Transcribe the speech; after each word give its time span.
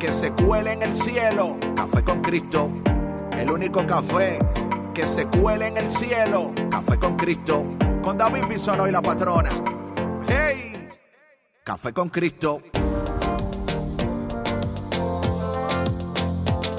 que 0.00 0.12
se 0.12 0.32
cuele 0.32 0.72
en 0.72 0.82
el 0.82 0.94
cielo. 0.94 1.58
Café 1.76 2.02
con 2.02 2.22
Cristo, 2.22 2.72
el 3.36 3.50
único 3.50 3.86
café 3.86 4.38
que 4.94 5.06
se 5.06 5.26
cuele 5.26 5.68
en 5.68 5.76
el 5.76 5.88
cielo. 5.88 6.52
Café 6.70 6.98
con 6.98 7.16
Cristo, 7.16 7.66
con 8.02 8.16
David 8.16 8.44
Bisono 8.48 8.88
y 8.88 8.92
la 8.92 9.02
patrona. 9.02 9.50
¡Hey! 10.26 10.88
Café 11.62 11.92
con 11.92 12.08
Cristo. 12.08 12.62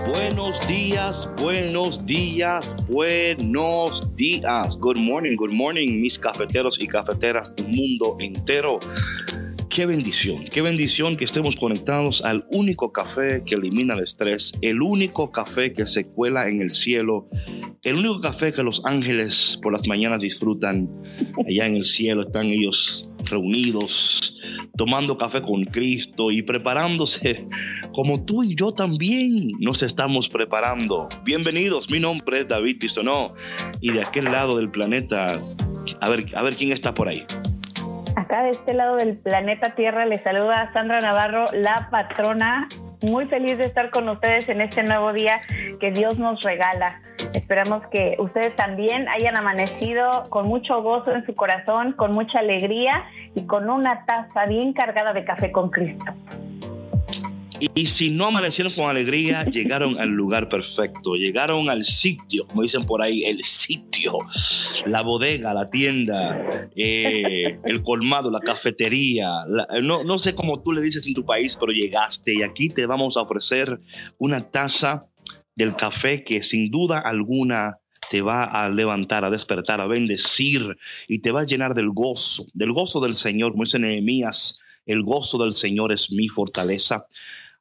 Buenos 0.08 0.68
días, 0.68 1.30
buenos 1.40 2.06
días, 2.06 2.76
buenos 2.88 4.16
días. 4.16 4.78
Good 4.78 4.98
morning, 4.98 5.36
good 5.38 5.52
morning, 5.52 6.02
mis 6.02 6.18
cafeteros 6.18 6.82
y 6.82 6.88
cafeteras 6.88 7.56
del 7.56 7.68
mundo 7.68 8.18
entero. 8.20 8.80
Qué 9.72 9.86
bendición, 9.86 10.44
qué 10.44 10.62
bendición 10.62 11.16
que 11.16 11.24
estemos 11.24 11.56
conectados 11.56 12.26
al 12.26 12.46
único 12.52 12.92
café 12.92 13.42
que 13.46 13.56
elimina 13.56 13.94
el 13.94 14.02
estrés, 14.02 14.52
el 14.62 14.82
único 14.82 15.32
café 15.32 15.72
que 15.72 15.86
se 15.86 16.10
cuela 16.10 16.50
en 16.50 16.62
el 16.62 16.74
cielo, 16.74 17.30
el 17.86 17.96
único 17.96 18.20
café 18.20 18.52
que 18.52 18.64
los 18.64 18.84
ángeles 18.84 19.58
por 19.64 19.72
las 19.72 19.88
mañanas 19.88 20.24
disfrutan. 20.24 20.90
Allá 21.48 21.68
en 21.68 21.78
el 21.78 21.86
cielo 21.86 22.24
están 22.24 22.48
ellos 22.48 23.10
reunidos, 23.24 24.38
tomando 24.76 25.18
café 25.18 25.42
con 25.42 25.64
Cristo 25.64 26.32
y 26.32 26.42
preparándose 26.42 27.48
como 27.94 28.26
tú 28.26 28.44
y 28.44 28.56
yo 28.56 28.74
también 28.74 29.52
nos 29.62 29.84
estamos 29.84 30.28
preparando. 30.28 31.08
Bienvenidos, 31.24 31.90
mi 31.90 32.02
nombre 32.02 32.42
es 32.42 32.48
David 32.50 32.78
Pistonó 32.78 33.34
y 33.80 33.94
de 33.94 34.02
aquel 34.02 34.26
lado 34.26 34.58
del 34.58 34.70
planeta, 34.70 35.28
a 36.02 36.10
ver, 36.10 36.26
a 36.36 36.44
ver 36.44 36.58
quién 36.58 36.74
está 36.74 36.94
por 36.94 37.08
ahí. 37.08 37.26
Acá 38.16 38.44
de 38.44 38.50
este 38.50 38.74
lado 38.74 38.98
del 38.98 39.18
planeta 39.18 39.74
Tierra 39.74 40.06
les 40.06 40.22
saluda 40.24 40.70
Sandra 40.74 41.02
Navarro, 41.02 41.46
la 41.54 41.88
patrona. 41.90 42.68
Muy 43.10 43.26
feliz 43.26 43.58
de 43.58 43.64
estar 43.64 43.90
con 43.90 44.08
ustedes 44.10 44.48
en 44.50 44.62
este 44.62 44.84
nuevo 44.84 45.14
día 45.14 45.42
que 45.80 45.92
Dios 45.92 46.20
nos 46.20 46.42
regala. 46.44 47.02
Esperamos 47.34 47.88
que 47.88 48.16
ustedes 48.20 48.56
también 48.56 49.08
hayan 49.08 49.38
amanecido 49.38 50.24
con 50.30 50.48
mucho 50.48 50.82
gozo 50.84 51.14
en 51.16 51.26
su 51.26 51.34
corazón, 51.34 51.94
con 51.94 52.14
mucha 52.14 52.40
alegría 52.40 53.06
y 53.34 53.46
con 53.48 53.70
una 53.70 54.06
taza 54.06 54.46
bien 54.46 54.74
cargada 54.74 55.14
de 55.14 55.24
café 55.24 55.52
con 55.52 55.70
Cristo. 55.70 56.14
Y, 57.76 57.86
si 57.86 58.10
no 58.10 58.26
amanecieron 58.26 58.74
con 58.74 58.90
alegría, 58.90 59.44
llegaron 59.46 60.00
al 60.00 60.10
lugar 60.10 60.50
perfecto, 60.50 61.14
llegaron 61.14 61.70
al 61.70 61.86
sitio, 61.86 62.48
como 62.48 62.64
dicen 62.64 62.86
por 62.88 63.04
ahí, 63.04 63.24
el 63.24 63.44
sitio, 63.44 63.91
la 64.86 65.02
bodega, 65.02 65.54
la 65.54 65.70
tienda, 65.70 66.70
eh, 66.76 67.60
el 67.64 67.82
colmado, 67.82 68.32
la 68.32 68.40
cafetería. 68.40 69.46
no, 69.82 70.04
no 70.04 70.20
sé 70.20 70.36
cómo 70.36 70.62
tú 70.62 70.72
le 70.72 70.82
dices 70.82 71.06
en 71.08 71.14
tu 71.14 71.26
país, 71.26 71.58
pero 71.60 71.72
llegaste 71.72 72.36
y 72.36 72.44
aquí 72.44 72.70
te 72.70 72.86
vamos 72.86 73.18
a 73.18 73.22
ofrecer 73.22 73.80
una 74.18 74.50
taza 74.50 75.08
del 75.56 75.76
café 75.76 76.24
que 76.24 76.44
sin 76.44 76.72
duda 76.72 77.00
alguna 77.00 77.78
te 78.10 78.22
va 78.22 78.44
a 78.44 78.70
levantar, 78.70 79.24
a 79.24 79.30
despertar, 79.30 79.80
a 79.80 79.88
bendecir 79.88 80.76
y 81.08 81.20
te 81.20 81.32
va 81.32 81.42
a 81.42 81.46
llenar 81.46 81.76
del 81.76 81.92
gozo, 81.92 82.46
del 82.54 82.74
gozo 82.74 83.00
del 83.00 83.16
Señor, 83.16 83.54
como 83.54 83.64
dice 83.64 83.80
Nehemías, 83.80 84.60
el 84.86 85.04
gozo 85.04 85.38
del 85.38 85.54
Señor 85.54 85.94
es 85.94 86.12
mi 86.12 86.28
fortaleza. 86.28 87.08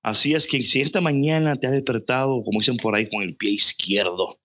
Así 0.02 0.34
es 0.34 0.48
que 0.48 0.60
si 0.62 0.80
esta 0.80 1.00
mañana 1.00 1.54
te 1.54 1.68
has 1.68 1.72
despertado, 1.72 2.42
como 2.42 2.58
dicen 2.58 2.78
por 2.78 2.96
ahí, 2.96 3.08
con 3.08 3.22
el 3.22 3.36
pie 3.36 3.50
izquierdo, 3.50 4.39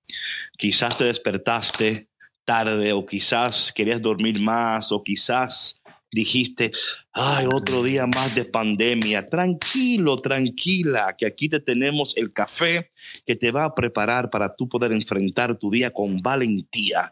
quizás 0.57 0.97
te 0.97 1.05
despertaste 1.05 2.09
tarde 2.43 2.93
o 2.93 3.05
quizás 3.05 3.73
querías 3.73 4.01
dormir 4.01 4.39
más 4.39 4.91
o 4.91 5.03
quizás 5.03 5.81
dijiste, 6.11 6.71
ay, 7.11 7.45
otro 7.53 7.83
día 7.83 8.07
más 8.07 8.33
de 8.33 8.45
pandemia. 8.45 9.29
Tranquilo, 9.29 10.17
tranquila, 10.17 11.13
que 11.17 11.25
aquí 11.25 11.49
te 11.49 11.59
tenemos 11.59 12.15
el 12.17 12.31
café 12.31 12.91
que 13.25 13.35
te 13.35 13.51
va 13.51 13.65
a 13.65 13.75
preparar 13.75 14.29
para 14.29 14.55
tú 14.55 14.69
poder 14.69 14.93
enfrentar 14.93 15.57
tu 15.57 15.69
día 15.69 15.91
con 15.91 16.21
valentía. 16.21 17.11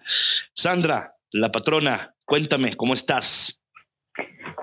Sandra, 0.54 1.16
la 1.34 1.52
patrona, 1.52 2.16
cuéntame, 2.26 2.76
¿cómo 2.76 2.94
estás? 2.94 3.62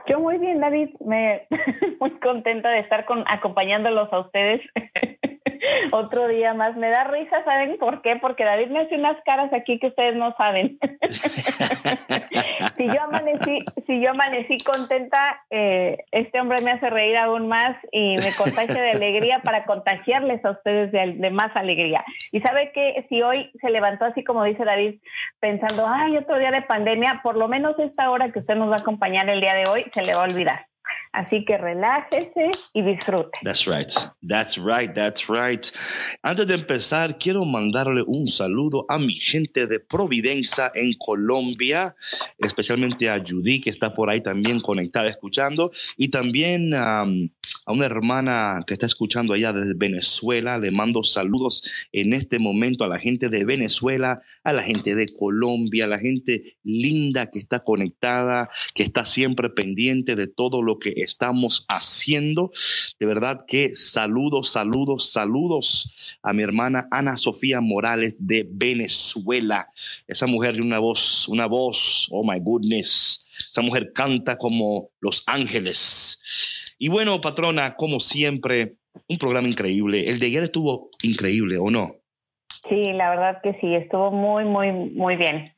Yo 0.09 0.19
muy 0.19 0.39
bien, 0.39 0.59
David. 0.61 0.89
Me 1.07 1.47
muy 2.01 2.19
contenta 2.21 2.71
de 2.71 2.81
estar 2.81 3.05
con, 3.05 3.23
acompañándolos 3.27 4.13
a 4.13 4.21
ustedes 4.21 4.61
otro 5.93 6.29
día 6.29 6.55
más. 6.55 6.77
Me 6.77 6.91
da 6.91 7.05
risa, 7.05 7.45
¿saben 7.45 7.79
por 7.79 8.03
qué? 8.03 8.17
Porque 8.17 8.45
David 8.45 8.69
me 8.69 8.81
hace 8.81 8.97
unas 8.97 9.17
caras 9.25 9.53
aquí 9.53 9.79
que 9.79 9.89
ustedes 9.89 10.17
no 10.17 10.35
saben. 10.37 10.79
si 12.77 12.87
yo 12.87 13.03
amanecí, 13.03 13.65
si 13.87 14.01
yo 14.01 14.11
amanecí 14.11 14.59
contenta, 14.59 15.43
eh, 15.51 16.05
este 16.13 16.41
hombre 16.41 16.63
me 16.63 16.73
hace 16.73 16.91
reír 16.91 17.17
aún 17.17 17.49
más 17.49 17.77
y 17.93 18.17
me 18.17 18.33
contagia 18.37 18.81
de 18.81 18.91
alegría 18.91 19.41
para 19.43 19.65
contagiarles 19.65 20.45
a 20.45 20.51
ustedes 20.51 20.93
de, 20.93 21.15
de 21.17 21.31
más 21.31 21.55
alegría. 21.57 22.05
Y 22.33 22.41
sabe 22.41 22.73
que 22.73 23.07
si 23.09 23.23
hoy 23.23 23.51
se 23.61 23.71
levantó 23.71 24.05
así 24.05 24.25
como 24.25 24.45
dice 24.45 24.65
David, 24.65 25.01
pensando, 25.41 25.87
ay, 25.87 26.17
otro 26.17 26.39
día 26.39 26.51
de 26.51 26.63
pandemia, 26.63 27.21
por 27.23 27.37
lo 27.37 27.49
menos 27.49 27.79
esta 27.79 28.11
hora 28.11 28.31
que 28.31 28.41
usted 28.41 28.55
nos 28.55 28.71
va 28.71 28.77
a 28.77 28.81
acompañar 28.81 29.29
el 29.29 29.41
día 29.41 29.55
de 29.55 29.69
hoy, 29.69 29.87
se 29.93 30.03
le 30.03 30.15
va 30.15 30.23
a 30.23 30.25
olvidar. 30.25 30.70
Así 31.13 31.45
que 31.45 31.59
relájese 31.59 32.51
y 32.73 32.83
disfrute. 32.83 33.39
That's 33.43 33.67
right. 33.67 33.91
That's 34.27 34.59
right. 34.59 34.93
That's 34.95 35.29
right. 35.29 35.67
Antes 36.23 36.47
de 36.47 36.55
empezar, 36.55 37.19
quiero 37.19 37.45
mandarle 37.45 38.03
un 38.07 38.29
saludo 38.29 38.87
a 38.89 38.99
mi 38.99 39.15
gente 39.15 39.67
de 39.67 39.81
Providencia 39.81 40.71
en 40.75 40.93
Colombia, 40.95 41.97
especialmente 42.39 43.11
a 43.11 43.23
Judy, 43.25 43.61
que 43.61 43.71
está 43.71 43.93
por 43.93 44.09
ahí 44.09 44.21
también 44.21 44.61
conectada 44.61 45.09
escuchando, 45.09 45.71
y 45.97 46.09
también 46.09 46.75
a 46.75 47.05
a 47.71 47.73
una 47.73 47.87
hermana 47.87 48.65
que 48.67 48.75
está 48.75 48.87
escuchando 48.87 49.33
allá 49.33 49.53
desde 49.53 49.75
Venezuela. 49.75 50.59
Le 50.59 50.73
mando 50.73 51.05
saludos 51.05 51.89
en 51.93 52.13
este 52.13 52.41
momento 52.41 52.83
a 52.83 52.89
la 52.89 52.99
gente 52.99 53.29
de 53.29 53.45
Venezuela, 53.45 54.21
a 54.43 54.53
la 54.53 54.65
gente 54.65 54.97
de 54.97 55.07
Colombia, 55.07 55.85
a 55.85 55.89
la 55.89 56.01
gente 56.01 56.57
linda 56.65 57.31
que 57.31 57.39
está 57.39 57.61
conectada, 57.61 58.49
que 58.75 58.83
está 58.83 59.05
siempre 59.05 59.51
pendiente 59.51 60.17
de 60.17 60.27
todo 60.27 60.63
lo 60.63 60.80
que 60.81 60.95
estamos 60.97 61.65
haciendo. 61.69 62.51
De 62.99 63.07
verdad 63.07 63.39
que 63.47 63.77
saludos, 63.77 64.51
saludos, 64.51 65.13
saludos 65.13 66.19
a 66.23 66.33
mi 66.33 66.43
hermana 66.43 66.89
Ana 66.91 67.17
Sofía 67.17 67.61
Morales 67.61 68.17
de 68.19 68.47
Venezuela. 68.51 69.69
Esa 70.09 70.27
mujer 70.27 70.55
de 70.57 70.63
una 70.63 70.81
voz, 70.81 71.29
una 71.29 71.47
voz, 71.47 72.09
oh 72.11 72.25
my 72.25 72.41
goodness. 72.41 73.29
Esa 73.51 73.63
mujer 73.63 73.93
canta 73.95 74.37
como 74.37 74.91
los 75.01 75.23
ángeles. 75.27 76.75
Y 76.79 76.89
bueno, 76.89 77.21
patrona, 77.21 77.75
como 77.77 78.01
siempre, 78.01 78.77
un 79.09 79.19
programa 79.19 79.49
increíble. 79.49 80.05
El 80.09 80.19
de 80.19 80.27
ayer 80.27 80.43
estuvo 80.45 80.91
increíble, 81.03 81.59
¿o 81.59 81.71
no? 81.71 81.97
Sí, 82.69 82.93
la 82.93 83.11
verdad 83.11 83.39
que 83.43 83.55
sí, 83.61 83.75
estuvo 83.75 84.11
muy, 84.11 84.45
muy, 84.45 84.73
muy 84.73 85.17
bien. 85.17 85.55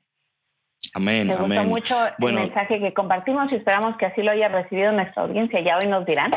Amén, 0.94 1.26
Me 1.26 1.36
gustó 1.36 1.64
mucho 1.64 1.97
el 2.19 2.34
mensaje 2.34 2.78
que 2.78 2.92
compartimos 2.92 3.50
y 3.53 3.56
esperamos 3.56 3.97
que 3.97 4.06
así 4.06 4.22
lo 4.22 4.30
haya 4.30 4.48
recibido 4.48 4.92
nuestra 4.92 5.22
audiencia. 5.22 5.60
Ya 5.60 5.78
hoy 5.78 5.88
nos 5.88 6.04
dirán. 6.04 6.32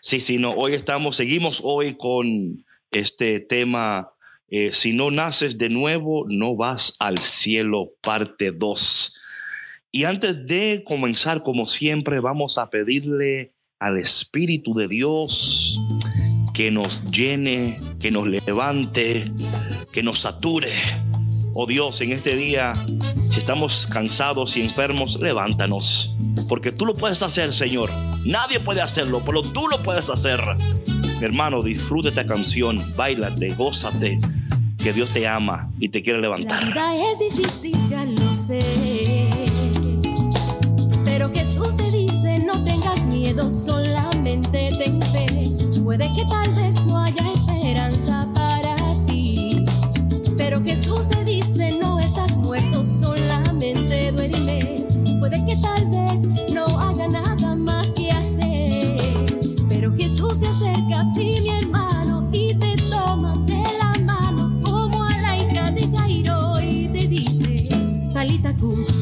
Sí, 0.00 0.20
sí, 0.20 0.38
no, 0.38 0.52
hoy 0.52 0.72
estamos, 0.72 1.16
seguimos 1.16 1.60
hoy 1.64 1.94
con 1.96 2.64
este 2.90 3.40
tema, 3.40 4.12
eh, 4.48 4.72
si 4.72 4.92
no 4.92 5.10
naces 5.10 5.58
de 5.58 5.68
nuevo, 5.68 6.26
no 6.28 6.56
vas 6.56 6.96
al 7.00 7.18
cielo, 7.18 7.92
parte 8.00 8.52
2. 8.52 9.14
Y 9.90 10.04
antes 10.04 10.46
de 10.46 10.82
comenzar, 10.84 11.42
como 11.42 11.66
siempre, 11.66 12.20
vamos 12.20 12.56
a 12.58 12.70
pedirle 12.70 13.52
al 13.78 13.98
Espíritu 13.98 14.74
de 14.74 14.88
Dios 14.88 15.78
que 16.54 16.70
nos 16.70 17.02
llene, 17.10 17.76
que 18.00 18.10
nos 18.10 18.26
levante, 18.26 19.24
que 19.92 20.02
nos 20.02 20.20
sature. 20.20 20.72
Oh 21.54 21.66
Dios, 21.66 22.00
en 22.00 22.12
este 22.12 22.36
día, 22.36 22.74
si 23.34 23.40
estamos 23.40 23.88
cansados 23.88 24.56
y 24.56 24.62
enfermos, 24.62 25.18
levántanos. 25.20 26.14
Porque 26.48 26.70
tú 26.70 26.86
lo 26.86 26.94
puedes 26.94 27.20
hacer, 27.20 27.52
Señor. 27.52 27.90
Nadie 28.24 28.60
puede 28.60 28.80
hacerlo, 28.80 29.22
pero 29.26 29.42
tú 29.42 29.66
lo 29.68 29.82
puedes 29.82 30.08
hacer. 30.08 30.40
Mi 31.18 31.24
hermano, 31.24 31.60
disfruta 31.60 32.10
esta 32.10 32.24
canción, 32.24 32.80
bailate, 32.94 33.52
gózate, 33.54 34.20
que 34.78 34.92
Dios 34.92 35.10
te 35.10 35.26
ama 35.26 35.68
y 35.80 35.88
te 35.88 36.00
quiere 36.00 36.20
levantar. 36.20 36.62
La 36.62 36.92
vida 36.92 37.10
es 37.10 37.18
difícil, 37.18 37.76
ya 37.88 38.04
lo 38.04 38.32
sé. 38.32 38.60
Pero 41.04 41.28
Jesús 41.32 41.74
te 41.74 41.90
dice, 41.90 42.38
no 42.38 42.62
tengas 42.62 43.02
miedo, 43.06 43.50
solamente 43.50 44.70
ten 44.78 45.02
fe. 45.02 45.26
Puede 45.82 46.06
que 46.12 46.24
tal 46.26 46.48
vez 46.54 46.84
no 46.84 47.00
haya 47.00 47.33
Puede 55.24 55.42
que 55.46 55.56
tal 55.56 55.86
vez 55.86 56.52
no 56.52 56.64
haya 56.80 57.08
nada 57.08 57.56
más 57.56 57.88
que 57.96 58.10
hacer, 58.10 58.94
pero 59.70 59.90
Jesús 59.96 60.34
se 60.34 60.46
acerca 60.46 61.00
a 61.00 61.12
ti, 61.14 61.30
mi 61.42 61.48
hermano, 61.48 62.28
y 62.30 62.52
te 62.52 62.74
toma 62.90 63.34
de 63.46 63.62
la 63.80 64.04
mano 64.04 64.60
como 64.62 65.02
a 65.02 65.16
la 65.22 65.36
hija 65.38 65.70
de 65.70 65.88
Jairo 65.96 66.60
y 66.60 66.88
te 66.88 67.08
dice, 67.08 67.64
Talita 68.12 68.54
Cruz. 68.54 68.93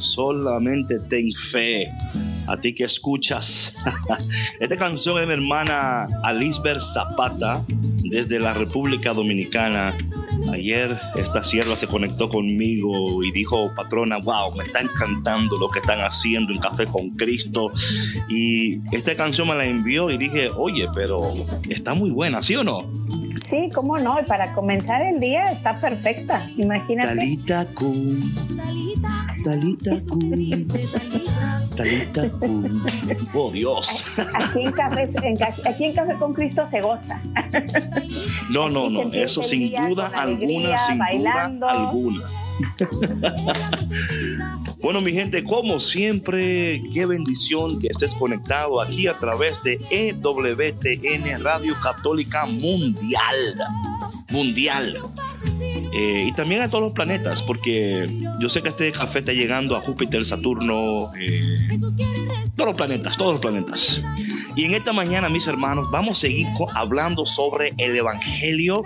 Solamente 0.00 0.98
ten 1.08 1.30
fe. 1.32 1.88
A 2.46 2.56
ti 2.56 2.74
que 2.74 2.84
escuchas. 2.84 3.76
Esta 4.60 4.76
canción 4.76 5.20
es 5.20 5.26
mi 5.26 5.32
hermana 5.32 6.08
Alisber 6.24 6.82
Zapata 6.82 7.64
desde 8.02 8.38
la 8.38 8.54
República 8.54 9.12
Dominicana. 9.14 9.96
Ayer 10.52 10.94
esta 11.14 11.42
sierva 11.42 11.76
se 11.76 11.86
conectó 11.86 12.28
conmigo 12.28 13.22
y 13.22 13.30
dijo, 13.32 13.72
patrona, 13.74 14.18
wow, 14.18 14.54
me 14.56 14.64
está 14.64 14.80
encantando 14.80 15.56
lo 15.58 15.70
que 15.70 15.78
están 15.78 16.00
haciendo 16.00 16.52
en 16.52 16.58
Café 16.58 16.86
con 16.86 17.10
Cristo. 17.10 17.70
Y 18.28 18.80
esta 18.94 19.14
canción 19.14 19.48
me 19.48 19.54
la 19.54 19.64
envió 19.64 20.10
y 20.10 20.18
dije, 20.18 20.50
oye, 20.50 20.88
pero 20.94 21.20
está 21.68 21.94
muy 21.94 22.10
buena, 22.10 22.42
¿sí 22.42 22.56
o 22.56 22.64
no? 22.64 22.90
Sí, 23.50 23.66
cómo 23.74 23.98
no, 23.98 24.18
y 24.20 24.24
para 24.24 24.52
comenzar 24.52 25.02
el 25.02 25.20
día 25.20 25.44
está 25.52 25.80
perfecta. 25.80 26.46
Imagínate. 26.56 27.14
Talita 27.14 27.66
Kun, 27.74 28.34
Talita 29.44 29.90
Kun. 30.08 30.66
Talita 31.76 32.30
Kun. 32.40 32.84
Oh 33.34 33.50
Dios. 33.50 34.04
Aquí 34.34 34.60
en, 34.60 34.72
Café, 34.72 35.10
en 35.22 35.34
aquí 35.66 35.84
en 35.84 35.94
Café 35.94 36.14
con 36.14 36.32
Cristo 36.32 36.66
se 36.70 36.80
goza. 36.80 37.20
No, 38.50 38.68
no, 38.68 38.88
no. 38.88 39.12
Eso 39.12 39.42
sin 39.42 39.70
duda 39.70 40.06
alguna, 40.06 40.22
alegría, 40.22 40.78
sin 40.78 40.98
bailando. 40.98 41.66
duda 41.66 41.88
alguna. 41.88 42.22
Bueno, 44.84 45.00
mi 45.00 45.12
gente, 45.12 45.42
como 45.42 45.80
siempre, 45.80 46.82
qué 46.92 47.06
bendición 47.06 47.80
que 47.80 47.86
estés 47.86 48.14
conectado 48.14 48.82
aquí 48.82 49.06
a 49.06 49.16
través 49.16 49.54
de 49.62 49.80
EWTN 49.90 51.42
Radio 51.42 51.74
Católica 51.82 52.44
Mundial. 52.44 53.56
Mundial. 54.28 54.98
Eh, 55.92 56.26
y 56.28 56.32
también 56.32 56.62
a 56.62 56.68
todos 56.68 56.84
los 56.84 56.92
planetas, 56.92 57.42
porque 57.42 58.08
yo 58.40 58.48
sé 58.48 58.62
que 58.62 58.70
este 58.70 58.90
café 58.92 59.20
está 59.20 59.32
llegando 59.32 59.76
a 59.76 59.82
Júpiter, 59.82 60.24
Saturno, 60.24 61.12
eh, 61.18 61.78
todos 62.56 62.68
los 62.68 62.76
planetas, 62.76 63.16
todos 63.16 63.34
los 63.34 63.40
planetas. 63.40 64.02
Y 64.56 64.64
en 64.64 64.74
esta 64.74 64.92
mañana, 64.92 65.28
mis 65.28 65.46
hermanos, 65.46 65.90
vamos 65.90 66.18
a 66.18 66.20
seguir 66.22 66.46
hablando 66.74 67.26
sobre 67.26 67.74
el 67.78 67.96
Evangelio, 67.96 68.84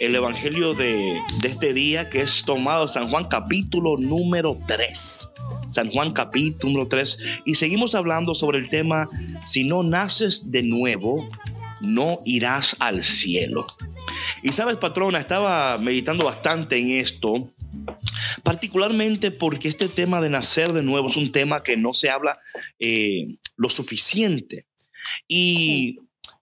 el 0.00 0.14
Evangelio 0.14 0.74
de, 0.74 1.20
de 1.40 1.48
este 1.48 1.72
día 1.72 2.10
que 2.10 2.20
es 2.20 2.44
tomado 2.44 2.88
San 2.88 3.08
Juan 3.08 3.26
capítulo 3.28 3.96
número 3.98 4.56
3. 4.66 5.30
San 5.68 5.90
Juan 5.90 6.12
capítulo 6.12 6.72
número 6.72 6.88
3. 6.88 7.42
Y 7.46 7.54
seguimos 7.54 7.94
hablando 7.94 8.34
sobre 8.34 8.58
el 8.58 8.68
tema, 8.68 9.06
si 9.46 9.64
no 9.64 9.82
naces 9.82 10.50
de 10.50 10.62
nuevo, 10.62 11.26
no 11.80 12.20
irás 12.24 12.76
al 12.78 13.02
cielo. 13.02 13.66
Y 14.42 14.52
sabes, 14.52 14.76
patrona, 14.76 15.18
estaba 15.18 15.78
meditando 15.78 16.24
bastante 16.26 16.78
en 16.78 16.92
esto, 16.92 17.52
particularmente 18.42 19.30
porque 19.30 19.68
este 19.68 19.88
tema 19.88 20.20
de 20.20 20.30
nacer 20.30 20.72
de 20.72 20.82
nuevo 20.82 21.08
es 21.08 21.16
un 21.16 21.32
tema 21.32 21.62
que 21.62 21.76
no 21.76 21.94
se 21.94 22.10
habla 22.10 22.40
eh, 22.78 23.36
lo 23.56 23.68
suficiente. 23.68 24.66
Y, 25.28 25.98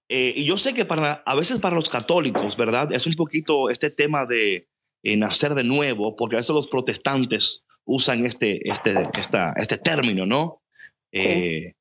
eh, 0.09 0.33
y 0.37 0.45
yo 0.45 0.57
sé 0.57 0.75
que 0.75 0.85
para, 0.85 1.23
a 1.27 1.35
veces 1.35 1.59
para 1.61 1.77
los 1.77 1.89
católicos, 1.89 2.57
¿verdad? 2.57 2.93
Es 2.93 3.07
un 3.07 3.15
poquito 3.15 3.71
este 3.71 3.91
tema 3.91 4.27
de 4.27 4.69
eh, 5.03 5.17
nacer 5.17 5.55
de 5.55 5.65
nuevo, 5.65 6.17
porque 6.17 6.37
a 6.37 6.39
veces 6.39 6.55
los 6.55 6.69
protestantes 6.69 7.65
usan 7.85 8.27
este, 8.27 8.69
este, 8.71 8.95
esta- 9.19 9.55
este 9.57 9.79
término, 9.79 10.27
¿no? 10.27 10.63
Eh, 11.13 11.75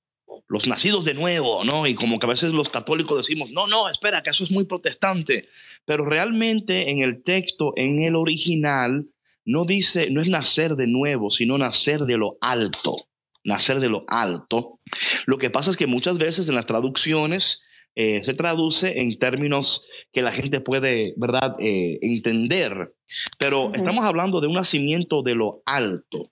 los 0.48 0.68
nacidos 0.68 1.06
de 1.06 1.14
nuevo, 1.14 1.64
¿no? 1.64 1.88
Y 1.88 1.96
como 1.96 2.20
que 2.20 2.26
a 2.26 2.30
veces 2.30 2.54
los 2.54 2.70
católicos 2.70 3.18
decimos, 3.18 3.52
no, 3.52 3.68
no, 3.68 3.90
espera, 3.90 4.22
que 4.22 4.32
eso 4.32 4.44
es 4.44 4.52
muy 4.52 4.66
protestante. 4.66 5.48
Pero 5.86 6.06
realmente 6.06 6.90
en 6.90 7.02
el 7.02 7.22
texto, 7.24 7.74
en 7.76 8.02
el 8.02 8.16
original, 8.16 9.08
no 9.46 9.66
dice, 9.66 10.10
no 10.10 10.22
es 10.22 10.30
nacer 10.30 10.76
de 10.76 10.88
nuevo, 10.88 11.30
sino 11.30 11.58
nacer 11.58 12.02
de 12.02 12.18
lo 12.18 12.38
alto. 12.42 13.08
Nacer 13.44 13.80
de 13.80 13.90
lo 13.90 14.04
alto. 14.08 14.78
Lo 15.26 15.38
que 15.38 15.50
pasa 15.50 15.72
es 15.72 15.78
que 15.78 15.88
muchas 15.88 16.18
veces 16.18 16.50
en 16.50 16.56
las 16.56 16.66
traducciones 16.66 17.64
eh, 17.96 18.22
se 18.24 18.34
traduce 18.34 19.00
en 19.02 19.18
términos 19.18 19.88
que 20.12 20.22
la 20.22 20.32
gente 20.32 20.62
puede, 20.62 21.14
¿verdad?, 21.18 21.56
Eh, 21.60 22.00
entender. 22.02 22.94
Pero 23.38 23.72
estamos 23.74 24.06
hablando 24.06 24.40
de 24.42 24.48
un 24.48 24.54
nacimiento 24.56 25.22
de 25.24 25.36
lo 25.36 25.64
alto. 25.66 26.32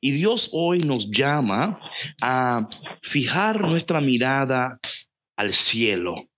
Y 0.00 0.12
Dios 0.12 0.50
hoy 0.52 0.80
nos 0.80 1.10
llama 1.10 1.80
a 2.20 2.68
fijar 3.02 3.60
nuestra 3.60 4.00
mirada 4.00 4.78
al 5.36 5.52
cielo. 5.52 6.28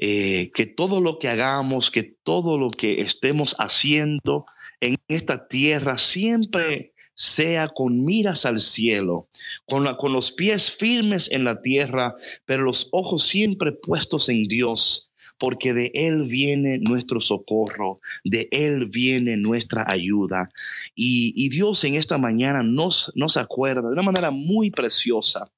Eh, 0.00 0.52
que 0.54 0.66
todo 0.66 1.00
lo 1.00 1.18
que 1.18 1.28
hagamos, 1.28 1.90
que 1.90 2.04
todo 2.04 2.56
lo 2.56 2.68
que 2.68 3.00
estemos 3.00 3.56
haciendo 3.58 4.46
en 4.80 4.96
esta 5.08 5.48
tierra 5.48 5.96
siempre 5.98 6.92
sea 7.14 7.66
con 7.68 8.04
miras 8.04 8.46
al 8.46 8.60
cielo, 8.60 9.26
con, 9.64 9.82
la- 9.82 9.96
con 9.96 10.12
los 10.12 10.30
pies 10.30 10.70
firmes 10.70 11.32
en 11.32 11.42
la 11.42 11.60
tierra, 11.62 12.14
pero 12.44 12.62
los 12.62 12.86
ojos 12.92 13.24
siempre 13.26 13.72
puestos 13.72 14.28
en 14.28 14.44
Dios, 14.44 15.07
porque 15.38 15.72
de 15.72 15.90
Él 15.94 16.24
viene 16.28 16.78
nuestro 16.78 17.20
socorro, 17.20 18.00
de 18.24 18.48
Él 18.50 18.86
viene 18.86 19.36
nuestra 19.36 19.84
ayuda. 19.88 20.50
Y, 20.94 21.32
y 21.36 21.48
Dios 21.48 21.82
en 21.84 21.94
esta 21.94 22.18
mañana 22.18 22.62
nos, 22.62 23.12
nos 23.14 23.36
acuerda 23.36 23.88
de 23.88 23.92
una 23.94 24.02
manera 24.02 24.30
muy 24.30 24.70
preciosa 24.70 25.50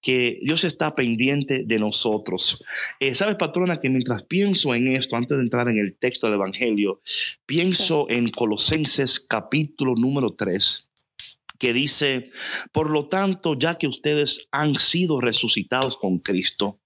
que 0.00 0.38
Dios 0.42 0.64
está 0.64 0.94
pendiente 0.94 1.64
de 1.66 1.78
nosotros. 1.78 2.64
Eh, 3.00 3.14
Sabes, 3.14 3.36
patrona, 3.36 3.80
que 3.80 3.88
mientras 3.88 4.22
pienso 4.22 4.74
en 4.74 4.94
esto, 4.94 5.16
antes 5.16 5.36
de 5.36 5.42
entrar 5.42 5.68
en 5.68 5.78
el 5.78 5.96
texto 5.96 6.26
del 6.26 6.36
Evangelio, 6.36 7.00
pienso 7.44 8.06
en 8.08 8.28
Colosenses 8.30 9.20
capítulo 9.20 9.94
número 9.96 10.34
3 10.34 10.90
que 11.58 11.72
dice, 11.72 12.30
por 12.70 12.90
lo 12.90 13.08
tanto, 13.08 13.58
ya 13.58 13.76
que 13.76 13.86
ustedes 13.86 14.46
han 14.52 14.74
sido 14.74 15.20
resucitados 15.20 15.96
con 15.96 16.18
Cristo, 16.18 16.78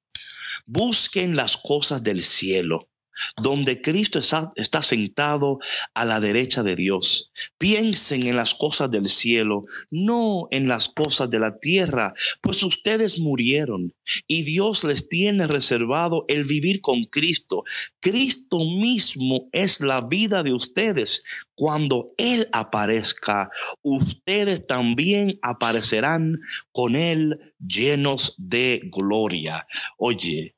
busquen 0.70 1.34
las 1.34 1.56
cosas 1.56 2.02
del 2.04 2.22
cielo, 2.22 2.90
donde 3.36 3.80
Cristo 3.80 4.18
está, 4.18 4.82
sentado 4.82 5.58
a 5.94 6.04
la 6.04 6.20
derecha 6.20 6.62
de 6.62 6.76
Dios. 6.76 7.32
Piensen 7.58 8.26
en 8.26 8.36
las 8.36 8.54
cosas 8.54 8.90
del 8.90 9.08
cielo, 9.08 9.64
no 9.90 10.48
en 10.50 10.68
las 10.68 10.88
cosas 10.88 11.28
de 11.30 11.38
la 11.38 11.58
tierra, 11.58 12.14
pues 12.40 12.62
ustedes 12.62 13.18
murieron 13.18 13.94
y 14.26 14.42
Dios 14.42 14.84
les 14.84 15.08
tiene 15.08 15.46
reservado 15.46 16.24
el 16.28 16.44
vivir 16.44 16.80
con 16.80 17.04
Cristo. 17.04 17.64
Cristo 18.00 18.58
mismo 18.58 19.48
es 19.52 19.80
la 19.80 20.00
vida 20.00 20.42
de 20.42 20.52
ustedes. 20.52 21.22
Cuando 21.54 22.14
Él 22.16 22.48
aparezca, 22.52 23.50
ustedes 23.82 24.66
también 24.66 25.38
aparecerán 25.42 26.40
con 26.72 26.96
Él 26.96 27.54
llenos 27.58 28.34
de 28.38 28.80
gloria. 28.90 29.66
Oye, 29.98 30.54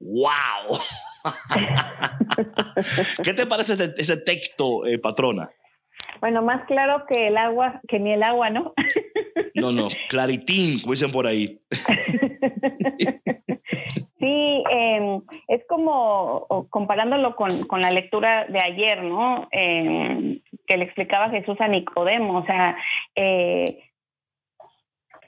wow. 0.00 0.78
¿Qué 3.22 3.34
te 3.34 3.46
parece 3.46 3.74
ese, 3.74 3.94
ese 3.96 4.16
texto, 4.18 4.86
eh, 4.86 4.98
patrona? 4.98 5.50
Bueno, 6.20 6.42
más 6.42 6.64
claro 6.66 7.04
que 7.06 7.28
el 7.28 7.36
agua, 7.36 7.80
que 7.88 7.98
ni 7.98 8.12
el 8.12 8.22
agua, 8.22 8.50
¿no? 8.50 8.74
No, 9.54 9.72
no, 9.72 9.88
claritín, 10.10 10.80
como 10.80 10.92
dicen 10.92 11.10
por 11.10 11.26
ahí. 11.26 11.58
Sí, 14.18 14.64
eh, 14.70 15.20
es 15.48 15.62
como 15.68 16.46
comparándolo 16.70 17.36
con, 17.36 17.66
con 17.66 17.82
la 17.82 17.90
lectura 17.90 18.46
de 18.46 18.60
ayer, 18.60 19.02
¿no? 19.02 19.46
Eh, 19.52 20.40
que 20.66 20.76
le 20.76 20.84
explicaba 20.84 21.28
Jesús 21.28 21.56
a 21.60 21.68
Nicodemo, 21.68 22.38
o 22.38 22.46
sea, 22.46 22.76
eh, 23.14 23.78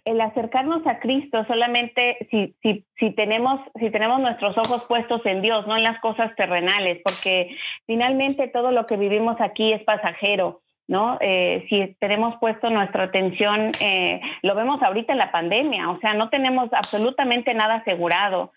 el 0.08 0.20
acercarnos 0.20 0.86
a 0.86 0.98
Cristo 0.98 1.44
solamente 1.46 2.26
si, 2.30 2.54
si, 2.62 2.84
si, 2.98 3.10
tenemos, 3.12 3.60
si 3.78 3.90
tenemos 3.90 4.20
nuestros 4.20 4.56
ojos 4.58 4.84
puestos 4.88 5.20
en 5.26 5.42
Dios, 5.42 5.66
no 5.66 5.76
en 5.76 5.84
las 5.84 6.00
cosas 6.00 6.34
terrenales, 6.36 7.00
porque 7.04 7.50
finalmente 7.86 8.48
todo 8.48 8.70
lo 8.70 8.86
que 8.86 8.96
vivimos 8.96 9.36
aquí 9.40 9.72
es 9.72 9.82
pasajero. 9.84 10.62
¿no? 10.88 11.18
Eh, 11.20 11.66
si 11.68 11.94
tenemos 12.00 12.36
puesto 12.40 12.70
nuestra 12.70 13.04
atención, 13.04 13.72
eh, 13.78 14.20
lo 14.42 14.54
vemos 14.54 14.82
ahorita 14.82 15.12
en 15.12 15.18
la 15.18 15.30
pandemia, 15.30 15.90
o 15.90 16.00
sea, 16.00 16.14
no 16.14 16.30
tenemos 16.30 16.70
absolutamente 16.72 17.52
nada 17.52 17.74
asegurado. 17.76 18.52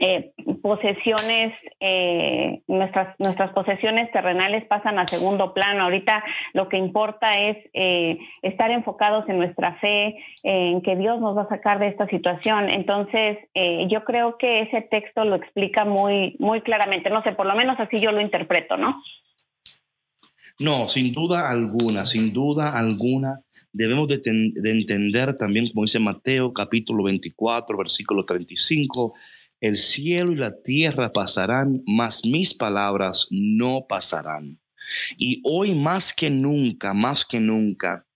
Eh, 0.00 0.32
posesiones, 0.62 1.54
eh, 1.80 2.62
nuestras, 2.68 3.16
nuestras 3.18 3.52
posesiones 3.52 4.12
terrenales 4.12 4.64
pasan 4.66 4.96
a 5.00 5.08
segundo 5.08 5.52
plano. 5.52 5.82
Ahorita 5.82 6.22
lo 6.52 6.68
que 6.68 6.76
importa 6.76 7.36
es 7.40 7.56
eh, 7.72 8.16
estar 8.42 8.70
enfocados 8.70 9.28
en 9.28 9.38
nuestra 9.38 9.74
fe, 9.80 10.16
en 10.44 10.82
que 10.82 10.94
Dios 10.94 11.20
nos 11.20 11.36
va 11.36 11.42
a 11.42 11.48
sacar 11.48 11.80
de 11.80 11.88
esta 11.88 12.06
situación. 12.06 12.68
Entonces, 12.70 13.38
yo 13.88 14.04
creo 14.04 14.38
que 14.38 14.60
ese 14.60 14.82
texto 14.82 15.24
lo 15.24 15.34
explica 15.34 15.84
muy, 15.84 16.36
muy 16.38 16.60
claramente. 16.60 17.10
No 17.10 17.22
sé, 17.24 17.32
por 17.32 17.46
lo 17.46 17.56
menos 17.56 17.78
así 17.80 17.98
yo 17.98 18.12
lo 18.12 18.20
interpreto, 18.20 18.76
¿no? 18.76 19.02
No, 20.60 20.86
sin 20.88 21.12
duda 21.12 21.50
alguna, 21.50 22.06
sin 22.06 22.32
duda 22.32 22.70
alguna. 22.70 23.40
Debemos 23.72 24.08
de, 24.08 24.18
de 24.18 24.70
entender 24.70 25.36
también, 25.36 25.68
como 25.68 25.82
dice 25.82 25.98
Mateo 25.98 26.52
capítulo 26.52 27.04
24, 27.04 27.76
versículo 27.76 28.24
35, 28.24 29.14
el 29.60 29.76
cielo 29.76 30.32
y 30.32 30.36
la 30.36 30.62
tierra 30.62 31.12
pasarán, 31.12 31.82
mas 31.86 32.24
mis 32.24 32.54
palabras 32.54 33.26
no 33.30 33.86
pasarán. 33.88 34.60
Y 35.18 35.40
hoy 35.44 35.74
más 35.74 36.14
que 36.14 36.30
nunca, 36.30 36.94
más 36.94 37.24
que 37.24 37.40
nunca, 37.40 38.06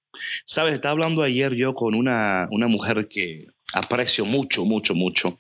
sabes, 0.45 0.75
estaba 0.75 0.93
hablando 0.93 1.23
ayer 1.23 1.55
yo 1.55 1.75
con 1.75 1.95
una, 1.95 2.49
una 2.51 2.69
mujer 2.69 3.09
que 3.09 3.39
aprecio 3.75 4.25
mucho, 4.25 4.65
mucho, 4.65 4.95
mucho, 4.95 5.39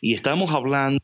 y 0.00 0.14
estábamos 0.14 0.52
hablando 0.52 1.00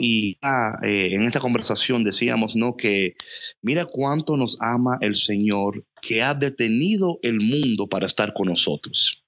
y 0.00 0.36
ah, 0.42 0.78
eh, 0.82 1.10
en 1.12 1.22
esta 1.22 1.38
conversación 1.38 2.02
decíamos, 2.02 2.56
¿no? 2.56 2.76
Que 2.76 3.14
mira 3.62 3.86
cuánto 3.86 4.36
nos 4.36 4.58
ama 4.60 4.98
el 5.00 5.14
Señor 5.14 5.84
que 6.02 6.22
ha 6.22 6.34
detenido 6.34 7.20
el 7.22 7.40
mundo 7.40 7.88
para 7.88 8.06
estar 8.06 8.32
con 8.32 8.48
nosotros. 8.48 9.25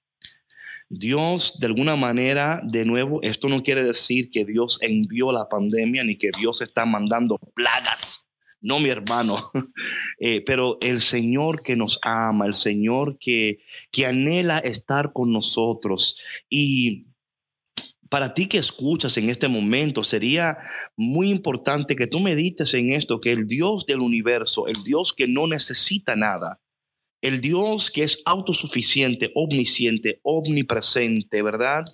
Dios, 0.89 1.59
de 1.59 1.67
alguna 1.67 1.95
manera, 1.95 2.61
de 2.63 2.83
nuevo, 2.83 3.19
esto 3.21 3.47
no 3.47 3.61
quiere 3.61 3.83
decir 3.83 4.29
que 4.31 4.43
Dios 4.43 4.79
envió 4.81 5.31
la 5.31 5.47
pandemia 5.47 6.03
ni 6.03 6.17
que 6.17 6.31
Dios 6.35 6.61
está 6.61 6.85
mandando 6.85 7.37
plagas. 7.53 8.27
No, 8.59 8.79
mi 8.79 8.89
hermano, 8.89 9.37
eh, 10.19 10.41
pero 10.45 10.79
el 10.81 10.99
Señor 10.99 11.61
que 11.61 11.75
nos 11.75 11.99
ama, 12.01 12.47
el 12.47 12.55
Señor 12.55 13.17
que, 13.19 13.59
que 13.91 14.07
anhela 14.07 14.57
estar 14.57 15.13
con 15.13 15.31
nosotros. 15.31 16.17
Y 16.49 17.05
para 18.09 18.33
ti 18.33 18.47
que 18.47 18.57
escuchas 18.57 19.15
en 19.17 19.29
este 19.29 19.47
momento, 19.47 20.03
sería 20.03 20.57
muy 20.97 21.29
importante 21.29 21.95
que 21.95 22.07
tú 22.07 22.19
medites 22.19 22.73
en 22.73 22.91
esto, 22.91 23.21
que 23.21 23.31
el 23.31 23.45
Dios 23.45 23.85
del 23.85 23.99
universo, 23.99 24.67
el 24.67 24.83
Dios 24.83 25.13
que 25.13 25.27
no 25.27 25.45
necesita 25.45 26.15
nada, 26.15 26.59
el 27.21 27.41
Dios 27.41 27.91
que 27.91 28.03
es 28.03 28.21
autosuficiente, 28.25 29.31
omnisciente, 29.35 30.19
omnipresente, 30.23 31.41
¿verdad? 31.41 31.85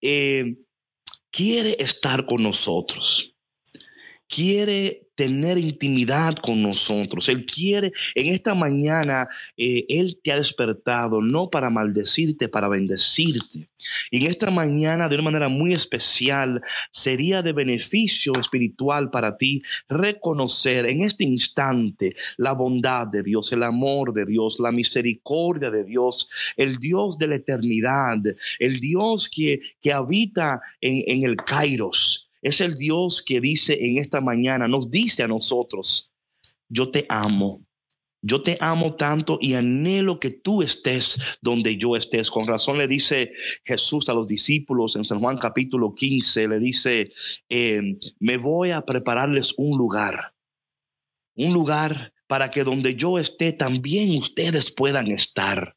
Eh, 0.00 0.56
quiere 1.30 1.76
estar 1.78 2.24
con 2.26 2.42
nosotros. 2.42 3.34
Quiere 4.28 5.01
tener 5.14 5.58
intimidad 5.58 6.36
con 6.36 6.62
nosotros. 6.62 7.28
Él 7.28 7.46
quiere, 7.46 7.92
en 8.14 8.32
esta 8.32 8.54
mañana, 8.54 9.28
eh, 9.56 9.84
Él 9.88 10.18
te 10.22 10.32
ha 10.32 10.36
despertado 10.36 11.20
no 11.20 11.50
para 11.50 11.70
maldecirte, 11.70 12.48
para 12.48 12.68
bendecirte. 12.68 13.68
Y 14.10 14.18
en 14.18 14.30
esta 14.30 14.50
mañana, 14.50 15.08
de 15.08 15.16
una 15.16 15.24
manera 15.24 15.48
muy 15.48 15.72
especial, 15.72 16.62
sería 16.90 17.42
de 17.42 17.52
beneficio 17.52 18.32
espiritual 18.38 19.10
para 19.10 19.36
ti 19.36 19.62
reconocer 19.88 20.86
en 20.86 21.02
este 21.02 21.24
instante 21.24 22.14
la 22.36 22.52
bondad 22.52 23.08
de 23.08 23.22
Dios, 23.22 23.52
el 23.52 23.62
amor 23.62 24.12
de 24.12 24.24
Dios, 24.24 24.60
la 24.60 24.72
misericordia 24.72 25.70
de 25.70 25.84
Dios, 25.84 26.28
el 26.56 26.78
Dios 26.78 27.18
de 27.18 27.28
la 27.28 27.36
eternidad, 27.36 28.18
el 28.58 28.80
Dios 28.80 29.28
que, 29.28 29.60
que 29.80 29.92
habita 29.92 30.60
en, 30.80 31.02
en 31.06 31.24
el 31.24 31.36
Kairos 31.36 32.31
es 32.42 32.60
el 32.60 32.76
Dios 32.76 33.22
que 33.22 33.40
dice 33.40 33.78
en 33.80 33.98
esta 33.98 34.20
mañana, 34.20 34.68
nos 34.68 34.90
dice 34.90 35.22
a 35.22 35.28
nosotros, 35.28 36.10
yo 36.68 36.90
te 36.90 37.06
amo. 37.08 37.64
Yo 38.24 38.40
te 38.42 38.56
amo 38.60 38.94
tanto 38.94 39.38
y 39.40 39.54
anhelo 39.54 40.20
que 40.20 40.30
tú 40.30 40.62
estés 40.62 41.38
donde 41.40 41.76
yo 41.76 41.96
estés. 41.96 42.30
Con 42.30 42.44
razón 42.44 42.78
le 42.78 42.86
dice 42.86 43.32
Jesús 43.64 44.08
a 44.08 44.14
los 44.14 44.28
discípulos 44.28 44.94
en 44.94 45.04
San 45.04 45.18
Juan 45.18 45.38
capítulo 45.38 45.92
15, 45.92 46.46
le 46.46 46.60
dice, 46.60 47.12
em, 47.48 47.98
me 48.20 48.36
voy 48.36 48.70
a 48.70 48.82
prepararles 48.82 49.54
un 49.56 49.76
lugar, 49.76 50.34
un 51.34 51.52
lugar 51.52 52.12
para 52.28 52.52
que 52.52 52.62
donde 52.62 52.94
yo 52.94 53.18
esté 53.18 53.52
también 53.52 54.16
ustedes 54.16 54.70
puedan 54.70 55.08
estar 55.08 55.76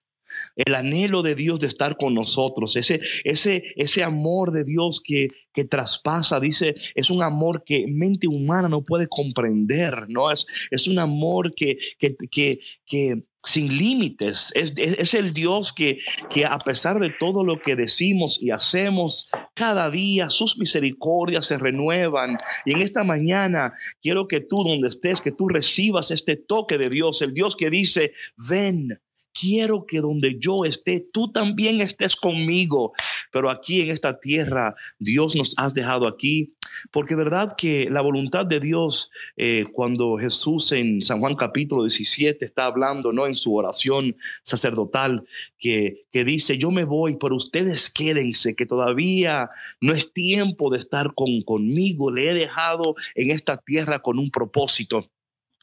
el 0.55 0.75
anhelo 0.75 1.21
de 1.21 1.35
Dios 1.35 1.59
de 1.59 1.67
estar 1.67 1.97
con 1.97 2.13
nosotros, 2.13 2.75
ese, 2.75 2.99
ese, 3.23 3.63
ese 3.75 4.03
amor 4.03 4.51
de 4.51 4.63
Dios 4.63 5.01
que, 5.03 5.29
que 5.53 5.65
traspasa, 5.65 6.39
dice, 6.39 6.73
es 6.93 7.09
un 7.09 7.23
amor 7.23 7.63
que 7.65 7.85
mente 7.87 8.27
humana 8.27 8.69
no 8.69 8.83
puede 8.83 9.07
comprender, 9.07 10.05
¿no? 10.09 10.31
Es, 10.31 10.45
es 10.71 10.87
un 10.87 10.99
amor 10.99 11.53
que, 11.55 11.77
que, 11.99 12.15
que, 12.29 12.59
que 12.85 13.23
sin 13.45 13.77
límites. 13.77 14.51
Es, 14.55 14.73
es, 14.77 15.13
el 15.13 15.33
Dios 15.33 15.71
que, 15.71 15.99
que 16.29 16.45
a 16.45 16.57
pesar 16.57 16.99
de 16.99 17.11
todo 17.11 17.43
lo 17.43 17.61
que 17.61 17.75
decimos 17.75 18.41
y 18.41 18.51
hacemos, 18.51 19.29
cada 19.53 19.89
día 19.89 20.29
sus 20.29 20.57
misericordias 20.57 21.45
se 21.45 21.57
renuevan. 21.57 22.37
Y 22.65 22.73
en 22.73 22.81
esta 22.81 23.03
mañana 23.03 23.73
quiero 24.01 24.27
que 24.27 24.41
tú 24.41 24.63
donde 24.63 24.87
estés, 24.87 25.21
que 25.21 25.31
tú 25.31 25.47
recibas 25.47 26.11
este 26.11 26.35
toque 26.35 26.77
de 26.77 26.89
Dios, 26.89 27.21
el 27.21 27.33
Dios 27.33 27.55
que 27.55 27.69
dice, 27.69 28.11
ven, 28.49 28.99
quiero 29.39 29.85
que 29.85 29.99
donde 29.99 30.37
yo 30.39 30.65
esté, 30.65 31.05
tú 31.11 31.31
también 31.31 31.81
estés 31.81 32.15
conmigo. 32.15 32.93
Pero 33.31 33.49
aquí 33.49 33.81
en 33.81 33.91
esta 33.91 34.19
tierra, 34.19 34.75
Dios 34.97 35.35
nos 35.35 35.53
has 35.57 35.73
dejado 35.73 36.07
aquí. 36.07 36.53
Porque 36.91 37.15
verdad 37.15 37.55
que 37.57 37.87
la 37.89 38.01
voluntad 38.01 38.45
de 38.45 38.59
Dios, 38.59 39.09
eh, 39.37 39.65
cuando 39.71 40.17
Jesús 40.17 40.71
en 40.71 41.01
San 41.01 41.19
Juan 41.19 41.35
capítulo 41.35 41.83
17 41.83 42.43
está 42.43 42.65
hablando, 42.65 43.13
¿no? 43.13 43.27
En 43.27 43.35
su 43.35 43.55
oración 43.55 44.15
sacerdotal, 44.43 45.25
que, 45.57 46.05
que 46.11 46.25
dice, 46.25 46.57
yo 46.57 46.71
me 46.71 46.83
voy, 46.83 47.17
pero 47.17 47.35
ustedes 47.35 47.89
quédense, 47.89 48.55
que 48.55 48.65
todavía 48.65 49.49
no 49.79 49.93
es 49.93 50.11
tiempo 50.13 50.69
de 50.69 50.79
estar 50.79 51.13
con, 51.13 51.41
conmigo, 51.41 52.11
le 52.11 52.31
he 52.31 52.33
dejado 52.33 52.95
en 53.15 53.31
esta 53.31 53.57
tierra 53.57 53.99
con 53.99 54.19
un 54.19 54.31
propósito. 54.31 55.09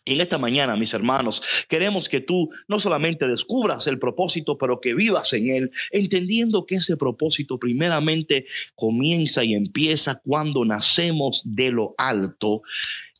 En 0.05 0.21
esta 0.21 0.37
mañana, 0.37 0.77
mis 0.77 0.95
hermanos, 0.95 1.65
queremos 1.69 2.09
que 2.09 2.21
tú 2.21 2.51
no 2.67 2.81
solamente 2.81 3.29
descubras 3.29 3.87
el 3.87 4.01
propósito, 4.01 4.59
pero 4.59 4.81
que 4.81 4.95
vivas 4.95 5.33
en 5.33 5.51
él, 5.51 5.71
entendiendo 5.93 6.67
que 6.67 6.77
ese 6.77 6.97
propósito 6.97 7.59
primeramente 7.59 8.45
comienza 8.75 9.45
y 9.45 9.55
empieza 9.55 10.21
cuando 10.25 10.65
nacemos 10.65 11.43
de 11.45 11.71
lo 11.71 11.95
alto. 11.99 12.63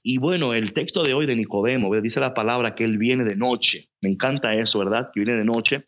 Y 0.03 0.19
bueno, 0.19 0.55
el 0.55 0.73
texto 0.73 1.05
de 1.05 1.15
hoy 1.15 1.27
de 1.27 1.37
Nicodemo 1.37 1.95
dice 2.01 2.19
la 2.19 2.35
palabra 2.35 2.75
que 2.75 2.83
él 2.83 2.99
viene 2.99 3.23
de 3.23 3.37
noche. 3.37 3.89
Me 4.01 4.11
encanta 4.11 4.53
eso, 4.55 4.81
¿verdad? 4.81 5.11
Que 5.15 5.21
viene 5.21 5.39
de 5.39 5.45
noche. 5.45 5.85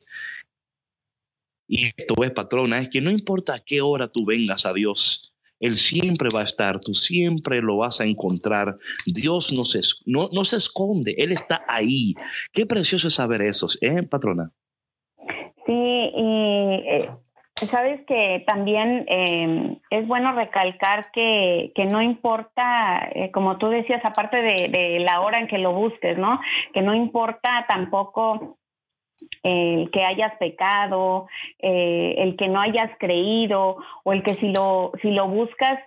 Y 1.67 1.87
esto 1.87 2.23
es, 2.23 2.31
patrona, 2.31 2.79
es 2.79 2.89
que 2.89 3.01
no 3.01 3.11
importa 3.11 3.55
a 3.55 3.61
qué 3.61 3.81
hora 3.81 4.07
tú 4.09 4.25
vengas 4.25 4.65
a 4.65 4.73
Dios, 4.73 5.34
él 5.65 5.77
siempre 5.79 6.29
va 6.35 6.41
a 6.41 6.45
estar, 6.45 6.79
tú 6.79 6.93
siempre 6.93 7.63
lo 7.63 7.79
vas 7.79 8.01
a 8.03 8.05
encontrar. 8.05 8.77
Dios 9.07 9.53
no 9.57 9.65
se, 9.65 9.81
no, 10.05 10.29
no 10.31 10.45
se 10.45 10.57
esconde, 10.57 11.15
Él 11.17 11.33
está 11.33 11.65
ahí. 11.67 12.15
Qué 12.53 12.67
precioso 12.67 13.09
es 13.09 13.15
saber 13.15 13.41
eso, 13.41 13.67
¿eh, 13.81 14.03
patrona? 14.03 14.51
Sí, 15.67 15.73
y 15.73 16.83
eh, 16.87 17.11
sabes 17.71 18.05
que 18.07 18.45
también 18.47 19.07
em, 19.09 19.79
es 19.89 20.07
bueno 20.07 20.33
recalcar 20.33 21.11
que, 21.13 21.73
que 21.75 21.87
no 21.87 22.03
importa, 22.03 23.09
eh, 23.15 23.31
como 23.31 23.57
tú 23.57 23.69
decías, 23.69 24.03
aparte 24.05 24.43
de, 24.43 24.69
de 24.69 25.01
la 25.01 25.23
hora 25.23 25.39
en 25.39 25.47
que 25.47 25.57
lo 25.57 25.73
busques, 25.73 26.19
¿no? 26.19 26.41
Que 26.75 26.83
no 26.83 26.95
importa 26.95 27.65
tampoco 27.67 28.59
el 29.43 29.91
que 29.91 30.05
hayas 30.05 30.35
pecado, 30.39 31.27
eh, 31.59 32.15
el 32.19 32.37
que 32.37 32.49
no 32.49 32.61
hayas 32.61 32.91
creído 32.99 33.77
o 34.03 34.13
el 34.13 34.23
que 34.23 34.35
si 34.35 34.49
lo, 34.49 34.93
si 35.03 35.11
lo 35.11 35.29
buscas 35.29 35.79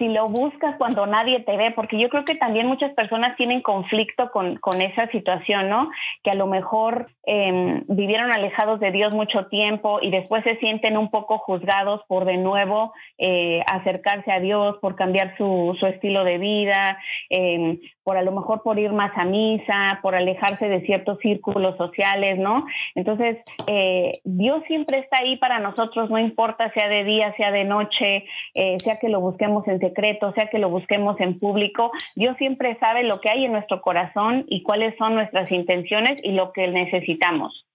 si 0.00 0.08
lo 0.08 0.24
buscas 0.24 0.76
cuando 0.78 1.04
nadie 1.04 1.40
te 1.40 1.58
ve, 1.58 1.72
porque 1.72 2.00
yo 2.00 2.08
creo 2.08 2.24
que 2.24 2.34
también 2.34 2.66
muchas 2.66 2.92
personas 2.94 3.36
tienen 3.36 3.60
conflicto 3.60 4.30
con, 4.30 4.56
con 4.56 4.80
esa 4.80 5.08
situación, 5.10 5.68
¿no? 5.68 5.90
Que 6.24 6.30
a 6.30 6.34
lo 6.34 6.46
mejor 6.46 7.10
em, 7.24 7.84
vivieron 7.86 8.32
alejados 8.32 8.80
de 8.80 8.92
Dios 8.92 9.14
mucho 9.14 9.46
tiempo 9.48 9.98
y 10.00 10.10
después 10.10 10.42
se 10.44 10.56
sienten 10.56 10.96
un 10.96 11.10
poco 11.10 11.36
juzgados 11.36 12.00
por 12.08 12.24
de 12.24 12.38
nuevo 12.38 12.94
eh, 13.18 13.62
acercarse 13.70 14.32
a 14.32 14.40
Dios, 14.40 14.78
por 14.80 14.96
cambiar 14.96 15.36
su, 15.36 15.76
su 15.78 15.86
estilo 15.86 16.24
de 16.24 16.38
vida, 16.38 16.98
eh, 17.28 17.78
por 18.10 18.16
a 18.16 18.22
lo 18.22 18.32
mejor 18.32 18.62
por 18.62 18.76
ir 18.78 18.92
más 18.92 19.12
a 19.16 19.24
misa, 19.24 20.00
por 20.02 20.16
alejarse 20.16 20.68
de 20.68 20.80
ciertos 20.80 21.18
círculos 21.20 21.76
sociales, 21.76 22.38
¿no? 22.38 22.64
Entonces, 22.96 23.38
eh, 23.68 24.14
Dios 24.24 24.64
siempre 24.66 24.98
está 24.98 25.18
ahí 25.18 25.36
para 25.36 25.60
nosotros, 25.60 26.10
no 26.10 26.18
importa 26.18 26.72
sea 26.72 26.88
de 26.88 27.04
día, 27.04 27.32
sea 27.36 27.52
de 27.52 27.64
noche, 27.64 28.24
eh, 28.54 28.76
sea 28.80 28.98
que 28.98 29.08
lo 29.08 29.20
busquemos 29.20 29.66
en 29.68 29.78
secreto, 29.90 30.32
sea 30.34 30.48
que 30.50 30.58
lo 30.58 30.70
busquemos 30.70 31.20
en 31.20 31.38
público, 31.38 31.90
Dios 32.16 32.36
siempre 32.38 32.78
sabe 32.80 33.04
lo 33.04 33.20
que 33.20 33.30
hay 33.30 33.44
en 33.44 33.52
nuestro 33.52 33.82
corazón 33.82 34.44
y 34.48 34.62
cuáles 34.62 34.96
son 34.96 35.14
nuestras 35.14 35.50
intenciones 35.52 36.16
y 36.24 36.32
lo 36.32 36.52
que 36.52 36.68
necesitamos. 36.68 37.66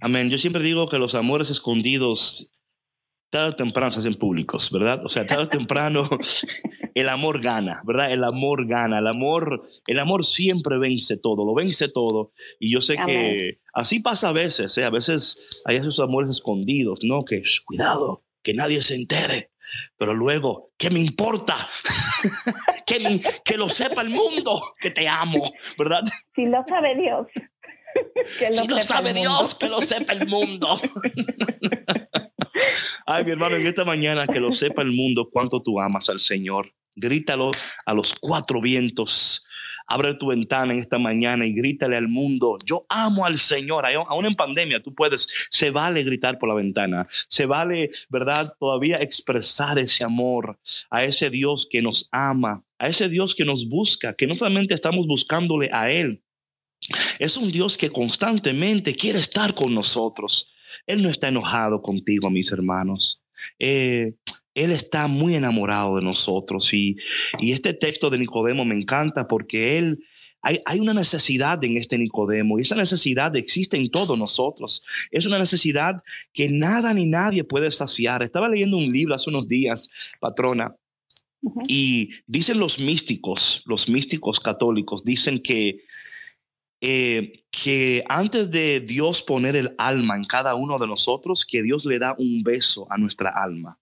Amén. 0.00 0.30
Yo 0.30 0.38
siempre 0.38 0.62
digo 0.62 0.88
que 0.88 0.98
los 0.98 1.14
amores 1.14 1.50
escondidos 1.50 2.52
tarde 3.30 3.50
o 3.50 3.56
temprano 3.56 3.90
se 3.90 3.98
hacen 3.98 4.14
públicos, 4.14 4.70
¿verdad? 4.70 5.04
O 5.04 5.08
sea, 5.08 5.26
tarde 5.26 5.44
o 5.44 5.48
temprano 5.48 6.08
el 6.94 7.08
amor 7.08 7.42
gana, 7.42 7.82
¿verdad? 7.84 8.10
El 8.12 8.24
amor 8.24 8.66
gana, 8.66 9.00
el 9.00 9.06
amor, 9.06 9.68
el 9.86 9.98
amor 9.98 10.24
siempre 10.24 10.78
vence 10.78 11.16
todo, 11.16 11.44
lo 11.44 11.54
vence 11.54 11.88
todo. 11.88 12.32
Y 12.58 12.72
yo 12.72 12.80
sé 12.80 12.96
que 13.04 13.60
así 13.74 14.00
pasa 14.00 14.30
a 14.30 14.32
veces, 14.32 14.78
¿eh? 14.78 14.84
A 14.84 14.90
veces 14.90 15.62
hay 15.64 15.76
esos 15.76 16.00
amores 16.00 16.30
escondidos, 16.30 17.00
¿no? 17.02 17.24
Que, 17.24 17.42
cuidado, 17.66 18.24
que 18.48 18.54
nadie 18.54 18.80
se 18.80 18.94
entere. 18.94 19.50
Pero 19.98 20.14
luego, 20.14 20.72
¿qué 20.78 20.88
me 20.88 21.00
importa? 21.00 21.68
que, 22.86 23.20
que 23.44 23.58
lo 23.58 23.68
sepa 23.68 24.00
el 24.00 24.08
mundo, 24.08 24.62
que 24.80 24.90
te 24.90 25.06
amo, 25.06 25.52
¿verdad? 25.76 26.00
Si 26.34 26.46
lo 26.46 26.64
sabe 26.66 26.96
Dios. 26.96 27.26
Que 28.38 28.46
lo 28.46 28.52
si 28.54 28.66
lo 28.68 28.82
sabe 28.82 29.12
Dios, 29.12 29.54
que 29.54 29.68
lo 29.68 29.82
sepa 29.82 30.14
el 30.14 30.26
mundo. 30.26 30.80
Ay, 33.06 33.26
mi 33.26 33.32
hermano, 33.32 33.56
en 33.56 33.66
esta 33.66 33.84
mañana 33.84 34.26
que 34.26 34.40
lo 34.40 34.50
sepa 34.50 34.80
el 34.80 34.94
mundo 34.94 35.28
cuánto 35.30 35.60
tú 35.60 35.78
amas 35.78 36.08
al 36.08 36.18
Señor. 36.18 36.72
Grítalo 36.96 37.50
a 37.84 37.92
los 37.92 38.14
cuatro 38.18 38.62
vientos. 38.62 39.46
Abre 39.88 40.14
tu 40.14 40.28
ventana 40.28 40.72
en 40.72 40.78
esta 40.78 40.98
mañana 40.98 41.46
y 41.46 41.54
grítale 41.54 41.96
al 41.96 42.08
mundo, 42.08 42.58
yo 42.64 42.86
amo 42.88 43.24
al 43.24 43.38
Señor. 43.38 43.86
Aún 43.86 44.26
en 44.26 44.34
pandemia 44.34 44.82
tú 44.82 44.94
puedes, 44.94 45.48
se 45.50 45.70
vale 45.70 46.02
gritar 46.02 46.38
por 46.38 46.48
la 46.48 46.54
ventana, 46.54 47.08
se 47.28 47.46
vale, 47.46 47.90
¿verdad? 48.08 48.54
Todavía 48.60 48.98
expresar 48.98 49.78
ese 49.78 50.04
amor 50.04 50.58
a 50.90 51.04
ese 51.04 51.30
Dios 51.30 51.66
que 51.70 51.82
nos 51.82 52.08
ama, 52.12 52.64
a 52.78 52.88
ese 52.88 53.08
Dios 53.08 53.34
que 53.34 53.44
nos 53.44 53.68
busca, 53.68 54.14
que 54.14 54.26
no 54.26 54.34
solamente 54.34 54.74
estamos 54.74 55.06
buscándole 55.06 55.70
a 55.72 55.90
Él, 55.90 56.22
es 57.18 57.36
un 57.36 57.50
Dios 57.50 57.76
que 57.76 57.90
constantemente 57.90 58.94
quiere 58.94 59.18
estar 59.18 59.54
con 59.54 59.74
nosotros. 59.74 60.52
Él 60.86 61.02
no 61.02 61.08
está 61.08 61.28
enojado 61.28 61.82
contigo, 61.82 62.30
mis 62.30 62.52
hermanos. 62.52 63.22
Eh, 63.58 64.14
él 64.64 64.70
está 64.70 65.06
muy 65.06 65.34
enamorado 65.34 65.96
de 65.96 66.02
nosotros 66.02 66.72
y, 66.74 66.96
este 67.40 67.74
texto 67.74 68.10
de 68.10 68.18
Nicodemo 68.18 68.64
me 68.64 68.74
encanta 68.74 69.26
porque 69.26 69.78
él, 69.78 70.04
hay, 70.42 70.60
hay, 70.66 70.80
una 70.80 70.94
necesidad 70.94 71.62
en 71.64 71.76
este 71.76 71.98
Nicodemo 71.98 72.58
y 72.58 72.62
esa 72.62 72.76
necesidad 72.76 73.34
existe 73.36 73.76
en 73.76 73.90
todos 73.90 74.18
nosotros. 74.18 74.82
Es 75.10 75.26
una 75.26 75.38
necesidad 75.38 76.02
que 76.32 76.48
nada 76.48 76.94
ni 76.94 77.06
nadie 77.06 77.44
puede 77.44 77.70
saciar. 77.70 78.22
Estaba 78.22 78.48
leyendo 78.48 78.76
un 78.76 78.88
libro 78.88 79.14
hace 79.14 79.30
unos 79.30 79.48
días, 79.48 79.90
patrona, 80.20 80.76
y 81.68 82.10
dicen 82.26 82.58
los 82.58 82.78
místicos, 82.78 83.62
los 83.66 83.88
místicos 83.88 84.40
católicos, 84.40 85.04
dicen 85.04 85.40
que 85.40 85.82
eh, 86.80 87.44
que 87.50 88.04
antes 88.08 88.50
de 88.52 88.78
Dios 88.78 89.22
poner 89.22 89.56
el 89.56 89.74
alma 89.78 90.14
en 90.14 90.22
cada 90.22 90.54
uno 90.54 90.78
de 90.78 90.86
nosotros, 90.86 91.44
que 91.44 91.62
Dios 91.62 91.84
le 91.84 91.98
da 91.98 92.14
un 92.18 92.44
beso 92.44 92.86
a 92.90 92.98
nuestra 92.98 93.30
alma. 93.30 93.77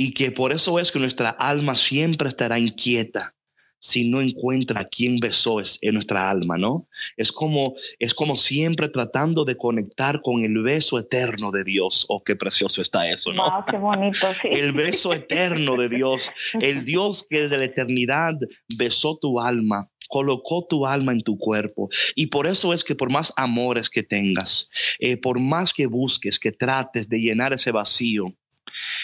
Y 0.00 0.12
que 0.12 0.30
por 0.30 0.52
eso 0.52 0.78
es 0.78 0.92
que 0.92 1.00
nuestra 1.00 1.30
alma 1.30 1.74
siempre 1.74 2.28
estará 2.28 2.56
inquieta 2.60 3.34
si 3.80 4.08
no 4.08 4.20
encuentra 4.20 4.84
quién 4.84 5.18
besó 5.18 5.58
es 5.58 5.76
en 5.82 5.94
nuestra 5.94 6.30
alma, 6.30 6.56
¿no? 6.56 6.86
Es 7.16 7.32
como, 7.32 7.74
es 7.98 8.14
como 8.14 8.36
siempre 8.36 8.88
tratando 8.90 9.44
de 9.44 9.56
conectar 9.56 10.20
con 10.20 10.44
el 10.44 10.62
beso 10.62 11.00
eterno 11.00 11.50
de 11.50 11.64
Dios. 11.64 12.06
Oh, 12.08 12.22
qué 12.22 12.36
precioso 12.36 12.80
está 12.80 13.10
eso, 13.10 13.32
¿no? 13.32 13.42
qué 13.68 13.76
bonito, 13.76 14.28
sí. 14.40 14.46
El 14.52 14.70
beso 14.72 15.12
eterno 15.12 15.76
de 15.76 15.88
Dios, 15.88 16.30
el 16.60 16.84
Dios 16.84 17.26
que 17.28 17.48
de 17.48 17.58
la 17.58 17.64
eternidad 17.64 18.34
besó 18.76 19.18
tu 19.18 19.40
alma 19.40 19.90
colocó 20.08 20.66
tu 20.66 20.86
alma 20.86 21.12
en 21.12 21.22
tu 21.22 21.36
cuerpo. 21.36 21.90
Y 22.14 22.28
por 22.28 22.46
eso 22.46 22.72
es 22.72 22.82
que 22.82 22.94
por 22.94 23.10
más 23.10 23.32
amores 23.36 23.90
que 23.90 24.02
tengas, 24.02 24.70
eh, 24.98 25.18
por 25.18 25.38
más 25.38 25.74
que 25.74 25.86
busques, 25.86 26.38
que 26.38 26.50
trates 26.50 27.08
de 27.10 27.18
llenar 27.18 27.52
ese 27.52 27.72
vacío, 27.72 28.34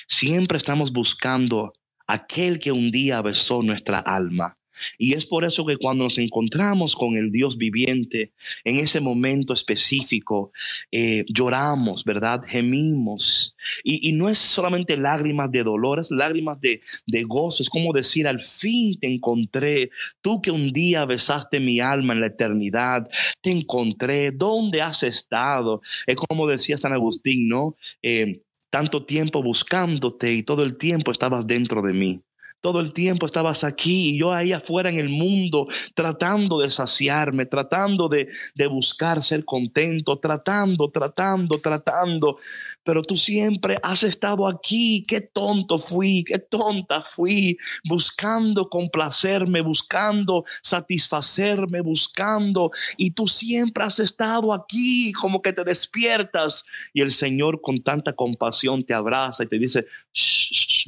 siempre 0.06 0.58
estamos 0.58 0.92
buscando 0.92 1.72
aquel 2.06 2.58
que 2.58 2.72
un 2.72 2.90
día 2.90 3.22
besó 3.22 3.62
nuestra 3.62 3.98
alma. 3.98 4.58
Y 4.98 5.14
es 5.14 5.26
por 5.26 5.44
eso 5.44 5.64
que 5.64 5.76
cuando 5.76 6.04
nos 6.04 6.18
encontramos 6.18 6.96
con 6.96 7.16
el 7.16 7.30
Dios 7.30 7.56
viviente, 7.56 8.32
en 8.64 8.78
ese 8.78 9.00
momento 9.00 9.52
específico, 9.52 10.52
eh, 10.90 11.24
lloramos, 11.28 12.04
¿verdad? 12.04 12.40
Gemimos. 12.46 13.56
Y, 13.82 14.12
no 14.12 14.28
es 14.28 14.38
solamente 14.38 14.96
lágrimas 14.96 15.50
de 15.50 15.64
dolor, 15.64 15.98
es 15.98 16.10
lágrimas 16.10 16.60
de, 16.60 16.80
de 17.06 17.22
gozo. 17.24 17.62
Es 17.62 17.70
como 17.70 17.92
decir, 17.92 18.28
al 18.28 18.40
fin 18.40 18.98
te 19.00 19.06
encontré. 19.06 19.90
Tú 20.20 20.40
que 20.40 20.50
un 20.50 20.72
día 20.72 21.04
besaste 21.04 21.60
mi 21.60 21.80
alma 21.80 22.12
en 22.12 22.20
la 22.20 22.28
eternidad, 22.28 23.08
te 23.40 23.50
encontré. 23.50 24.30
¿Dónde 24.32 24.82
has 24.82 25.02
estado? 25.02 25.80
Es 26.06 26.16
como 26.16 26.46
decía 26.46 26.78
San 26.78 26.92
Agustín, 26.92 27.48
¿no? 27.48 27.76
Eh, 28.02 28.42
tanto 28.74 29.04
tiempo 29.04 29.40
buscándote 29.40 30.32
y 30.32 30.42
todo 30.42 30.64
el 30.64 30.76
tiempo 30.76 31.12
estabas 31.12 31.46
dentro 31.46 31.80
de 31.80 31.92
mí. 31.92 32.24
Todo 32.64 32.80
el 32.80 32.94
tiempo 32.94 33.26
estabas 33.26 33.62
aquí 33.62 34.08
y 34.14 34.18
yo 34.18 34.32
ahí 34.32 34.54
afuera 34.54 34.88
en 34.88 34.98
el 34.98 35.10
mundo 35.10 35.68
tratando 35.92 36.58
de 36.58 36.70
saciarme, 36.70 37.44
tratando 37.44 38.08
de, 38.08 38.26
de 38.54 38.66
buscar 38.68 39.22
ser 39.22 39.44
contento, 39.44 40.18
tratando, 40.18 40.90
tratando, 40.90 41.60
tratando. 41.60 42.38
Pero 42.82 43.02
tú 43.02 43.18
siempre 43.18 43.78
has 43.82 44.02
estado 44.02 44.48
aquí. 44.48 45.02
Qué 45.06 45.20
tonto 45.20 45.76
fui, 45.76 46.24
qué 46.24 46.38
tonta 46.38 47.02
fui, 47.02 47.58
buscando 47.86 48.70
complacerme, 48.70 49.60
buscando 49.60 50.42
satisfacerme, 50.62 51.82
buscando. 51.82 52.70
Y 52.96 53.10
tú 53.10 53.28
siempre 53.28 53.84
has 53.84 54.00
estado 54.00 54.54
aquí, 54.54 55.12
como 55.12 55.42
que 55.42 55.52
te 55.52 55.64
despiertas. 55.64 56.64
Y 56.94 57.02
el 57.02 57.12
Señor 57.12 57.60
con 57.60 57.82
tanta 57.82 58.14
compasión 58.14 58.84
te 58.86 58.94
abraza 58.94 59.44
y 59.44 59.48
te 59.48 59.58
dice, 59.58 59.84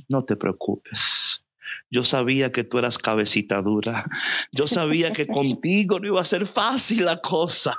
no 0.08 0.24
te 0.24 0.36
preocupes 0.36 1.42
yo 1.90 2.04
sabía 2.04 2.52
que 2.52 2.64
tú 2.64 2.78
eras 2.78 2.98
cabecita 2.98 3.62
dura. 3.62 4.04
Yo 4.52 4.66
sabía 4.66 5.12
que 5.12 5.26
contigo 5.26 6.00
no 6.00 6.08
iba 6.08 6.20
a 6.20 6.24
ser 6.24 6.46
fácil 6.46 7.04
la 7.04 7.20
cosa. 7.20 7.76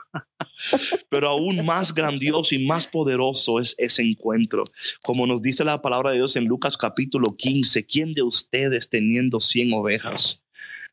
Pero 1.09 1.29
aún 1.29 1.65
más 1.65 1.93
grandioso 1.93 2.55
y 2.55 2.65
más 2.65 2.87
poderoso 2.87 3.59
es 3.59 3.75
ese 3.77 4.03
encuentro. 4.03 4.63
Como 5.03 5.27
nos 5.27 5.41
dice 5.41 5.63
la 5.63 5.81
palabra 5.81 6.11
de 6.11 6.17
Dios 6.17 6.35
en 6.35 6.45
Lucas 6.45 6.77
capítulo 6.77 7.35
15, 7.35 7.85
¿quién 7.85 8.13
de 8.13 8.23
ustedes 8.23 8.89
teniendo 8.89 9.39
100 9.39 9.73
ovejas? 9.73 10.46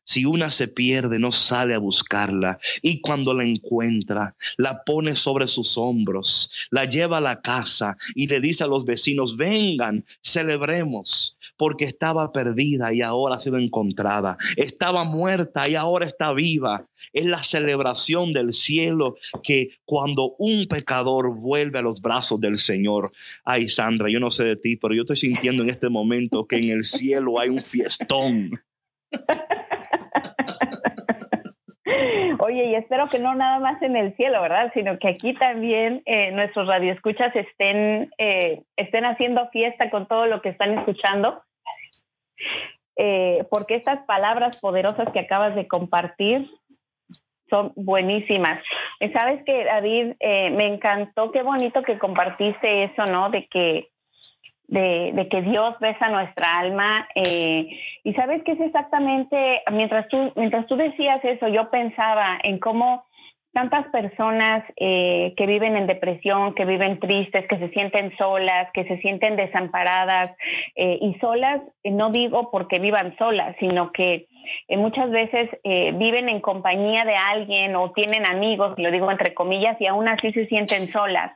Si 0.05 0.23
una 0.23 0.51
se 0.51 0.67
pierde, 0.67 1.19
no 1.19 1.31
sale 1.31 1.73
a 1.73 1.79
buscarla. 1.79 2.59
Y 2.81 3.01
cuando 3.01 3.33
la 3.33 3.43
encuentra, 3.43 4.35
la 4.55 4.83
pone 4.83 5.15
sobre 5.15 5.47
sus 5.47 5.77
hombros, 5.77 6.51
la 6.69 6.85
lleva 6.85 7.17
a 7.17 7.21
la 7.21 7.41
casa 7.41 7.97
y 8.13 8.27
le 8.27 8.39
dice 8.39 8.63
a 8.63 8.67
los 8.67 8.85
vecinos, 8.85 9.35
vengan, 9.35 10.05
celebremos, 10.21 11.37
porque 11.57 11.85
estaba 11.85 12.31
perdida 12.31 12.93
y 12.93 13.01
ahora 13.01 13.35
ha 13.35 13.39
sido 13.39 13.57
encontrada. 13.57 14.37
Estaba 14.55 15.03
muerta 15.03 15.67
y 15.67 15.75
ahora 15.75 16.05
está 16.05 16.33
viva. 16.33 16.87
Es 17.11 17.25
la 17.25 17.41
celebración 17.41 18.31
del 18.31 18.53
cielo 18.53 19.15
que 19.43 19.69
cuando 19.85 20.35
un 20.37 20.67
pecador 20.67 21.33
vuelve 21.35 21.79
a 21.79 21.81
los 21.81 22.01
brazos 22.01 22.39
del 22.39 22.59
Señor. 22.59 23.11
Ay, 23.43 23.69
Sandra, 23.69 24.09
yo 24.09 24.19
no 24.19 24.29
sé 24.29 24.43
de 24.43 24.55
ti, 24.55 24.75
pero 24.75 24.93
yo 24.93 25.01
estoy 25.01 25.17
sintiendo 25.17 25.63
en 25.63 25.69
este 25.69 25.89
momento 25.89 26.45
que 26.45 26.57
en 26.57 26.69
el 26.69 26.83
cielo 26.83 27.39
hay 27.39 27.49
un 27.49 27.63
fiestón. 27.63 28.51
Oye, 32.39 32.65
y 32.65 32.75
espero 32.75 33.07
que 33.07 33.19
no 33.19 33.35
nada 33.35 33.59
más 33.59 33.81
en 33.81 33.95
el 33.95 34.15
cielo, 34.15 34.41
¿verdad? 34.41 34.71
Sino 34.73 34.97
que 34.99 35.09
aquí 35.09 35.33
también 35.33 36.01
eh, 36.05 36.31
nuestros 36.31 36.67
radioescuchas 36.67 37.35
estén, 37.35 38.11
eh, 38.17 38.63
estén 38.75 39.05
haciendo 39.05 39.49
fiesta 39.49 39.89
con 39.89 40.07
todo 40.07 40.25
lo 40.25 40.41
que 40.41 40.49
están 40.49 40.77
escuchando. 40.77 41.41
Eh, 42.97 43.45
porque 43.49 43.75
estas 43.75 44.05
palabras 44.05 44.59
poderosas 44.59 45.09
que 45.11 45.19
acabas 45.19 45.55
de 45.55 45.67
compartir 45.67 46.49
son 47.49 47.73
buenísimas. 47.75 48.63
Sabes 49.13 49.43
que, 49.43 49.65
David, 49.65 50.13
me 50.19 50.65
encantó, 50.65 51.31
qué 51.31 51.43
bonito 51.43 51.83
que 51.83 51.99
compartiste 51.99 52.85
eso, 52.85 53.05
¿no? 53.11 53.29
De 53.29 53.47
que 53.47 53.89
de, 54.67 55.27
que 55.29 55.41
Dios 55.41 55.75
besa 55.79 56.09
nuestra 56.09 56.55
alma. 56.55 57.07
Eh, 57.15 57.67
y 58.03 58.13
sabes 58.13 58.43
que 58.43 58.53
es 58.53 58.61
exactamente, 58.61 59.63
mientras 59.71 60.07
tú, 60.07 60.31
mientras 60.35 60.65
tú 60.67 60.75
decías 60.75 61.23
eso, 61.23 61.47
yo 61.47 61.69
pensaba 61.69 62.39
en 62.43 62.59
cómo 62.59 63.05
tantas 63.53 63.87
personas 63.87 64.65
eh, 64.75 65.33
que 65.37 65.47
viven 65.47 65.77
en 65.77 65.87
depresión, 65.87 66.53
que 66.55 66.65
viven 66.65 66.99
tristes, 66.99 67.47
que 67.47 67.57
se 67.57 67.69
sienten 67.69 68.15
solas, 68.17 68.69
que 68.73 68.83
se 68.83 68.97
sienten 68.97 69.37
desamparadas 69.37 70.33
eh, 70.75 70.99
y 71.01 71.17
solas, 71.19 71.61
no 71.85 72.11
digo 72.11 72.51
porque 72.51 72.79
vivan 72.79 73.15
solas, 73.17 73.55
sino 73.61 73.93
que 73.93 74.27
muchas 74.77 75.09
veces 75.09 75.49
viven 75.95 76.29
en 76.29 76.39
compañía 76.39 77.03
de 77.03 77.15
alguien 77.15 77.75
o 77.75 77.91
tienen 77.93 78.27
amigos, 78.27 78.75
lo 78.77 78.91
digo 78.91 79.09
entre 79.09 79.33
comillas, 79.33 79.75
y 79.79 79.87
aún 79.87 80.07
así 80.07 80.31
se 80.33 80.45
sienten 80.47 80.87
solas 80.87 81.31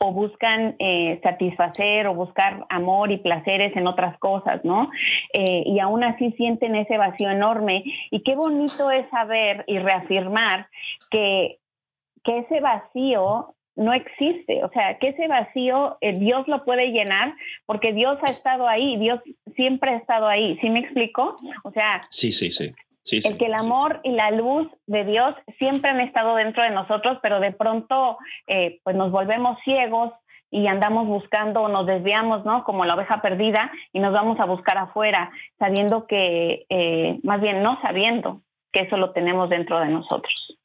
o 0.00 0.12
buscan 0.12 0.76
eh, 0.78 1.20
satisfacer 1.22 2.06
o 2.06 2.14
buscar 2.14 2.66
amor 2.68 3.12
y 3.12 3.18
placeres 3.18 3.76
en 3.76 3.86
otras 3.86 4.18
cosas, 4.18 4.64
¿no? 4.64 4.90
Eh, 5.32 5.62
y 5.66 5.78
aún 5.80 6.04
así 6.04 6.32
sienten 6.32 6.76
ese 6.76 6.98
vacío 6.98 7.30
enorme. 7.30 7.84
Y 8.10 8.22
qué 8.22 8.34
bonito 8.34 8.90
es 8.90 9.08
saber 9.10 9.64
y 9.66 9.78
reafirmar 9.78 10.68
que, 11.10 11.58
que 12.24 12.38
ese 12.38 12.60
vacío 12.60 13.54
no 13.76 13.92
existe. 13.92 14.64
O 14.64 14.70
sea, 14.70 14.98
que 14.98 15.08
ese 15.08 15.28
vacío 15.28 15.98
eh, 16.00 16.18
Dios 16.18 16.48
lo 16.48 16.64
puede 16.64 16.90
llenar 16.90 17.34
porque 17.66 17.92
Dios 17.92 18.18
ha 18.22 18.32
estado 18.32 18.66
ahí, 18.66 18.96
Dios 18.96 19.20
siempre 19.54 19.92
ha 19.92 19.96
estado 19.96 20.26
ahí. 20.26 20.58
¿Sí 20.60 20.70
me 20.70 20.80
explico? 20.80 21.36
O 21.62 21.70
sea, 21.70 22.00
sí, 22.10 22.32
sí, 22.32 22.50
sí. 22.50 22.74
Sí, 23.06 23.20
el 23.22 23.38
que 23.38 23.46
el 23.46 23.54
amor 23.54 24.00
y 24.02 24.10
la 24.10 24.32
luz 24.32 24.66
de 24.86 25.04
Dios 25.04 25.36
siempre 25.58 25.90
han 25.90 26.00
estado 26.00 26.34
dentro 26.34 26.64
de 26.64 26.70
nosotros, 26.70 27.18
pero 27.22 27.38
de 27.38 27.52
pronto 27.52 28.18
eh, 28.48 28.80
pues 28.82 28.96
nos 28.96 29.12
volvemos 29.12 29.58
ciegos 29.64 30.12
y 30.50 30.66
andamos 30.66 31.06
buscando 31.06 31.60
o 31.60 31.68
nos 31.68 31.86
desviamos, 31.86 32.44
¿no? 32.44 32.64
Como 32.64 32.84
la 32.84 32.94
oveja 32.94 33.22
perdida 33.22 33.70
y 33.92 34.00
nos 34.00 34.12
vamos 34.12 34.40
a 34.40 34.44
buscar 34.44 34.76
afuera, 34.78 35.30
sabiendo 35.56 36.08
que, 36.08 36.66
eh, 36.68 37.20
más 37.22 37.40
bien 37.40 37.62
no 37.62 37.80
sabiendo 37.80 38.42
que 38.72 38.80
eso 38.80 38.96
lo 38.96 39.12
tenemos 39.12 39.50
dentro 39.50 39.78
de 39.78 39.86
nosotros. 39.86 40.58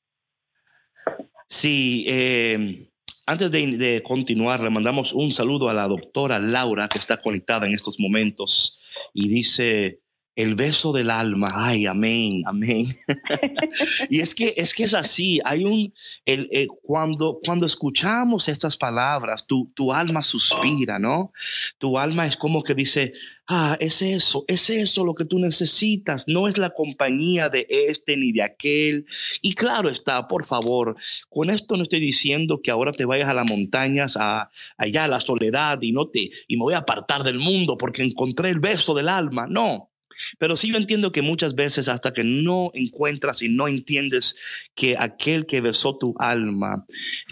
Sí, 1.48 2.06
eh, 2.08 2.88
antes 3.28 3.52
de, 3.52 3.78
de, 3.78 4.02
continuar, 4.02 4.62
le 4.62 4.72
mandamos 4.72 5.14
un 5.14 5.32
saludo 5.32 5.70
a 5.70 5.76
la 5.76 5.88
doctora 5.88 6.40
Laura 6.40 6.88
que 6.88 6.98
está 6.98 7.18
conectada 7.18 7.68
en 7.68 7.76
estos 7.76 8.00
momentos 8.00 8.82
y 9.14 9.28
dice, 9.28 10.00
el 10.36 10.56
beso 10.56 10.94
del 10.94 11.10
alma, 11.10 11.48
ay, 11.54 11.86
amén, 11.86 12.44
amén. 12.46 12.86
y 14.10 14.22
es 14.22 14.34
que, 14.34 14.54
es 14.56 14.74
que 14.74 14.86
es 14.86 14.94
así, 14.94 15.42
hay 15.44 15.66
un, 15.66 15.94
el, 16.26 16.48
eh, 16.52 16.68
cuando, 16.84 17.40
cuando 17.44 17.66
escuchamos 17.66 18.48
estas 18.48 18.78
palabras, 18.78 19.46
tu, 19.46 19.72
tu 19.76 19.92
alma 19.92 20.24
suspira, 20.24 21.00
¿no? 21.00 21.34
Tu 21.78 21.98
alma 22.00 22.26
es 22.26 22.38
como 22.38 22.64
que 22.64 22.74
dice, 22.74 23.14
ah, 23.48 23.76
es 23.82 24.02
eso, 24.02 24.46
es 24.48 24.70
eso 24.70 25.04
lo 25.04 25.14
que 25.14 25.26
tú 25.26 25.38
necesitas, 25.38 26.26
no 26.28 26.48
es 26.48 26.58
la 26.58 26.70
compañía 26.70 27.50
de 27.50 27.68
este 27.70 28.16
ni 28.16 28.32
de 28.32 28.44
aquel. 28.44 29.06
Y 29.42 29.54
claro 29.54 29.90
está, 29.90 30.28
por 30.30 30.46
favor, 30.46 30.96
con 31.28 31.50
esto 31.50 31.76
no 31.76 31.84
estoy 31.84 32.00
diciendo 32.00 32.62
que 32.64 32.72
ahora 32.72 32.94
te 32.94 33.06
vayas 33.06 33.30
a 33.30 33.34
las 33.34 33.50
montañas, 33.50 34.16
a, 34.18 34.50
allá 34.78 35.04
a 35.04 35.10
la 35.10 35.20
soledad 35.20 35.82
y 35.82 35.92
no 35.92 36.08
te, 36.08 36.32
y 36.48 36.56
me 36.56 36.64
voy 36.64 36.74
a 36.74 36.80
apartar 36.80 37.24
del 37.24 37.40
mundo 37.40 37.78
porque 37.78 38.04
encontré 38.04 38.50
el 38.50 38.60
beso 38.60 38.94
del 38.94 39.10
alma, 39.10 39.46
no. 39.50 39.91
Pero 40.38 40.56
sí 40.56 40.70
yo 40.72 40.78
entiendo 40.78 41.12
que 41.12 41.22
muchas 41.22 41.56
veces 41.56 41.88
hasta 41.88 42.14
que 42.14 42.24
no 42.24 42.72
encuentras 42.74 43.42
y 43.42 43.50
no 43.50 43.68
entiendes 43.68 44.36
que 44.76 44.96
aquel 45.00 45.46
que 45.46 45.62
besó 45.62 45.98
tu 45.98 46.16
alma, 46.20 46.86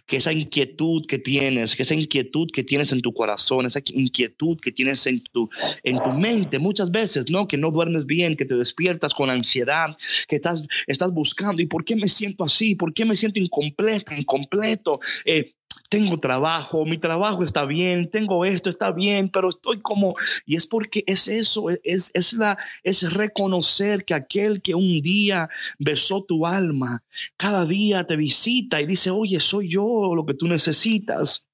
que 0.06 0.17
esa 0.17 0.34
inquietud 0.34 1.06
que 1.08 1.19
tienes, 1.19 1.75
que 1.75 1.84
esa 1.84 1.95
inquietud 1.95 2.49
que 2.52 2.63
tienes 2.63 2.91
en 2.91 3.02
tu 3.02 3.13
corazón, 3.13 3.65
esa 3.65 3.82
inquietud 3.93 4.58
que 4.60 4.71
tienes 4.71 5.06
en 5.08 5.21
tu, 5.21 5.49
en 5.84 6.02
tu 6.02 6.12
mente, 6.12 6.60
muchas 6.60 6.91
veces, 6.91 7.30
¿no? 7.30 7.47
Que 7.47 7.58
no 7.58 7.71
duermes 7.71 8.06
bien, 8.06 8.36
que 8.36 8.45
te 8.45 8.56
despiertas 8.56 9.13
con 9.13 9.30
ansiedad, 9.30 9.97
que 10.28 10.38
estás, 10.38 10.67
estás 10.88 11.12
buscando, 11.12 11.62
¿y 11.62 11.67
por 11.67 11.86
qué 11.86 11.95
me 11.95 12.08
siento 12.08 12.43
así? 12.43 12.75
¿Por 12.75 12.93
qué 12.93 13.06
me 13.06 13.15
siento 13.15 13.39
incompleta, 13.39 14.17
incompleto? 14.17 14.99
Eh, 15.25 15.54
tengo 15.89 16.19
trabajo, 16.19 16.86
mi 16.86 16.97
trabajo 16.97 17.43
está 17.43 17.65
bien, 17.65 18.10
tengo 18.10 18.45
esto, 18.45 18.69
está 18.69 18.91
bien, 18.91 19.30
pero 19.30 19.49
estoy 19.49 19.82
como, 19.82 20.15
y 20.45 20.56
es 20.56 20.67
porque 20.67 21.04
es 21.08 21.28
eso, 21.28 21.65
es, 21.84 22.12
es, 22.13 22.34
la, 22.34 22.58
es 22.84 23.12
reconocer 23.12 24.06
que 24.06 24.13
aquel 24.13 24.62
que 24.62 24.75
un 24.75 25.02
día 25.02 25.49
besó 25.80 26.23
tu 26.23 26.45
alma, 26.45 27.04
cada 27.38 27.65
día 27.65 28.06
te 28.06 28.15
visita 28.15 28.80
y 28.80 28.86
dice, 28.86 29.10
oye, 29.10 29.39
soy 29.39 29.67
yo 29.69 30.13
lo 30.15 30.25
que 30.25 30.36
tú 30.36 30.47
necesitas. 30.47 31.48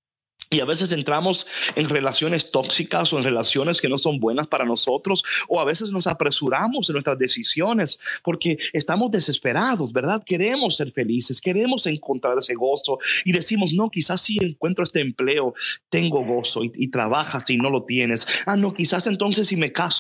Y 0.50 0.60
a 0.60 0.66
veces 0.66 0.92
entramos 0.92 1.48
en 1.76 1.90
relaciones 1.90 2.52
tóxicas 2.52 3.12
o 3.14 3.18
en 3.18 3.24
relaciones 3.24 3.82
que 3.82 3.90
no 3.90 3.98
son 3.98 4.20
buenas 4.20 4.48
para 4.48 4.66
nosotros, 4.66 5.24
o 5.48 5.60
a 5.60 5.66
veces 5.66 5.92
nos 5.92 6.08
apresuramos 6.08 6.90
en 6.90 6.94
nuestras 6.94 7.18
decisiones 7.18 8.00
porque 8.24 8.58
estamos 8.74 9.12
desesperados, 9.12 9.92
¿verdad? 9.92 10.24
Queremos 10.26 10.78
ser 10.78 10.92
felices, 10.92 11.42
queremos 11.42 11.88
encontrar 11.88 12.38
ese 12.38 12.54
gozo 12.54 12.98
y 13.24 13.32
decimos, 13.32 13.74
no, 13.74 13.90
quizás 13.90 14.22
si 14.22 14.38
encuentro 14.44 14.84
este 14.84 15.02
empleo, 15.02 15.54
tengo 15.90 16.24
gozo 16.24 16.62
y, 16.64 16.86
trabajas 16.96 17.50
y 17.50 17.58
no 17.58 17.70
lo 17.70 17.84
tienes. 17.84 18.28
Ah, 18.46 18.56
no, 18.56 18.74
quizás 18.74 19.08
entonces 19.08 19.48
si 19.48 19.58
me 19.58 19.72
caso 19.72 20.00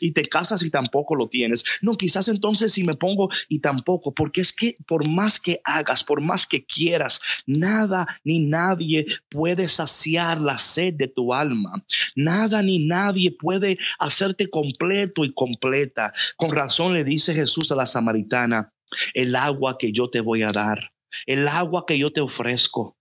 y 0.00 0.12
te 0.12 0.24
casas 0.24 0.62
y 0.62 0.70
tampoco 0.70 1.14
lo 1.14 1.28
tienes. 1.28 1.64
No, 1.82 1.96
quizás 1.96 2.28
entonces 2.28 2.72
si 2.72 2.84
me 2.84 2.94
pongo 2.94 3.28
y 3.48 3.60
tampoco, 3.60 4.14
porque 4.14 4.40
es 4.40 4.52
que 4.52 4.76
por 4.86 5.08
más 5.08 5.40
que 5.40 5.60
hagas, 5.64 6.04
por 6.04 6.20
más 6.20 6.46
que 6.46 6.64
quieras, 6.64 7.20
nada 7.46 8.06
ni 8.24 8.40
nadie 8.40 9.06
puede 9.28 9.68
saciar 9.68 10.40
la 10.40 10.58
sed 10.58 10.94
de 10.94 11.08
tu 11.08 11.34
alma. 11.34 11.84
Nada 12.14 12.62
ni 12.62 12.86
nadie 12.86 13.32
puede 13.32 13.78
hacerte 13.98 14.48
completo 14.48 15.24
y 15.24 15.32
completa. 15.32 16.12
Con 16.36 16.52
razón 16.52 16.94
le 16.94 17.04
dice 17.04 17.34
Jesús 17.34 17.70
a 17.72 17.76
la 17.76 17.86
samaritana, 17.86 18.72
el 19.14 19.36
agua 19.36 19.78
que 19.78 19.92
yo 19.92 20.10
te 20.10 20.20
voy 20.20 20.42
a 20.42 20.48
dar, 20.48 20.92
el 21.26 21.46
agua 21.48 21.84
que 21.86 21.98
yo 21.98 22.10
te 22.10 22.20
ofrezco 22.20 22.96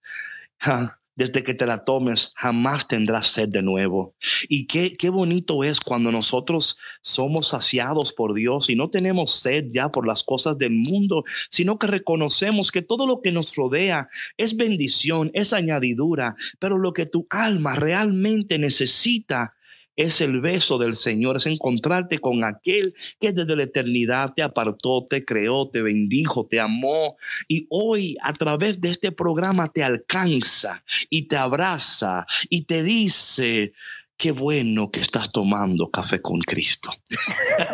desde 1.20 1.44
que 1.44 1.54
te 1.54 1.66
la 1.66 1.84
tomes, 1.84 2.32
jamás 2.38 2.88
tendrás 2.88 3.28
sed 3.28 3.50
de 3.50 3.62
nuevo. 3.62 4.16
Y 4.48 4.68
qué, 4.68 4.96
qué 4.98 5.10
bonito 5.10 5.66
es 5.66 5.82
cuando 5.82 6.14
nosotros 6.14 6.78
somos 7.02 7.50
saciados 7.50 8.14
por 8.14 8.34
Dios 8.34 8.70
y 8.70 8.78
no 8.78 8.90
tenemos 8.90 9.32
sed 9.32 9.66
ya 9.70 9.90
por 9.90 10.08
las 10.08 10.24
cosas 10.24 10.58
del 10.58 10.72
mundo, 10.72 11.26
sino 11.50 11.78
que 11.78 11.88
reconocemos 11.88 12.72
que 12.72 12.82
todo 12.82 13.06
lo 13.06 13.20
que 13.22 13.34
nos 13.34 13.54
rodea 13.54 14.08
es 14.38 14.56
bendición, 14.56 15.30
es 15.34 15.52
añadidura, 15.52 16.36
pero 16.58 16.78
lo 16.78 16.94
que 16.94 17.06
tu 17.06 17.28
alma 17.30 17.76
realmente 17.76 18.58
necesita 18.58 19.56
es 20.00 20.22
el 20.22 20.40
beso 20.40 20.78
del 20.78 20.96
Señor, 20.96 21.36
es 21.36 21.46
encontrarte 21.46 22.20
con 22.20 22.46
aquel 22.46 22.96
que 23.20 23.34
desde 23.34 23.58
la 23.58 23.64
eternidad 23.64 24.32
te 24.34 24.42
apartó, 24.42 25.06
te 25.06 25.26
creó, 25.26 25.68
te 25.68 25.82
bendijo, 25.82 26.48
te 26.48 26.62
amó 26.62 27.18
y 27.50 27.68
hoy 27.70 28.16
a 28.24 28.32
través 28.32 28.80
de 28.80 28.92
este 28.92 29.12
programa 29.12 29.68
te 29.68 29.84
alcanza 29.84 30.86
y 31.10 31.24
te 31.24 31.36
abraza 31.36 32.26
y 32.50 32.62
te 32.62 32.82
dice, 32.82 33.74
qué 34.16 34.32
bueno 34.32 34.90
que 34.90 35.02
estás 35.02 35.34
tomando 35.34 35.92
café 35.92 36.22
con 36.22 36.40
Cristo. 36.40 36.92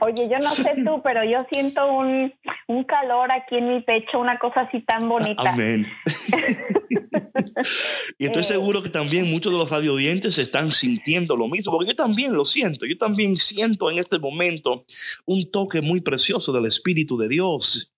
Oye, 0.00 0.28
yo 0.30 0.38
no 0.38 0.54
sé 0.54 0.74
tú, 0.84 1.00
pero 1.02 1.24
yo 1.24 1.46
siento 1.52 1.92
un, 1.92 2.32
un 2.68 2.84
calor 2.84 3.28
aquí 3.32 3.56
en 3.56 3.74
mi 3.74 3.82
pecho, 3.82 4.18
una 4.18 4.38
cosa 4.38 4.62
así 4.62 4.80
tan 4.82 5.08
bonita. 5.08 5.50
Amén. 5.50 5.86
y 8.18 8.26
estoy 8.26 8.42
eh. 8.42 8.44
seguro 8.44 8.82
que 8.82 8.90
también 8.90 9.30
muchos 9.30 9.52
de 9.52 9.58
los 9.58 9.70
radiodientes 9.70 10.38
están 10.38 10.72
sintiendo 10.72 11.36
lo 11.36 11.48
mismo, 11.48 11.72
porque 11.72 11.90
yo 11.90 11.96
también 11.96 12.32
lo 12.32 12.44
siento. 12.44 12.86
Yo 12.86 12.96
también 12.96 13.36
siento 13.36 13.90
en 13.90 13.98
este 13.98 14.18
momento 14.18 14.84
un 15.26 15.50
toque 15.50 15.80
muy 15.80 16.00
precioso 16.00 16.52
del 16.52 16.66
Espíritu 16.66 17.18
de 17.18 17.28
Dios. 17.28 17.92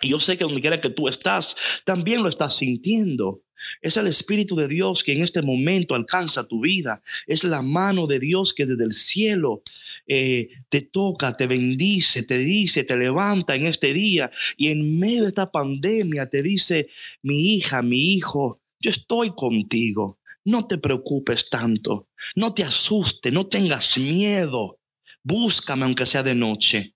Y 0.00 0.10
yo 0.10 0.18
sé 0.18 0.36
que 0.36 0.44
donde 0.44 0.60
quiera 0.60 0.80
que 0.80 0.90
tú 0.90 1.08
estás, 1.08 1.82
también 1.84 2.22
lo 2.22 2.28
estás 2.28 2.56
sintiendo. 2.56 3.43
Es 3.82 3.96
el 3.96 4.06
Espíritu 4.06 4.56
de 4.56 4.68
Dios 4.68 5.02
que 5.02 5.12
en 5.12 5.22
este 5.22 5.42
momento 5.42 5.94
alcanza 5.94 6.46
tu 6.48 6.60
vida. 6.60 7.02
Es 7.26 7.44
la 7.44 7.62
mano 7.62 8.06
de 8.06 8.18
Dios 8.18 8.54
que 8.54 8.66
desde 8.66 8.84
el 8.84 8.92
cielo 8.92 9.62
eh, 10.06 10.48
te 10.68 10.82
toca, 10.82 11.36
te 11.36 11.46
bendice, 11.46 12.22
te 12.22 12.38
dice, 12.38 12.84
te 12.84 12.96
levanta 12.96 13.54
en 13.54 13.66
este 13.66 13.92
día. 13.92 14.30
Y 14.56 14.68
en 14.68 14.98
medio 14.98 15.22
de 15.22 15.28
esta 15.28 15.50
pandemia 15.50 16.28
te 16.28 16.42
dice, 16.42 16.88
mi 17.22 17.54
hija, 17.54 17.82
mi 17.82 18.14
hijo, 18.14 18.60
yo 18.80 18.90
estoy 18.90 19.32
contigo. 19.34 20.18
No 20.44 20.66
te 20.66 20.78
preocupes 20.78 21.48
tanto. 21.48 22.08
No 22.36 22.52
te 22.52 22.64
asustes, 22.64 23.32
no 23.32 23.46
tengas 23.46 23.96
miedo. 23.98 24.78
Búscame 25.22 25.84
aunque 25.84 26.04
sea 26.04 26.22
de 26.22 26.34
noche. 26.34 26.93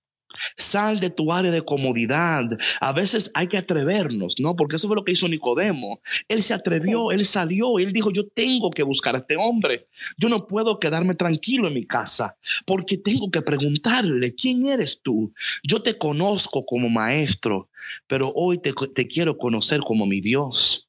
Sal 0.56 1.00
de 1.00 1.10
tu 1.10 1.32
área 1.32 1.50
de 1.50 1.62
comodidad. 1.62 2.44
A 2.80 2.92
veces 2.92 3.30
hay 3.34 3.48
que 3.48 3.58
atrevernos, 3.58 4.36
¿no? 4.38 4.56
Porque 4.56 4.76
eso 4.76 4.88
fue 4.88 4.96
lo 4.96 5.04
que 5.04 5.12
hizo 5.12 5.28
Nicodemo. 5.28 6.00
Él 6.28 6.42
se 6.42 6.54
atrevió, 6.54 7.10
él 7.12 7.24
salió, 7.26 7.78
él 7.78 7.92
dijo, 7.92 8.10
yo 8.10 8.26
tengo 8.26 8.70
que 8.70 8.82
buscar 8.82 9.14
a 9.14 9.18
este 9.18 9.36
hombre. 9.36 9.88
Yo 10.16 10.28
no 10.28 10.46
puedo 10.46 10.78
quedarme 10.78 11.14
tranquilo 11.14 11.68
en 11.68 11.74
mi 11.74 11.86
casa 11.86 12.36
porque 12.66 12.98
tengo 12.98 13.30
que 13.30 13.42
preguntarle, 13.42 14.34
¿quién 14.34 14.66
eres 14.66 15.00
tú? 15.02 15.32
Yo 15.62 15.82
te 15.82 15.96
conozco 15.96 16.64
como 16.64 16.88
maestro, 16.88 17.68
pero 18.06 18.32
hoy 18.34 18.58
te, 18.58 18.72
te 18.94 19.06
quiero 19.06 19.36
conocer 19.36 19.80
como 19.80 20.06
mi 20.06 20.20
Dios. 20.20 20.88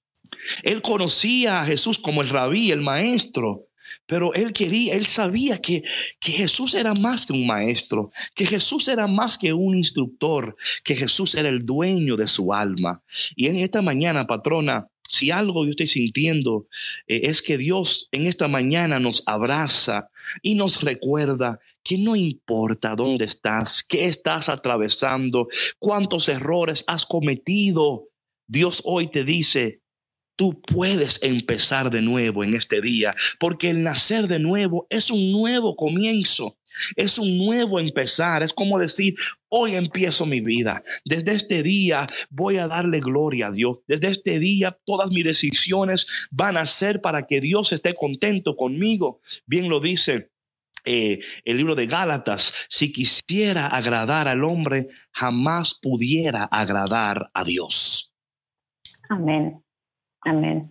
Él 0.63 0.81
conocía 0.81 1.61
a 1.61 1.65
Jesús 1.65 1.99
como 1.99 2.21
el 2.21 2.29
rabí, 2.29 2.71
el 2.71 2.81
maestro, 2.81 3.68
pero 4.09 4.33
él 4.33 4.53
quería, 4.53 4.95
él 4.95 5.05
sabía 5.05 5.61
que, 5.61 5.83
que 6.19 6.31
Jesús 6.31 6.73
era 6.73 6.95
más 6.95 7.27
que 7.27 7.33
un 7.33 7.45
maestro, 7.45 8.11
que 8.33 8.47
Jesús 8.47 8.87
era 8.87 9.05
más 9.05 9.37
que 9.37 9.53
un 9.53 9.77
instructor, 9.77 10.57
que 10.83 10.95
Jesús 10.95 11.35
era 11.35 11.47
el 11.47 11.63
dueño 11.63 12.17
de 12.17 12.25
su 12.25 12.51
alma. 12.51 13.03
Y 13.35 13.47
en 13.47 13.59
esta 13.59 13.83
mañana, 13.83 14.25
patrona, 14.25 14.87
si 15.07 15.29
algo 15.29 15.63
yo 15.63 15.69
estoy 15.69 15.85
sintiendo 15.85 16.67
eh, 17.07 17.21
es 17.25 17.43
que 17.43 17.59
Dios 17.59 18.09
en 18.11 18.25
esta 18.25 18.47
mañana 18.47 18.99
nos 18.99 19.21
abraza 19.27 20.09
y 20.41 20.55
nos 20.55 20.81
recuerda 20.81 21.59
que 21.83 21.99
no 21.99 22.15
importa 22.15 22.95
dónde 22.95 23.25
estás, 23.25 23.83
qué 23.83 24.05
estás 24.05 24.49
atravesando, 24.49 25.47
cuántos 25.77 26.29
errores 26.29 26.83
has 26.87 27.05
cometido. 27.05 28.07
Dios 28.47 28.81
hoy 28.85 29.07
te 29.07 29.23
dice, 29.23 29.78
tú 30.39 30.61
puedes 30.61 31.21
empezar 31.21 31.89
de 31.89 32.01
nuevo 32.01 32.45
en 32.45 32.55
este 32.55 32.79
día, 32.79 33.13
porque 33.41 33.71
el 33.71 33.83
nacer 33.83 34.29
de 34.29 34.39
nuevo 34.39 34.87
es 34.89 35.11
un 35.11 35.33
nuevo 35.33 35.75
comienzo. 35.75 36.57
Es 36.95 37.19
un 37.19 37.37
nuevo 37.37 37.77
empezar. 37.77 38.41
Es 38.41 38.53
como 38.53 38.79
decir, 38.79 39.15
hoy 39.49 39.75
empiezo 39.75 40.25
mi 40.25 40.39
vida. 40.39 40.81
Desde 41.03 41.33
este 41.33 41.61
día 41.61 42.07
voy 42.29 42.55
a 42.55 42.69
darle 42.69 43.01
gloria 43.01 43.47
a 43.47 43.51
Dios. 43.51 43.79
Desde 43.85 44.07
este 44.07 44.39
día 44.39 44.79
todas 44.85 45.11
mis 45.11 45.25
decisiones 45.25 46.07
van 46.31 46.55
a 46.55 46.65
ser 46.65 47.01
para 47.01 47.27
que 47.27 47.41
Dios 47.41 47.73
esté 47.73 47.93
contento 47.93 48.55
conmigo. 48.55 49.19
Bien 49.45 49.67
lo 49.67 49.81
dice 49.81 50.31
eh, 50.85 51.19
el 51.43 51.57
libro 51.57 51.75
de 51.75 51.87
Gálatas, 51.87 52.53
si 52.69 52.93
quisiera 52.93 53.67
agradar 53.67 54.29
al 54.29 54.45
hombre, 54.45 54.87
jamás 55.11 55.77
pudiera 55.77 56.45
agradar 56.45 57.29
a 57.33 57.43
Dios. 57.43 58.15
Amén, 59.09 59.61
amén. 60.21 60.61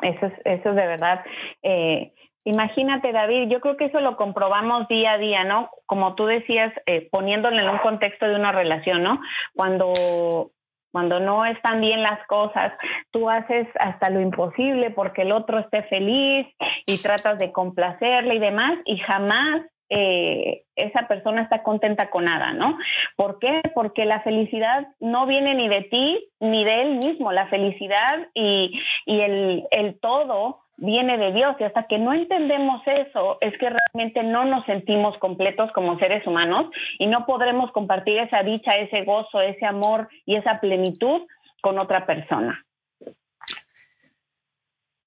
Eso 0.00 0.26
es, 0.26 0.32
eso 0.44 0.70
es 0.70 0.76
de 0.76 0.86
verdad. 0.86 1.24
Eh, 1.62 2.12
imagínate, 2.44 3.12
David, 3.12 3.48
yo 3.48 3.60
creo 3.60 3.76
que 3.76 3.86
eso 3.86 4.00
lo 4.00 4.16
comprobamos 4.16 4.86
día 4.88 5.12
a 5.12 5.18
día, 5.18 5.44
¿no? 5.44 5.70
Como 5.86 6.14
tú 6.14 6.26
decías, 6.26 6.72
eh, 6.86 7.08
poniéndolo 7.10 7.58
en 7.58 7.68
un 7.68 7.78
contexto 7.78 8.26
de 8.26 8.36
una 8.36 8.52
relación, 8.52 9.02
¿no? 9.02 9.20
Cuando 9.54 10.52
cuando 10.90 11.20
no 11.20 11.44
están 11.44 11.80
bien 11.80 12.02
las 12.02 12.26
cosas, 12.26 12.72
tú 13.10 13.28
haces 13.28 13.68
hasta 13.78 14.10
lo 14.10 14.20
imposible 14.20 14.90
porque 14.90 15.22
el 15.22 15.32
otro 15.32 15.58
esté 15.58 15.82
feliz 15.84 16.46
y 16.86 16.98
tratas 17.02 17.38
de 17.38 17.52
complacerle 17.52 18.36
y 18.36 18.38
demás, 18.38 18.78
y 18.84 18.98
jamás 18.98 19.62
eh, 19.90 20.64
esa 20.76 21.08
persona 21.08 21.42
está 21.42 21.62
contenta 21.62 22.10
con 22.10 22.24
nada, 22.24 22.52
¿no? 22.52 22.78
¿Por 23.16 23.38
qué? 23.38 23.62
Porque 23.74 24.04
la 24.04 24.20
felicidad 24.20 24.88
no 25.00 25.26
viene 25.26 25.54
ni 25.54 25.68
de 25.68 25.82
ti 25.82 26.28
ni 26.40 26.64
de 26.64 26.82
él 26.82 26.96
mismo. 26.96 27.32
La 27.32 27.48
felicidad 27.48 28.28
y, 28.34 28.80
y 29.06 29.20
el, 29.20 29.64
el 29.70 29.98
todo 30.00 30.60
viene 30.78 31.18
de 31.18 31.32
Dios 31.32 31.56
y 31.58 31.64
hasta 31.64 31.86
que 31.88 31.98
no 31.98 32.12
entendemos 32.12 32.82
eso 32.86 33.38
es 33.40 33.52
que 33.58 33.68
realmente 33.68 34.22
no 34.22 34.44
nos 34.44 34.64
sentimos 34.64 35.18
completos 35.18 35.70
como 35.72 35.98
seres 35.98 36.24
humanos 36.26 36.66
y 36.98 37.06
no 37.08 37.26
podremos 37.26 37.72
compartir 37.72 38.18
esa 38.18 38.42
dicha, 38.42 38.76
ese 38.76 39.04
gozo, 39.04 39.40
ese 39.40 39.66
amor 39.66 40.08
y 40.24 40.36
esa 40.36 40.60
plenitud 40.60 41.22
con 41.60 41.78
otra 41.78 42.06
persona. 42.06 42.64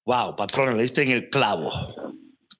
Wow, 0.04 0.36
patrona, 0.36 0.72
le 0.72 0.82
diste 0.82 1.02
en 1.04 1.12
el 1.12 1.30
clavo, 1.30 1.70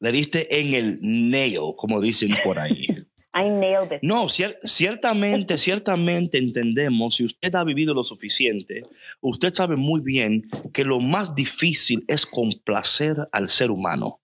le 0.02 0.10
diste 0.10 0.60
en 0.60 0.74
el 0.74 0.98
nail, 1.00 1.76
como 1.76 2.00
dicen 2.00 2.34
por 2.42 2.58
ahí. 2.58 2.86
I 3.34 3.48
nailed 3.48 3.92
it. 3.92 4.00
No, 4.02 4.26
ciertamente, 4.28 5.56
ciertamente 5.56 6.38
entendemos, 6.38 7.14
si 7.14 7.24
usted 7.24 7.54
ha 7.54 7.64
vivido 7.64 7.94
lo 7.94 8.02
suficiente, 8.02 8.82
usted 9.20 9.54
sabe 9.54 9.76
muy 9.76 10.00
bien 10.02 10.50
que 10.74 10.84
lo 10.84 11.00
más 11.00 11.34
difícil 11.34 12.04
es 12.08 12.26
complacer 12.26 13.16
al 13.30 13.48
ser 13.48 13.70
humano. 13.70 14.20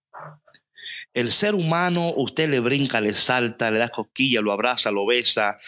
El 1.15 1.31
ser 1.33 1.55
humano, 1.55 2.13
usted 2.17 2.51
le 2.51 2.61
brinca, 2.61 3.01
le 3.01 3.15
salta, 3.15 3.71
le 3.71 3.79
da 3.79 3.89
cosquilla, 3.89 4.43
lo 4.43 4.53
abraza, 4.53 4.91
lo 4.91 5.07
besa, 5.07 5.59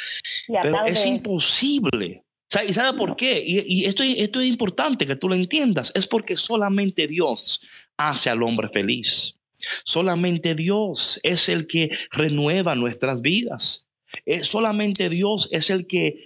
pero 0.61 0.85
es 0.85 1.07
imposible. 1.07 2.25
¿Y 2.69 2.73
sabe 2.73 2.99
por 2.99 3.17
qué? 3.17 3.43
Y, 3.47 3.87
esto, 3.87 4.03
esto 4.03 4.41
es 4.41 4.49
importante 4.49 5.07
que 5.07 5.17
tú 5.17 5.29
lo 5.29 5.35
entiendas. 5.35 5.93
Es 5.95 6.07
porque 6.07 6.37
solamente 6.37 7.07
Dios 7.07 7.65
hace 7.97 8.29
al 8.29 8.43
hombre 8.43 8.69
feliz. 8.69 9.40
Solamente 9.85 10.55
Dios 10.55 11.21
es 11.23 11.49
el 11.49 11.67
que 11.67 11.91
renueva 12.11 12.75
nuestras 12.75 13.23
vidas. 13.23 13.87
Eh, 14.27 14.43
solamente 14.43 15.09
Dios 15.09 15.49
es 15.53 15.71
el 15.71 15.87
que 15.87 16.25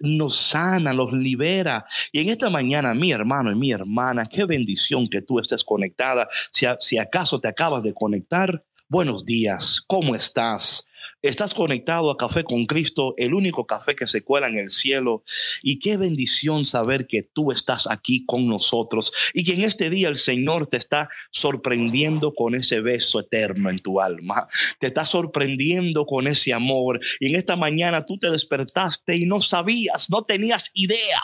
nos 0.00 0.36
sana, 0.36 0.92
nos 0.92 1.12
libera. 1.12 1.84
Y 2.12 2.20
en 2.20 2.28
esta 2.28 2.50
mañana, 2.50 2.92
mi 2.94 3.12
hermano 3.12 3.52
y 3.52 3.54
mi 3.54 3.70
hermana, 3.70 4.24
qué 4.26 4.44
bendición 4.44 5.08
que 5.08 5.22
tú 5.22 5.38
estés 5.38 5.64
conectada. 5.64 6.28
Si, 6.52 6.66
si 6.80 6.98
acaso 6.98 7.40
te 7.40 7.48
acabas 7.48 7.82
de 7.82 7.94
conectar, 7.94 8.64
buenos 8.88 9.24
días, 9.24 9.82
¿cómo 9.86 10.14
estás? 10.14 10.89
Estás 11.22 11.52
conectado 11.52 12.10
a 12.10 12.16
Café 12.16 12.44
con 12.44 12.64
Cristo, 12.64 13.12
el 13.18 13.34
único 13.34 13.66
café 13.66 13.94
que 13.94 14.06
se 14.06 14.24
cuela 14.24 14.48
en 14.48 14.56
el 14.56 14.70
cielo. 14.70 15.22
Y 15.62 15.78
qué 15.78 15.98
bendición 15.98 16.64
saber 16.64 17.06
que 17.06 17.22
tú 17.22 17.52
estás 17.52 17.86
aquí 17.90 18.24
con 18.24 18.48
nosotros 18.48 19.12
y 19.34 19.44
que 19.44 19.52
en 19.52 19.64
este 19.64 19.90
día 19.90 20.08
el 20.08 20.16
Señor 20.16 20.66
te 20.68 20.78
está 20.78 21.10
sorprendiendo 21.30 22.32
con 22.32 22.54
ese 22.54 22.80
beso 22.80 23.20
eterno 23.20 23.68
en 23.68 23.80
tu 23.80 24.00
alma. 24.00 24.48
Te 24.78 24.86
está 24.86 25.04
sorprendiendo 25.04 26.06
con 26.06 26.26
ese 26.26 26.54
amor. 26.54 27.00
Y 27.20 27.26
en 27.26 27.36
esta 27.36 27.54
mañana 27.54 28.06
tú 28.06 28.18
te 28.18 28.30
despertaste 28.30 29.14
y 29.16 29.26
no 29.26 29.42
sabías, 29.42 30.08
no 30.08 30.24
tenías 30.24 30.70
idea 30.72 31.20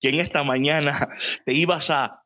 que 0.00 0.10
en 0.10 0.20
esta 0.20 0.44
mañana 0.44 1.08
te 1.44 1.52
ibas 1.52 1.90
a 1.90 2.21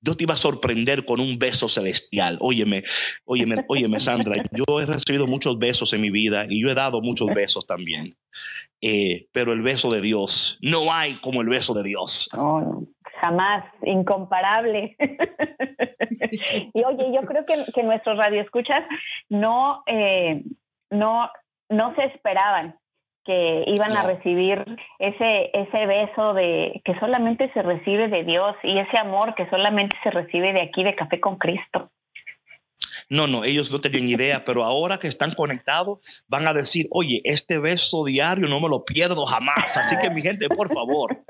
Dios 0.00 0.16
te 0.16 0.24
iba 0.24 0.34
a 0.34 0.36
sorprender 0.36 1.04
con 1.04 1.20
un 1.20 1.38
beso 1.38 1.68
celestial. 1.68 2.38
Óyeme, 2.40 2.84
óyeme, 3.24 3.64
óyeme, 3.68 4.00
Sandra. 4.00 4.42
Yo 4.52 4.80
he 4.80 4.86
recibido 4.86 5.26
muchos 5.26 5.58
besos 5.58 5.92
en 5.92 6.00
mi 6.00 6.10
vida 6.10 6.46
y 6.48 6.62
yo 6.62 6.70
he 6.70 6.74
dado 6.74 7.00
muchos 7.02 7.28
besos 7.28 7.66
también. 7.66 8.16
Eh, 8.80 9.26
pero 9.32 9.52
el 9.52 9.60
beso 9.60 9.90
de 9.90 10.00
Dios, 10.00 10.58
no 10.62 10.92
hay 10.92 11.14
como 11.14 11.42
el 11.42 11.48
beso 11.48 11.74
de 11.74 11.82
Dios. 11.82 12.30
jamás, 13.20 13.64
incomparable. 13.82 14.96
y 16.72 16.84
oye, 16.84 17.12
yo 17.14 17.26
creo 17.26 17.44
que, 17.44 17.70
que 17.72 17.82
nuestros 17.82 18.16
radioescuchas 18.16 18.84
no, 19.28 19.82
eh, 19.86 20.42
no, 20.90 21.30
no 21.68 21.94
se 21.94 22.04
esperaban 22.04 22.79
que 23.30 23.62
iban 23.68 23.96
a 23.96 24.02
recibir 24.02 24.64
ese, 24.98 25.50
ese 25.54 25.86
beso 25.86 26.34
de 26.34 26.82
que 26.84 26.98
solamente 26.98 27.48
se 27.52 27.62
recibe 27.62 28.08
de 28.08 28.24
Dios 28.24 28.56
y 28.64 28.76
ese 28.76 28.98
amor 28.98 29.36
que 29.36 29.48
solamente 29.50 29.96
se 30.02 30.10
recibe 30.10 30.52
de 30.52 30.62
aquí 30.62 30.82
de 30.82 30.96
Café 30.96 31.20
con 31.20 31.36
Cristo. 31.36 31.92
No, 33.08 33.26
no, 33.26 33.44
ellos 33.44 33.70
no 33.70 33.80
tenían 33.80 34.08
idea, 34.08 34.44
pero 34.44 34.64
ahora 34.64 34.98
que 34.98 35.08
están 35.08 35.32
conectados 35.32 35.98
van 36.28 36.46
a 36.46 36.54
decir, 36.54 36.86
oye, 36.90 37.20
este 37.24 37.58
beso 37.58 38.04
diario 38.04 38.48
no 38.48 38.60
me 38.60 38.68
lo 38.68 38.84
pierdo 38.84 39.26
jamás. 39.26 39.76
Así 39.76 39.96
que 40.00 40.10
mi 40.10 40.22
gente, 40.22 40.48
por 40.48 40.72
favor, 40.72 41.22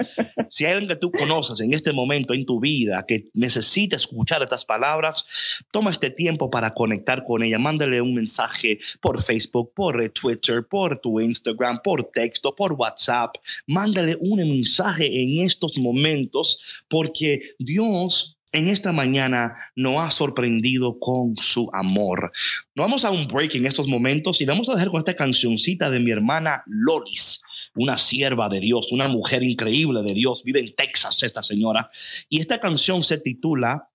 si 0.48 0.64
hay 0.64 0.72
alguien 0.72 0.88
que 0.88 0.96
tú 0.96 1.10
conoces 1.10 1.60
en 1.60 1.72
este 1.72 1.92
momento 1.92 2.34
en 2.34 2.44
tu 2.44 2.60
vida 2.60 3.04
que 3.06 3.28
necesita 3.34 3.96
escuchar 3.96 4.42
estas 4.42 4.64
palabras, 4.64 5.64
toma 5.70 5.90
este 5.90 6.10
tiempo 6.10 6.50
para 6.50 6.74
conectar 6.74 7.24
con 7.24 7.42
ella. 7.42 7.58
Mándale 7.58 8.00
un 8.00 8.14
mensaje 8.14 8.78
por 9.00 9.20
Facebook, 9.22 9.72
por 9.74 10.08
Twitter, 10.10 10.66
por 10.66 11.00
tu 11.00 11.20
Instagram, 11.20 11.80
por 11.82 12.04
texto, 12.04 12.54
por 12.54 12.72
WhatsApp. 12.72 13.36
Mándale 13.66 14.16
un 14.20 14.38
mensaje 14.38 15.22
en 15.22 15.44
estos 15.44 15.78
momentos 15.78 16.84
porque 16.88 17.54
Dios 17.58 18.39
en 18.52 18.68
esta 18.68 18.92
mañana 18.92 19.56
nos 19.76 19.98
ha 19.98 20.10
sorprendido 20.10 20.98
con 20.98 21.36
su 21.36 21.70
amor. 21.72 22.32
Nos 22.74 22.84
vamos 22.84 23.04
a 23.04 23.10
un 23.10 23.28
break 23.28 23.54
en 23.54 23.66
estos 23.66 23.86
momentos 23.86 24.40
y 24.40 24.44
vamos 24.44 24.68
a 24.68 24.74
dejar 24.74 24.90
con 24.90 24.98
esta 24.98 25.16
cancioncita 25.16 25.90
de 25.90 26.00
mi 26.00 26.10
hermana 26.10 26.62
Lolis, 26.66 27.42
una 27.74 27.96
sierva 27.96 28.48
de 28.48 28.60
Dios, 28.60 28.92
una 28.92 29.08
mujer 29.08 29.42
increíble 29.42 30.02
de 30.02 30.14
Dios. 30.14 30.42
Vive 30.44 30.60
en 30.60 30.74
Texas 30.74 31.22
esta 31.22 31.42
señora. 31.42 31.88
Y 32.28 32.40
esta 32.40 32.58
canción 32.58 33.02
se 33.02 33.18
titula 33.18 33.90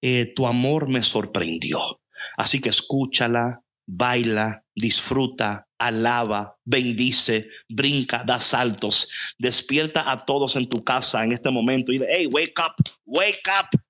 eh, 0.00 0.32
Tu 0.34 0.46
amor 0.46 0.88
me 0.88 1.02
sorprendió. 1.02 2.00
Así 2.36 2.60
que 2.60 2.70
escúchala, 2.70 3.62
baila, 3.86 4.64
disfruta, 4.74 5.68
alaba, 5.78 6.56
bendice, 6.64 7.48
brinca, 7.68 8.22
da 8.24 8.40
saltos, 8.40 9.10
despierta 9.38 10.10
a 10.10 10.24
todos 10.24 10.56
en 10.56 10.68
tu 10.68 10.84
casa 10.84 11.24
en 11.24 11.32
este 11.32 11.50
momento 11.50 11.92
y 11.92 12.00
hey, 12.08 12.26
wake 12.26 12.54
up, 12.60 12.74
wake 13.04 13.42
up 13.48 13.80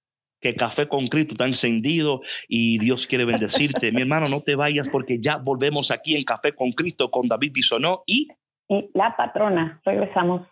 que 0.42 0.54
Café 0.56 0.88
con 0.88 1.06
Cristo 1.06 1.34
está 1.34 1.46
encendido 1.46 2.20
y 2.48 2.78
Dios 2.78 3.06
quiere 3.06 3.24
bendecirte. 3.24 3.92
Mi 3.92 4.02
hermano, 4.02 4.26
no 4.28 4.40
te 4.40 4.56
vayas 4.56 4.88
porque 4.88 5.18
ya 5.20 5.38
volvemos 5.38 5.90
aquí 5.90 6.16
en 6.16 6.24
Café 6.24 6.52
con 6.54 6.72
Cristo 6.72 7.10
con 7.10 7.28
David 7.28 7.52
Bisonó 7.54 8.02
y... 8.06 8.28
y 8.68 8.90
la 8.92 9.16
patrona. 9.16 9.80
Regresamos. 9.84 10.42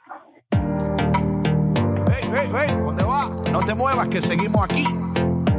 Hey, 0.52 2.28
hey, 2.32 2.48
hey, 2.54 2.76
¿dónde 2.78 3.02
va? 3.02 3.50
No 3.52 3.60
te 3.66 3.74
muevas 3.74 4.08
que 4.08 4.22
seguimos 4.22 4.64
aquí 4.64 4.84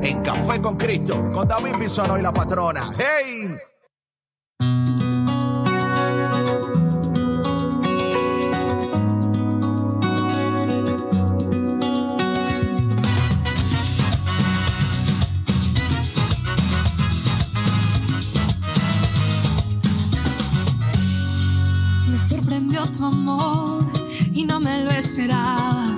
en 0.01 0.21
Café 0.23 0.61
con 0.61 0.77
Cristo 0.77 1.13
con 1.33 1.47
David 1.47 1.75
Bisonó 1.77 2.17
y 2.17 2.21
la 2.21 2.31
patrona. 2.31 2.81
¡Hey! 2.97 3.70
Esperaba. 25.01 25.95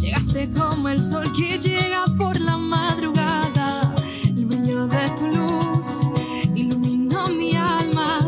Llegaste 0.00 0.50
como 0.50 0.88
el 0.88 1.00
sol 1.00 1.24
que 1.36 1.56
llega 1.58 2.04
por 2.18 2.40
la 2.40 2.56
madrugada. 2.56 3.94
El 4.24 4.44
brillo 4.44 4.88
de 4.88 5.08
tu 5.10 5.26
luz 5.28 6.08
iluminó 6.56 7.28
mi 7.28 7.54
alma. 7.54 8.18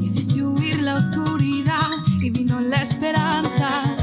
Hiciste 0.00 0.42
huir 0.42 0.82
la 0.82 0.96
oscuridad 0.96 1.90
y 2.20 2.30
vino 2.30 2.60
la 2.60 2.82
esperanza. 2.82 3.94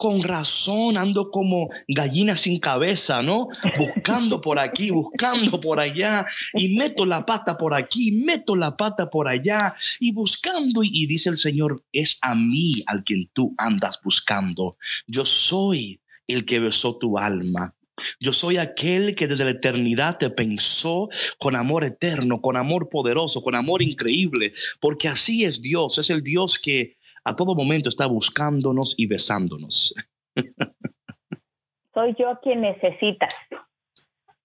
con 0.00 0.22
razón 0.22 0.96
ando 0.96 1.30
como 1.30 1.68
gallina 1.86 2.34
sin 2.34 2.58
cabeza, 2.58 3.22
¿no? 3.22 3.48
Buscando 3.76 4.40
por 4.40 4.58
aquí, 4.58 4.90
buscando 4.90 5.60
por 5.60 5.78
allá, 5.78 6.24
y 6.54 6.74
meto 6.74 7.04
la 7.04 7.26
pata 7.26 7.58
por 7.58 7.74
aquí, 7.74 8.10
meto 8.10 8.56
la 8.56 8.78
pata 8.78 9.10
por 9.10 9.28
allá, 9.28 9.74
y 9.98 10.12
buscando, 10.12 10.82
y, 10.82 10.88
y 10.90 11.06
dice 11.06 11.28
el 11.28 11.36
Señor, 11.36 11.84
es 11.92 12.16
a 12.22 12.34
mí 12.34 12.82
al 12.86 13.04
quien 13.04 13.28
tú 13.34 13.54
andas 13.58 14.00
buscando. 14.02 14.78
Yo 15.06 15.26
soy 15.26 16.00
el 16.26 16.46
que 16.46 16.60
besó 16.60 16.96
tu 16.96 17.18
alma. 17.18 17.74
Yo 18.18 18.32
soy 18.32 18.56
aquel 18.56 19.14
que 19.14 19.26
desde 19.26 19.44
la 19.44 19.50
eternidad 19.50 20.16
te 20.16 20.30
pensó 20.30 21.10
con 21.38 21.56
amor 21.56 21.84
eterno, 21.84 22.40
con 22.40 22.56
amor 22.56 22.88
poderoso, 22.88 23.42
con 23.42 23.54
amor 23.54 23.82
increíble, 23.82 24.54
porque 24.80 25.08
así 25.08 25.44
es 25.44 25.60
Dios, 25.60 25.98
es 25.98 26.08
el 26.08 26.22
Dios 26.22 26.58
que 26.58 26.96
a 27.24 27.36
todo 27.36 27.54
momento 27.54 27.88
está 27.88 28.06
buscándonos 28.06 28.94
y 28.98 29.06
besándonos. 29.06 29.94
soy 31.94 32.14
yo 32.18 32.38
quien 32.42 32.62
necesitas. 32.62 33.34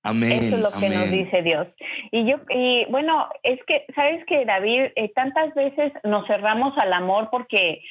Amén. 0.04 0.34
Eso 0.34 0.58
es 0.58 0.62
lo 0.62 0.72
que 0.72 0.90
nos 0.90 1.10
dice 1.10 1.42
Dios. 1.42 1.68
Y 2.12 2.30
yo, 2.30 2.38
y 2.50 2.86
bueno, 2.92 3.28
es 3.42 3.60
que, 3.66 3.86
¿sabes 3.96 4.24
que 4.28 4.46
David? 4.46 4.92
Eh, 4.96 5.12
tantas 5.16 5.54
veces 5.56 5.94
nos 6.04 6.28
cerramos 6.28 6.78
al 6.78 6.94
amor 6.94 7.30
porque 7.32 7.82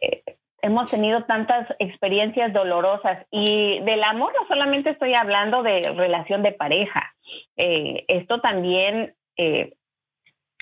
eh, 0.00 0.22
hemos 0.62 0.90
tenido 0.90 1.24
tantas 1.26 1.68
experiencias 1.78 2.52
dolorosas 2.52 3.24
y 3.30 3.78
del 3.80 4.02
amor 4.02 4.32
no 4.32 4.48
solamente 4.48 4.90
estoy 4.90 5.14
hablando 5.14 5.62
de 5.62 5.82
relación 5.94 6.42
de 6.42 6.52
pareja, 6.52 7.14
eh, 7.56 8.04
esto 8.08 8.40
también 8.40 9.14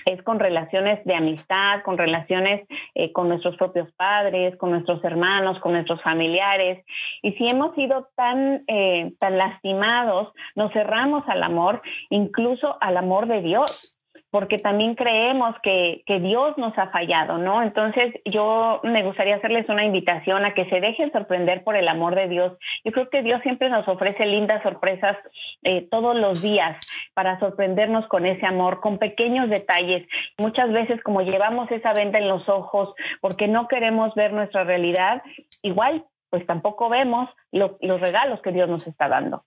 es 0.05 0.21
con 0.23 0.39
relaciones 0.39 1.03
de 1.05 1.15
amistad, 1.15 1.81
con 1.83 1.97
relaciones 1.97 2.67
eh, 2.95 3.11
con 3.11 3.29
nuestros 3.29 3.55
propios 3.57 3.91
padres, 3.93 4.55
con 4.57 4.71
nuestros 4.71 5.03
hermanos, 5.03 5.59
con 5.59 5.73
nuestros 5.73 6.01
familiares. 6.01 6.85
Y 7.21 7.33
si 7.33 7.47
hemos 7.47 7.75
sido 7.75 8.09
tan, 8.15 8.63
eh, 8.67 9.13
tan 9.19 9.37
lastimados, 9.37 10.33
nos 10.55 10.71
cerramos 10.73 11.23
al 11.27 11.43
amor, 11.43 11.81
incluso 12.09 12.77
al 12.81 12.97
amor 12.97 13.27
de 13.27 13.41
Dios 13.41 13.95
porque 14.31 14.57
también 14.57 14.95
creemos 14.95 15.55
que, 15.63 16.03
que, 16.05 16.19
Dios 16.19 16.57
nos 16.57 16.77
ha 16.77 16.89
fallado, 16.89 17.37
¿no? 17.37 17.63
Entonces 17.63 18.13
yo 18.25 18.79
me 18.83 19.03
gustaría 19.03 19.35
hacerles 19.35 19.67
una 19.69 19.83
invitación 19.83 20.45
a 20.45 20.53
que 20.53 20.69
se 20.69 20.81
dejen 20.81 21.11
sorprender 21.11 21.63
por 21.63 21.75
el 21.75 21.87
amor 21.87 22.15
de 22.15 22.27
Dios. 22.27 22.57
Yo 22.83 22.91
creo 22.91 23.09
que 23.09 23.23
Dios 23.23 23.41
siempre 23.41 23.69
nos 23.69 23.87
ofrece 23.87 24.25
lindas 24.25 24.61
sorpresas 24.61 25.17
eh, 25.63 25.87
todos 25.89 26.15
los 26.15 26.41
días 26.41 26.77
para 27.13 27.39
sorprendernos 27.39 28.07
con 28.07 28.25
ese 28.25 28.45
amor, 28.45 28.81
con 28.81 28.99
pequeños 28.99 29.49
detalles. 29.49 30.07
Muchas 30.37 30.71
veces 30.71 31.01
como 31.03 31.21
llevamos 31.21 31.71
esa 31.71 31.93
venda 31.93 32.19
en 32.19 32.27
los 32.27 32.47
ojos 32.49 32.93
porque 33.21 33.47
no 33.47 33.67
queremos 33.67 34.13
ver 34.13 34.31
nuestra 34.33 34.63
realidad, 34.63 35.23
igual 35.63 36.05
pues 36.29 36.45
tampoco 36.45 36.89
vemos 36.89 37.29
los 37.51 38.01
regalos 38.01 38.41
que 38.41 38.51
Dios 38.51 38.69
nos 38.69 38.85
está 38.85 39.07
dando. 39.07 39.43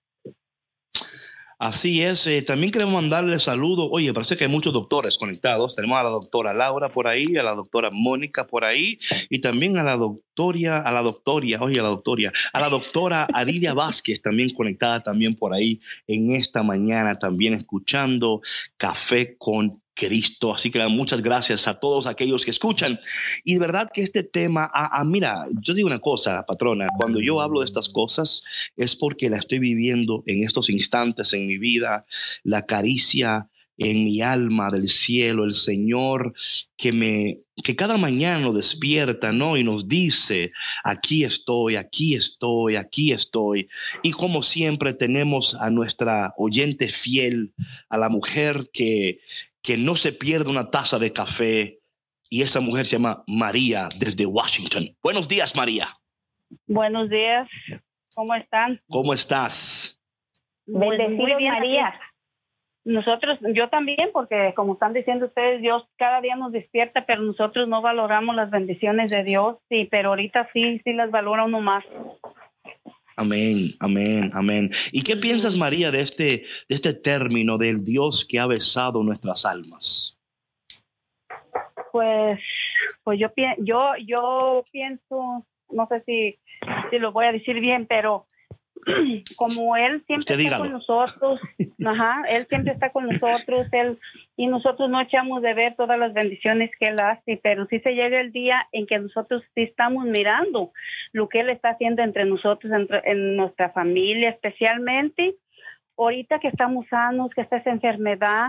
Así 1.63 2.03
es, 2.03 2.27
eh, 2.27 2.43
también 2.43 2.73
queremos 2.73 2.93
mandarle 2.93 3.39
saludos. 3.39 3.89
Oye, 3.93 4.13
parece 4.13 4.37
que 4.37 4.43
hay 4.43 4.51
muchos 4.51 4.73
doctores 4.73 5.17
conectados. 5.17 5.77
Tenemos 5.77 5.97
a 5.97 6.03
la 6.03 6.09
doctora 6.09 6.53
Laura 6.53 6.89
por 6.89 7.07
ahí, 7.07 7.37
a 7.37 7.45
la 7.45 7.55
doctora 7.55 7.89
Mónica 7.93 8.49
por 8.49 8.65
ahí 8.65 8.99
y 9.31 9.41
también 9.41 9.79
a 9.79 9.85
la 9.85 9.97
doctora, 9.97 10.81
a 10.81 10.91
la 10.91 11.03
doctoria, 11.03 11.61
oye, 11.61 11.79
a 11.79 11.85
la 11.85 11.91
doctoria, 11.91 12.33
a 12.53 12.61
la 12.61 12.69
doctora 12.69 13.29
Aridia 13.33 13.75
Vázquez 13.75 14.21
también 14.21 14.51
conectada 14.51 15.05
también 15.05 15.37
por 15.37 15.55
ahí 15.55 15.81
en 16.09 16.35
esta 16.35 16.65
mañana, 16.65 17.17
también 17.21 17.55
escuchando 17.55 18.41
Café 18.77 19.37
con 19.39 19.82
Cristo. 19.95 20.55
Así 20.55 20.71
que 20.71 20.87
muchas 20.89 21.23
gracias 21.23 21.69
a 21.69 21.79
todos 21.79 22.07
aquellos 22.07 22.45
que 22.45 22.51
escuchan. 22.51 22.99
Y 23.45 23.55
de 23.55 23.61
verdad 23.61 23.89
que 23.93 24.03
este 24.03 24.23
tema, 24.23 24.71
ah, 24.73 25.03
mira, 25.05 25.47
yo 25.61 25.75
digo 25.75 25.87
una 25.87 25.99
cosa, 25.99 26.45
patrona, 26.47 26.89
cuando 26.97 27.21
yo 27.21 27.41
hablo 27.41 27.61
de 27.61 27.67
estas 27.67 27.89
cosas 27.89 28.43
es 28.77 28.97
porque 28.97 29.31
la 29.31 29.39
estoy 29.39 29.59
viviendo 29.59 30.23
en 30.27 30.45
estos 30.45 30.71
instantes 30.71 31.33
en 31.33 31.47
mi 31.47 31.59
vida, 31.59 32.07
la 32.43 32.67
caricia 32.67 33.49
en 33.79 34.05
mi 34.05 34.21
alma 34.21 34.71
del 34.71 34.89
cielo, 34.89 35.45
el 35.45 35.55
Señor 35.55 36.35
que 36.77 36.93
me 36.93 37.41
que 37.63 37.77
cada 37.77 37.99
mañana 37.99 38.41
nos 38.41 38.55
despierta, 38.55 39.31
¿no? 39.31 39.57
Y 39.57 39.65
nos 39.65 39.87
dice, 39.87 40.53
aquí 40.85 41.23
estoy, 41.23 41.77
aquí 41.77 42.15
estoy, 42.15 42.77
aquí 42.77 43.13
estoy. 43.13 43.69
Y 44.03 44.13
como 44.13 44.43
siempre 44.43 44.95
tenemos 44.95 45.55
a 45.55 45.71
nuestra 45.71 46.35
oyente 46.39 46.89
fiel, 46.89 47.53
a 47.89 47.99
la 47.99 48.09
mujer 48.09 48.71
que 48.73 49.21
que 49.63 49.77
no 49.77 49.97
se 49.97 50.13
pierda 50.13 50.51
una 50.51 50.71
taza 50.71 50.99
de 50.99 51.13
café. 51.13 51.79
Y 52.29 52.43
esa 52.43 52.61
mujer 52.61 52.87
se 52.87 52.97
llama 52.97 53.23
María 53.27 53.89
desde 53.99 54.27
Washington. 54.27 54.97
Buenos 55.03 55.29
días, 55.29 55.55
María. 55.55 55.89
Buenos 56.67 57.09
días. 57.11 57.49
¿Cómo 58.15 58.35
están? 58.35 58.81
¿Cómo 58.89 59.15
estás? 59.15 60.01
Muy 60.67 60.97
bien, 60.97 61.17
María. 61.17 61.95
Nosotros, 62.85 63.39
yo 63.55 63.69
también, 63.69 64.11
porque 64.13 64.55
como 64.57 64.73
están 64.73 64.93
diciendo 64.93 65.27
ustedes, 65.27 65.63
Dios 65.63 65.85
cada 65.97 66.21
día 66.21 66.35
nos 66.35 66.51
despierta, 66.51 67.07
pero 67.07 67.23
nosotros 67.23 67.69
no 67.69 67.81
valoramos 67.81 68.35
las 68.35 68.51
bendiciones 68.51 69.11
de 69.13 69.23
Dios, 69.23 69.59
sí, 69.69 69.87
pero 69.89 70.09
ahorita 70.09 70.49
sí, 70.53 70.81
sí 70.85 70.93
las 70.93 71.11
valora 71.11 71.45
uno 71.45 71.61
más. 71.61 71.85
Amén, 73.23 73.69
amén, 73.79 74.33
amén. 74.35 74.71
¿Y 74.91 75.05
qué 75.05 75.17
piensas, 75.17 75.57
María, 75.57 75.93
de 75.93 76.01
este, 76.01 76.43
de 76.69 76.75
este 76.75 76.93
término 76.93 77.57
del 77.57 77.85
Dios 77.85 78.27
que 78.29 78.41
ha 78.41 78.49
besado 78.49 79.05
nuestras 79.05 79.47
almas? 79.47 80.19
Pues, 81.93 82.41
pues 83.05 83.21
yo, 83.21 83.29
yo, 83.59 83.93
yo 84.05 84.65
pienso, 84.73 85.47
no 85.71 85.87
sé 85.89 86.03
si, 86.05 86.41
si 86.91 86.99
lo 86.99 87.13
voy 87.13 87.27
a 87.27 87.33
decir 87.33 87.61
bien, 87.61 87.87
pero 87.87 88.27
como 89.37 89.77
él 89.77 90.03
siempre 90.07 90.43
está 90.43 90.59
con 90.59 90.73
nosotros, 90.73 91.41
ajá, 91.87 92.23
él 92.29 92.47
siempre 92.49 92.73
está 92.73 92.91
con 92.91 93.07
nosotros, 93.07 93.67
él 93.73 93.99
y 94.37 94.47
nosotros 94.47 94.91
no 94.91 95.01
echamos 95.01 95.43
de 95.43 95.55
ver 95.55 95.77
todas 95.77 95.99
las 95.99 96.13
bendiciones 96.13 96.71
que 96.79 96.89
él 96.89 96.99
hace, 96.99 97.39
pero 97.43 97.67
sí 97.67 97.79
se 97.81 97.95
llega 97.95 98.21
el 98.21 98.33
día 98.33 98.69
en 98.73 98.87
que 98.87 98.99
nosotros 98.99 99.43
sí 99.55 99.63
estamos 99.63 100.05
mirando 100.07 100.73
lo 101.13 101.29
que 101.29 101.41
él 101.41 101.51
está 101.51 101.71
haciendo 101.71 102.03
entre 102.03 102.25
nosotros, 102.25 102.73
en 103.05 103.37
nuestra 103.37 103.71
familia, 103.71 104.31
especialmente 104.31 105.37
ahorita 105.97 106.41
que 106.41 106.49
estamos 106.49 106.87
sanos, 106.89 107.31
que 107.35 107.43
está 107.43 107.59
esa 107.59 107.71
enfermedad 107.71 108.49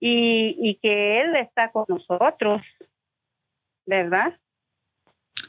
y, 0.00 0.56
y 0.58 0.74
que 0.76 1.20
él 1.20 1.36
está 1.36 1.70
con 1.70 1.86
nosotros, 1.88 2.60
¿verdad? 3.86 4.34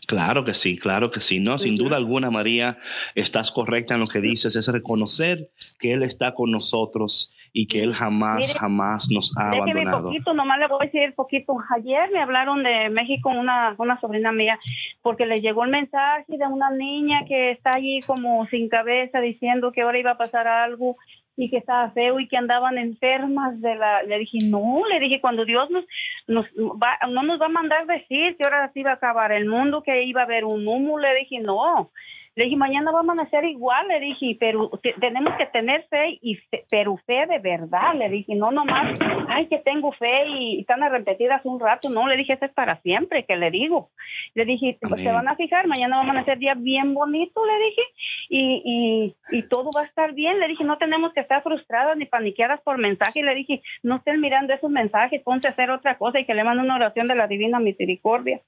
Claro 0.07 0.43
que 0.43 0.53
sí, 0.53 0.77
claro 0.77 1.09
que 1.09 1.19
sí. 1.19 1.39
No, 1.39 1.57
sin 1.57 1.77
duda 1.77 1.97
alguna, 1.97 2.29
María, 2.31 2.77
estás 3.15 3.51
correcta 3.51 3.95
en 3.95 4.01
lo 4.01 4.07
que 4.07 4.21
dices. 4.21 4.55
Es 4.55 4.67
reconocer 4.67 5.49
que 5.79 5.93
Él 5.93 6.03
está 6.03 6.33
con 6.33 6.51
nosotros 6.51 7.33
y 7.53 7.67
que 7.67 7.83
Él 7.83 7.93
jamás, 7.93 8.55
jamás 8.57 9.09
nos 9.09 9.35
ha 9.37 9.51
abandonado. 9.51 10.03
poquito, 10.03 10.33
nomás 10.33 10.59
le 10.59 10.67
voy 10.67 10.79
a 10.81 10.85
decir 10.85 11.15
poquito. 11.15 11.55
Ayer 11.75 12.09
me 12.11 12.21
hablaron 12.21 12.63
de 12.63 12.89
México 12.89 13.29
una, 13.29 13.75
una 13.77 13.99
sobrina 13.99 14.31
mía 14.31 14.59
porque 15.01 15.25
le 15.25 15.37
llegó 15.37 15.63
el 15.63 15.71
mensaje 15.71 16.37
de 16.37 16.45
una 16.47 16.69
niña 16.69 17.25
que 17.25 17.51
está 17.51 17.71
allí 17.75 18.01
como 18.01 18.45
sin 18.47 18.67
cabeza 18.69 19.19
diciendo 19.19 19.71
que 19.71 19.81
ahora 19.81 19.99
iba 19.99 20.11
a 20.11 20.17
pasar 20.17 20.47
algo 20.47 20.97
y 21.37 21.49
que 21.49 21.57
estaba 21.57 21.91
feo 21.91 22.19
y 22.19 22.27
que 22.27 22.37
andaban 22.37 22.77
enfermas 22.77 23.59
de 23.61 23.75
la 23.75 24.03
le 24.03 24.19
dije 24.19 24.37
no 24.49 24.83
le 24.89 24.99
dije 24.99 25.19
cuando 25.19 25.45
Dios 25.45 25.69
nos 25.69 25.85
nos 26.27 26.45
va 26.55 26.97
no 27.09 27.23
nos 27.23 27.39
va 27.41 27.47
a 27.47 27.49
mandar 27.49 27.85
decir 27.85 28.37
que 28.37 28.43
ahora 28.43 28.71
sí 28.73 28.83
va 28.83 28.91
a 28.91 28.95
acabar 28.95 29.31
el 29.31 29.45
mundo 29.45 29.83
que 29.83 30.03
iba 30.03 30.21
a 30.21 30.25
haber 30.25 30.45
un 30.45 30.67
humo 30.67 30.97
le 30.97 31.13
dije 31.15 31.39
no 31.39 31.91
le 32.35 32.43
dije, 32.43 32.57
mañana 32.57 32.91
vamos 32.91 33.17
a 33.17 33.29
ser 33.29 33.45
igual, 33.45 33.87
le 33.87 33.99
dije, 34.01 34.35
pero 34.39 34.69
tenemos 34.99 35.35
que 35.37 35.45
tener 35.45 35.87
fe, 35.89 36.19
y 36.21 36.37
pero 36.69 36.97
fe 37.05 37.25
de 37.27 37.39
verdad, 37.39 37.95
le 37.95 38.09
dije, 38.09 38.35
no 38.35 38.51
nomás, 38.51 38.99
ay, 39.29 39.47
que 39.47 39.59
tengo 39.59 39.93
fe 39.93 40.27
y 40.27 40.59
están 40.59 40.81
repetidas 40.91 41.45
un 41.45 41.61
rato, 41.61 41.89
no, 41.89 42.07
le 42.07 42.17
dije, 42.17 42.33
eso 42.33 42.45
es 42.45 42.51
para 42.51 42.81
siempre, 42.81 43.23
que 43.23 43.37
le 43.37 43.51
digo. 43.51 43.89
Le 44.33 44.43
dije, 44.43 44.77
se 44.97 45.11
van 45.11 45.29
a 45.29 45.37
fijar, 45.37 45.67
mañana 45.67 45.97
vamos 45.97 46.17
a 46.17 46.25
ser 46.25 46.37
día 46.37 46.55
bien 46.55 46.93
bonito, 46.93 47.41
le 47.45 47.65
dije, 47.65 47.81
y, 48.27 49.15
y, 49.31 49.37
y 49.37 49.43
todo 49.43 49.69
va 49.75 49.83
a 49.83 49.85
estar 49.85 50.13
bien, 50.13 50.39
le 50.41 50.49
dije, 50.49 50.65
no 50.65 50.77
tenemos 50.77 51.13
que 51.13 51.21
estar 51.21 51.41
frustradas 51.41 51.95
ni 51.95 52.05
paniqueadas 52.05 52.59
por 52.61 52.77
mensaje, 52.77 53.23
le 53.23 53.33
dije, 53.33 53.61
no 53.81 53.95
estén 53.95 54.19
mirando 54.19 54.53
esos 54.53 54.69
mensajes, 54.69 55.21
ponte 55.21 55.47
a 55.47 55.51
hacer 55.51 55.71
otra 55.71 55.97
cosa 55.97 56.19
y 56.19 56.25
que 56.25 56.33
le 56.33 56.43
manden 56.43 56.65
una 56.65 56.75
oración 56.75 57.07
de 57.07 57.15
la 57.15 57.27
divina 57.27 57.59
misericordia. 57.59 58.41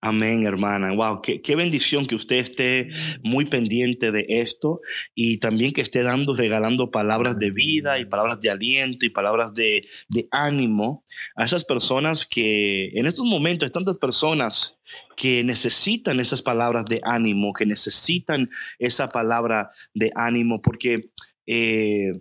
Amén, 0.00 0.44
hermana. 0.46 0.92
Wow, 0.92 1.20
qué, 1.22 1.56
bendición 1.56 2.06
que 2.06 2.14
usted 2.14 2.36
esté 2.36 2.88
muy 3.22 3.46
pendiente 3.46 4.12
de 4.12 4.26
esto 4.28 4.80
y 5.14 5.38
también 5.38 5.72
que 5.72 5.80
esté 5.80 6.02
dando, 6.02 6.34
regalando 6.34 6.90
palabras 6.90 7.38
de 7.38 7.50
vida 7.50 7.98
y 7.98 8.06
palabras 8.06 8.40
de 8.40 8.50
aliento 8.50 9.06
y 9.06 9.10
palabras 9.10 9.54
de, 9.54 9.86
ánimo 10.30 11.04
a 11.36 11.44
esas 11.44 11.64
personas 11.64 12.26
que 12.26 12.90
en 12.94 13.06
estos 13.06 13.24
momentos 13.24 13.70
tantas 13.72 13.98
personas 13.98 14.78
que 15.16 15.42
necesitan 15.44 16.20
esas 16.20 16.42
palabras 16.42 16.84
de 16.84 17.00
ánimo, 17.02 17.52
que 17.52 17.66
necesitan 17.66 18.50
esa 18.78 19.08
palabra 19.08 19.70
de 19.94 20.10
ánimo, 20.14 20.60
porque 20.62 21.10
eh, 21.46 22.12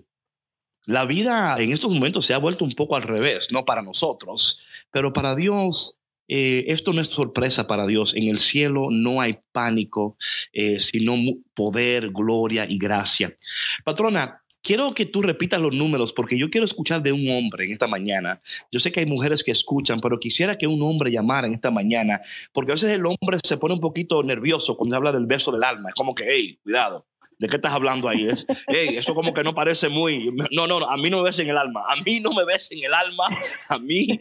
la 0.85 1.05
vida 1.05 1.55
en 1.59 1.71
estos 1.71 1.91
momentos 1.91 2.25
se 2.25 2.33
ha 2.33 2.37
vuelto 2.37 2.63
un 2.63 2.73
poco 2.73 2.95
al 2.95 3.03
revés, 3.03 3.51
no 3.51 3.65
para 3.65 3.81
nosotros, 3.81 4.61
pero 4.91 5.13
para 5.13 5.35
Dios 5.35 5.97
eh, 6.27 6.65
esto 6.67 6.93
no 6.93 7.01
es 7.01 7.07
sorpresa 7.07 7.67
para 7.67 7.85
Dios. 7.87 8.15
En 8.15 8.29
el 8.29 8.39
cielo 8.39 8.87
no 8.91 9.21
hay 9.21 9.39
pánico, 9.51 10.17
eh, 10.53 10.79
sino 10.79 11.15
poder, 11.53 12.09
gloria 12.09 12.65
y 12.69 12.77
gracia. 12.77 13.35
Patrona, 13.83 14.41
quiero 14.65 14.91
que 14.93 15.05
tú 15.05 15.21
repitas 15.21 15.61
los 15.61 15.73
números 15.73 16.11
porque 16.11 16.37
yo 16.37 16.49
quiero 16.49 16.65
escuchar 16.65 17.03
de 17.03 17.11
un 17.11 17.29
hombre 17.29 17.65
en 17.65 17.71
esta 17.71 17.87
mañana. 17.87 18.41
Yo 18.71 18.79
sé 18.79 18.91
que 18.91 19.01
hay 19.01 19.05
mujeres 19.05 19.43
que 19.43 19.51
escuchan, 19.51 20.01
pero 20.01 20.19
quisiera 20.19 20.57
que 20.57 20.67
un 20.67 20.81
hombre 20.81 21.11
llamara 21.11 21.47
en 21.47 21.53
esta 21.53 21.71
mañana, 21.71 22.19
porque 22.51 22.71
a 22.71 22.75
veces 22.75 22.89
el 22.89 23.05
hombre 23.05 23.37
se 23.43 23.57
pone 23.57 23.75
un 23.75 23.79
poquito 23.79 24.23
nervioso 24.23 24.75
cuando 24.75 24.95
habla 24.95 25.11
del 25.11 25.27
beso 25.27 25.51
del 25.51 25.63
alma. 25.63 25.89
Es 25.89 25.95
como 25.95 26.15
que, 26.15 26.25
hey, 26.27 26.59
cuidado. 26.63 27.05
¿De 27.37 27.47
qué 27.47 27.57
estás 27.57 27.73
hablando 27.73 28.07
ahí? 28.07 28.27
Es, 28.27 28.45
eso 28.67 29.13
como 29.13 29.33
que 29.33 29.43
no 29.43 29.53
parece 29.53 29.89
muy... 29.89 30.31
No, 30.51 30.67
no, 30.67 30.77
a 30.89 30.97
mí 30.97 31.09
no 31.09 31.17
me 31.17 31.23
ves 31.23 31.39
en 31.39 31.49
el 31.49 31.57
alma. 31.57 31.83
A 31.87 31.95
mí 31.97 32.19
no 32.21 32.31
me 32.33 32.45
ves 32.45 32.71
en 32.71 32.83
el 32.83 32.93
alma. 32.93 33.27
A 33.67 33.77
mí 33.77 34.19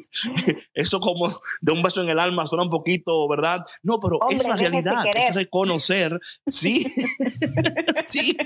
eso 0.74 1.00
como 1.00 1.28
de 1.60 1.72
un 1.72 1.82
beso 1.82 2.02
en 2.02 2.08
el 2.08 2.18
alma 2.18 2.46
suena 2.46 2.64
un 2.64 2.70
poquito, 2.70 3.28
¿verdad? 3.28 3.64
No, 3.82 3.98
pero 4.00 4.18
es 4.30 4.46
la 4.46 4.56
realidad. 4.56 5.04
Es 5.14 5.34
reconocer. 5.34 6.18
Sí. 6.46 6.86
sí. 8.06 8.36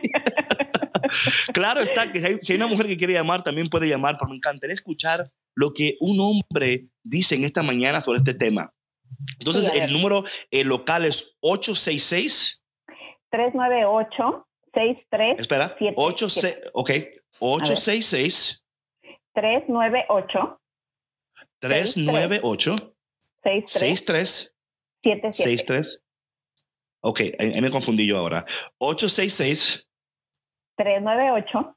claro 1.53 1.81
está 1.81 2.11
que 2.11 2.39
si 2.41 2.53
hay 2.53 2.57
una 2.57 2.67
mujer 2.67 2.87
que 2.87 2.97
quiere 2.97 3.15
llamar, 3.15 3.43
también 3.43 3.69
puede 3.69 3.89
llamar, 3.89 4.17
pero 4.19 4.31
me 4.31 4.37
encantaría 4.37 4.75
escuchar 4.75 5.31
lo 5.55 5.73
que 5.73 5.97
un 6.01 6.19
hombre 6.21 6.89
dice 7.05 7.35
en 7.35 7.45
esta 7.45 7.63
mañana 7.63 8.01
sobre 8.01 8.19
este 8.19 8.35
tema. 8.35 8.73
Entonces, 9.39 9.71
el 9.75 9.93
número 9.93 10.25
local 10.51 11.05
es 11.05 11.37
866 11.41 12.62
398 13.33 14.47
63 14.75 15.41
Espera, 15.41 15.77
86, 15.97 16.61
ok, 16.73 16.91
866 17.41 18.67
398 19.35 20.61
398 21.59 22.77
63 23.43 24.57
63 25.33 26.03
Ok, 27.05 27.21
ahí 27.39 27.61
me 27.61 27.71
confundí 27.71 28.07
yo 28.07 28.17
ahora. 28.17 28.45
866 28.79 29.91
398 30.77 31.77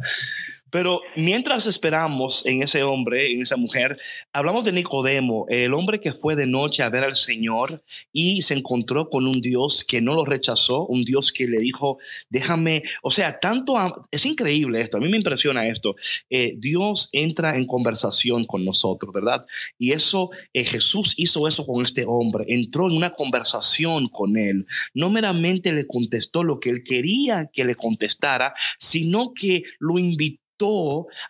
Pero 0.74 1.02
mientras 1.16 1.68
esperamos 1.68 2.44
en 2.48 2.64
ese 2.64 2.82
hombre, 2.82 3.32
en 3.32 3.44
esa 3.44 3.58
mujer, 3.58 3.96
hablamos 4.34 4.66
de 4.66 4.72
Nicodemo, 4.72 5.46
el 5.50 5.72
hombre 5.72 6.00
que 6.00 6.12
fue 6.12 6.36
de 6.36 6.48
noche 6.48 6.82
a 6.82 6.90
ver 6.90 7.04
al 7.04 7.16
Señor 7.16 7.84
y 8.12 8.42
se 8.42 8.56
encontró 8.56 9.08
con 9.12 9.28
un 9.28 9.40
Dios 9.40 9.86
que 9.88 10.02
no 10.02 10.16
lo 10.16 10.26
rechazó, 10.26 10.88
un 10.88 11.04
Dios 11.04 11.32
que 11.32 11.46
le 11.46 11.60
dijo, 11.60 12.00
déjame, 12.32 12.82
o 13.04 13.12
sea, 13.12 13.40
tanto, 13.40 13.76
es 14.10 14.26
increíble 14.26 14.82
esto, 14.82 14.98
a 14.98 15.00
mí 15.00 15.10
me 15.10 15.18
impresiona 15.18 15.68
esto. 15.68 15.96
Eh, 16.32 16.56
Dios 16.58 17.10
entra 17.12 17.56
en 17.56 17.68
conversación 17.68 18.46
con 18.46 18.66
nosotros, 18.66 19.14
¿verdad? 19.14 19.46
Y 19.78 19.92
eso, 19.92 20.32
eh, 20.54 20.64
Jesús 20.64 21.14
hizo 21.18 21.48
eso 21.48 21.68
con 21.68 21.84
este 21.84 22.04
hombre, 22.08 22.46
entró 22.48 22.88
en 22.90 22.98
una 22.98 23.12
conversación 23.12 24.08
con 24.08 24.38
él, 24.38 24.66
no 24.96 25.03
meramente 25.10 25.72
le 25.72 25.88
contestó 25.88 26.44
lo 26.44 26.60
que 26.60 26.70
él 26.70 26.84
quería 26.84 27.50
que 27.52 27.66
le 27.66 27.76
contestara, 27.76 28.54
sino 28.80 29.34
que 29.34 29.64
lo 29.80 29.98
invitó 30.00 30.44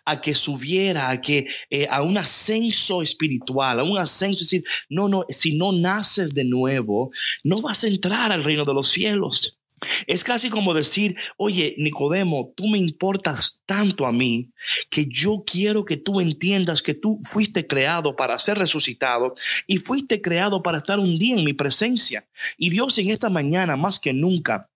a 0.04 0.20
que 0.20 0.34
subiera, 0.34 1.10
a 1.10 1.20
que 1.20 1.46
eh, 1.70 1.86
a 1.90 2.02
un 2.02 2.18
ascenso 2.18 3.02
espiritual, 3.02 3.80
a 3.80 3.84
un 3.84 3.98
ascenso, 3.98 4.40
decir, 4.40 4.64
no, 4.88 5.08
no, 5.08 5.24
si 5.28 5.56
no 5.56 5.72
naces 5.72 6.34
de 6.34 6.44
nuevo, 6.44 7.10
no 7.42 7.60
vas 7.60 7.84
a 7.84 7.88
entrar 7.88 8.32
al 8.32 8.44
reino 8.44 8.64
de 8.64 8.74
los 8.74 8.88
cielos. 8.88 9.58
Es 10.06 10.24
casi 10.24 10.50
como 10.50 10.74
decir, 10.74 11.16
oye, 11.36 11.74
Nicodemo, 11.78 12.52
tú 12.56 12.68
me 12.68 12.78
importas 12.78 13.62
tanto 13.66 14.06
a 14.06 14.12
mí 14.12 14.50
que 14.90 15.06
yo 15.06 15.44
quiero 15.46 15.84
que 15.84 15.96
tú 15.96 16.20
entiendas 16.20 16.82
que 16.82 16.94
tú 16.94 17.18
fuiste 17.22 17.66
creado 17.66 18.16
para 18.16 18.38
ser 18.38 18.58
resucitado 18.58 19.34
y 19.66 19.78
fuiste 19.78 20.20
creado 20.20 20.62
para 20.62 20.78
estar 20.78 20.98
un 20.98 21.18
día 21.18 21.36
en 21.36 21.44
mi 21.44 21.52
presencia. 21.52 22.26
Y 22.56 22.70
Dios 22.70 22.98
en 22.98 23.10
esta 23.10 23.30
mañana, 23.30 23.76
más 23.76 23.98
que 23.98 24.12
nunca, 24.12 24.68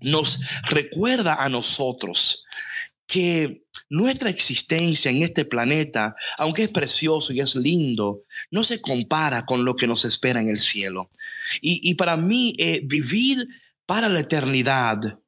nos 0.00 0.40
recuerda 0.68 1.34
a 1.34 1.48
nosotros 1.48 2.44
que 3.06 3.64
nuestra 3.88 4.30
existencia 4.30 5.10
en 5.10 5.22
este 5.22 5.44
planeta, 5.44 6.16
aunque 6.38 6.64
es 6.64 6.68
precioso 6.68 7.32
y 7.32 7.40
es 7.40 7.54
lindo, 7.54 8.22
no 8.50 8.64
se 8.64 8.80
compara 8.80 9.44
con 9.44 9.64
lo 9.64 9.76
que 9.76 9.86
nos 9.86 10.04
espera 10.04 10.40
en 10.40 10.48
el 10.48 10.58
cielo. 10.58 11.08
Y, 11.60 11.94
para 11.94 12.16
mí, 12.16 12.54
eh, 12.58 12.80
vivir 12.84 13.46
para 13.86 14.08
la 14.08 14.20
eternidad 14.20 15.20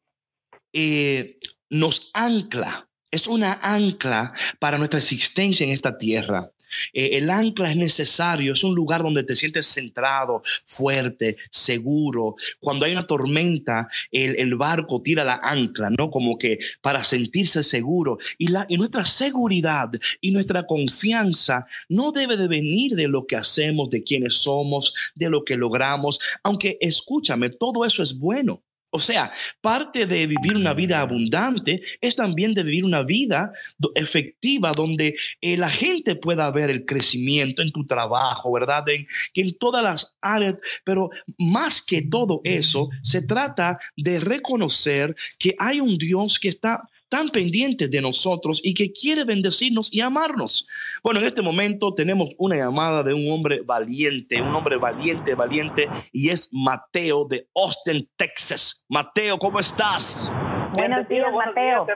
eh, 0.72 1.38
nos 1.70 2.11
ancla, 2.14 2.88
es 3.11 3.26
una 3.26 3.59
ancla 3.62 4.32
para 4.59 4.78
nuestra 4.78 4.98
existencia 4.98 5.66
en 5.66 5.72
esta 5.72 5.96
tierra. 5.96 6.52
Eh, 6.93 7.11
el 7.19 7.31
ancla 7.31 7.71
es 7.71 7.77
necesario, 7.77 8.53
es 8.53 8.64
un 8.64 8.75
lugar 8.75 9.03
donde 9.03 9.25
te 9.25 9.37
sientes 9.37 9.67
centrado, 9.67 10.43
fuerte, 10.64 11.37
seguro. 11.51 12.37
Cuando 12.61 12.85
hay 12.85 12.93
una 12.93 13.07
tormenta, 13.07 13.89
el, 14.11 14.57
barco 14.57 15.03
tira 15.03 15.23
la 15.23 15.39
ancla, 15.43 15.91
¿no? 15.91 16.11
Como 16.11 16.39
que 16.39 16.59
para 16.81 17.05
sentirse 17.05 17.62
seguro. 17.62 18.17
Y, 18.39 18.49
la, 18.49 18.67
nuestra 18.71 19.05
seguridad 19.05 19.91
y 20.21 20.31
nuestra 20.31 20.67
confianza 20.67 21.67
no 21.89 22.12
debe 22.12 22.37
de 22.37 22.49
venir 22.49 22.95
de 22.95 23.09
lo 23.09 23.27
que 23.27 23.37
hacemos, 23.37 23.91
de 23.91 24.03
quienes 24.03 24.35
somos, 24.35 24.95
de 25.14 25.29
lo 25.29 25.45
que 25.45 25.57
logramos. 25.57 26.19
Aunque 26.43 26.79
escúchame, 26.81 27.51
todo 27.51 27.85
eso 27.85 28.03
es 28.03 28.19
bueno. 28.19 28.62
O 28.91 28.99
sea, 28.99 29.30
parte 29.61 30.07
de 30.07 30.26
vivir 30.26 30.57
una 30.57 30.72
vida 30.72 31.01
abundante 31.01 31.82
es 32.01 32.16
también 32.16 32.55
de 32.55 32.62
vivir 32.62 32.84
una 32.84 33.03
vida 33.03 33.53
efectiva 33.95 34.72
donde 34.72 35.16
eh, 35.41 35.57
la 35.57 35.70
gente 35.70 36.16
pueda 36.16 36.51
ver 36.51 36.70
el 36.70 36.84
crecimiento 36.84 37.62
en 37.62 37.72
tu 37.72 37.87
trabajo, 37.87 38.53
¿verdad? 38.53 38.89
En, 38.89 39.07
en 39.34 39.59
todas 39.59 39.82
las 39.82 40.16
áreas, 40.20 40.57
pero 40.84 41.11
más 41.39 41.82
que 41.82 42.03
todo 42.03 42.41
eso, 42.45 42.89
se 43.03 43.22
trata 43.22 43.78
de 43.97 44.20
reconocer 44.20 45.14
que 45.39 45.55
hay 45.59 45.80
un 45.80 45.99
Dios 45.99 46.39
que 46.39 46.49
está 46.49 46.89
tan 47.09 47.30
pendiente 47.30 47.89
de 47.89 48.01
nosotros 48.01 48.61
y 48.62 48.74
que 48.74 48.93
quiere 48.93 49.24
bendecirnos 49.24 49.93
y 49.93 50.01
amarnos. 50.01 50.66
Bueno, 51.03 51.20
en 51.20 51.26
este 51.26 51.43
momento 51.43 51.95
tenemos 51.95 52.34
una 52.39 52.57
llamada 52.57 53.03
de 53.03 53.14
un 53.14 53.30
hombre 53.30 53.61
valiente, 53.61 54.41
un 54.43 54.55
hombre 54.55 54.76
valiente, 54.76 55.34
valiente, 55.34 55.89
y 56.12 56.30
es 56.30 56.49
Mateo 56.53 57.24
de 57.24 57.49
Austin, 57.55 58.09
Texas. 58.16 58.76
Mateo, 58.89 59.37
¿cómo 59.37 59.59
estás? 59.59 60.32
Buenos 60.78 61.09
días, 61.09 61.32
Mateo. 61.32 61.87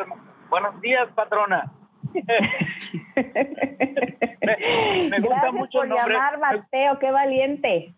buenos 0.48 0.80
días, 0.80 1.08
patrona. 1.14 1.72
me, 2.12 2.22
gusta 5.20 5.36
Gracias 5.36 5.52
mucho 5.52 5.78
por 5.78 5.88
llamar, 5.88 6.40
Mateo, 6.40 6.98
qué 6.98 7.12
valiente. 7.12 7.94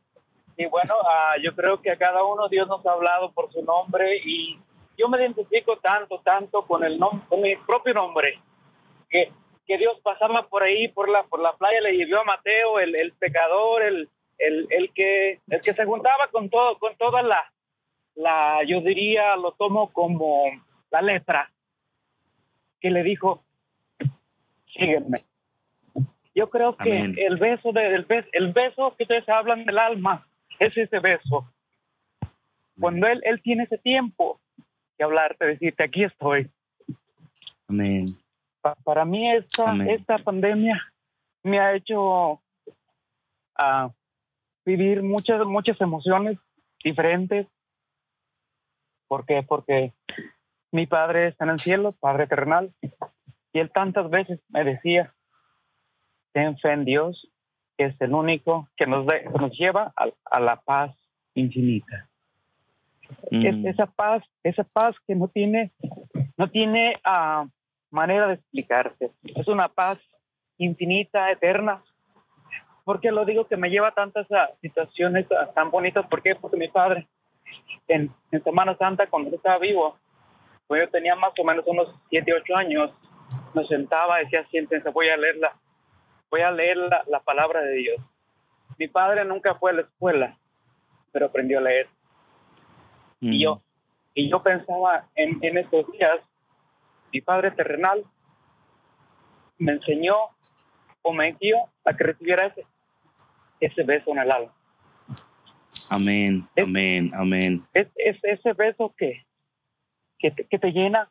Y 0.58 0.66
bueno, 0.66 0.94
uh, 1.00 1.40
yo 1.40 1.54
creo 1.56 1.80
que 1.80 1.90
a 1.90 1.96
cada 1.96 2.22
uno 2.22 2.50
Dios 2.50 2.68
nos 2.68 2.84
ha 2.84 2.92
hablado 2.92 3.32
por 3.32 3.50
su 3.50 3.62
nombre 3.62 4.18
y 4.26 4.58
yo 4.98 5.08
me 5.08 5.16
identifico 5.18 5.78
tanto, 5.78 6.20
tanto 6.20 6.66
con 6.66 6.84
el 6.84 6.98
nombre, 6.98 7.26
con 7.30 7.40
mi 7.40 7.56
propio 7.56 7.94
nombre, 7.94 8.38
que, 9.08 9.32
que 9.66 9.78
Dios 9.78 9.98
pasaba 10.02 10.46
por 10.48 10.64
ahí, 10.64 10.88
por 10.88 11.08
la, 11.08 11.22
por 11.22 11.40
la 11.40 11.54
playa, 11.54 11.80
le 11.80 11.96
llevó 11.96 12.20
a 12.20 12.24
Mateo, 12.24 12.78
el, 12.78 12.94
el 13.00 13.12
pecador, 13.12 13.84
el, 13.84 14.10
el, 14.36 14.66
el, 14.68 14.92
que, 14.92 15.40
el 15.48 15.62
que 15.62 15.72
se 15.72 15.86
juntaba 15.86 16.28
con 16.30 16.50
todo, 16.50 16.78
con 16.78 16.94
toda 16.98 17.22
la, 17.22 17.50
la, 18.14 18.60
yo 18.66 18.80
diría, 18.80 19.36
lo 19.36 19.52
tomo 19.52 19.92
como 19.92 20.44
la 20.90 21.02
letra, 21.02 21.50
que 22.80 22.90
le 22.90 23.02
dijo, 23.02 23.44
sígueme. 24.66 25.18
Yo 26.34 26.48
creo 26.48 26.76
que 26.76 27.12
el 27.16 27.36
beso, 27.36 27.72
de, 27.72 27.94
el, 27.94 28.04
beso, 28.04 28.28
el 28.32 28.52
beso 28.52 28.94
que 28.96 29.04
ustedes 29.04 29.28
hablan 29.28 29.64
del 29.66 29.78
alma 29.78 30.22
es 30.58 30.76
ese 30.76 30.98
beso. 30.98 31.52
Cuando 32.80 33.06
él, 33.06 33.20
él 33.24 33.42
tiene 33.42 33.64
ese 33.64 33.76
tiempo, 33.76 34.40
hablarte, 35.02 35.46
decirte, 35.46 35.82
aquí 35.82 36.04
estoy. 36.04 36.50
Amén. 37.68 38.06
para 38.84 39.04
mí 39.04 39.30
esta, 39.32 39.74
esta 39.88 40.18
pandemia 40.18 40.80
me 41.42 41.58
ha 41.58 41.74
hecho 41.74 42.32
uh, 42.32 43.90
vivir 44.64 45.02
muchas, 45.02 45.44
muchas 45.46 45.80
emociones 45.80 46.38
diferentes. 46.84 47.46
¿Por 49.12 49.26
qué? 49.26 49.42
Porque 49.42 49.92
mi 50.70 50.86
padre 50.86 51.28
está 51.28 51.44
en 51.44 51.50
el 51.50 51.58
cielo, 51.58 51.90
Padre 52.00 52.26
terrenal, 52.26 52.72
y 53.52 53.58
él 53.58 53.70
tantas 53.70 54.08
veces 54.08 54.40
me 54.48 54.64
decía, 54.64 55.12
ten 56.32 56.56
fe 56.56 56.72
en 56.72 56.86
Dios, 56.86 57.30
que 57.76 57.84
es 57.84 58.00
el 58.00 58.14
único 58.14 58.70
que 58.74 58.86
nos, 58.86 59.04
nos 59.38 59.52
lleva 59.58 59.92
a 60.24 60.40
la 60.40 60.56
paz 60.62 60.96
infinita. 61.34 62.08
Mm. 63.30 63.66
esa 63.66 63.84
paz, 63.84 64.24
esa 64.42 64.64
paz 64.64 64.96
que 65.06 65.14
no 65.14 65.28
tiene, 65.28 65.72
no 66.38 66.48
tiene, 66.48 66.98
uh, 67.06 67.46
manera 67.90 68.28
de 68.28 68.34
explicarse. 68.36 69.10
Es 69.24 69.46
una 69.46 69.68
paz 69.68 69.98
infinita, 70.56 71.30
eterna. 71.30 71.82
¿Por 72.82 72.98
qué 73.02 73.12
lo 73.12 73.26
digo 73.26 73.46
que 73.46 73.58
me 73.58 73.68
lleva 73.68 73.88
a 73.88 73.94
tantas 73.94 74.26
ah, 74.32 74.48
situaciones 74.62 75.26
ah, 75.32 75.50
tan 75.54 75.70
bonitas? 75.70 76.06
¿Por 76.06 76.22
qué? 76.22 76.34
Porque 76.34 76.56
mi 76.56 76.68
padre, 76.68 77.08
en, 77.88 78.12
en 78.30 78.44
Semana 78.44 78.76
Santa, 78.76 79.06
cuando 79.06 79.28
él 79.28 79.34
estaba 79.34 79.58
vivo, 79.58 79.96
pues 80.66 80.82
yo 80.82 80.90
tenía 80.90 81.14
más 81.16 81.32
o 81.38 81.44
menos 81.44 81.64
unos 81.66 81.94
7, 82.10 82.32
8 82.42 82.56
años, 82.56 82.90
nos 83.54 83.68
sentaba, 83.68 84.18
decía, 84.18 84.46
siéntense, 84.50 84.90
voy 84.90 85.08
a 85.08 85.16
leerla, 85.16 85.56
voy 86.30 86.40
a 86.40 86.50
leer 86.50 86.76
la, 86.76 87.04
la 87.06 87.20
palabra 87.20 87.60
de 87.60 87.74
Dios. 87.74 88.00
Mi 88.78 88.88
padre 88.88 89.24
nunca 89.24 89.54
fue 89.56 89.70
a 89.70 89.74
la 89.74 89.82
escuela, 89.82 90.38
pero 91.12 91.26
aprendió 91.26 91.58
a 91.58 91.62
leer. 91.62 91.88
Mm. 93.20 93.32
Y 93.32 93.42
yo, 93.42 93.62
y 94.14 94.30
yo 94.30 94.42
pensaba 94.42 95.08
en, 95.14 95.38
en 95.42 95.58
estos 95.58 95.90
días, 95.92 96.20
mi 97.12 97.20
padre 97.20 97.50
terrenal 97.50 98.04
me 99.58 99.72
enseñó 99.72 100.16
o 101.02 101.12
me 101.12 101.32
guió 101.32 101.56
a 101.84 101.94
que 101.94 102.04
recibiera 102.04 102.46
ese, 102.46 102.64
ese 103.60 103.82
beso 103.82 104.10
en 104.10 104.18
el 104.18 104.30
alma. 104.30 104.52
Amén, 105.94 106.48
Es- 106.56 106.64
amén, 106.64 107.10
amén. 107.14 107.64
Es, 107.74 107.88
es 107.96 108.16
ese 108.22 108.52
beso 108.54 108.94
que, 108.96 109.24
que, 110.18 110.30
te, 110.30 110.44
que 110.44 110.58
te 110.58 110.72
llena. 110.72 111.10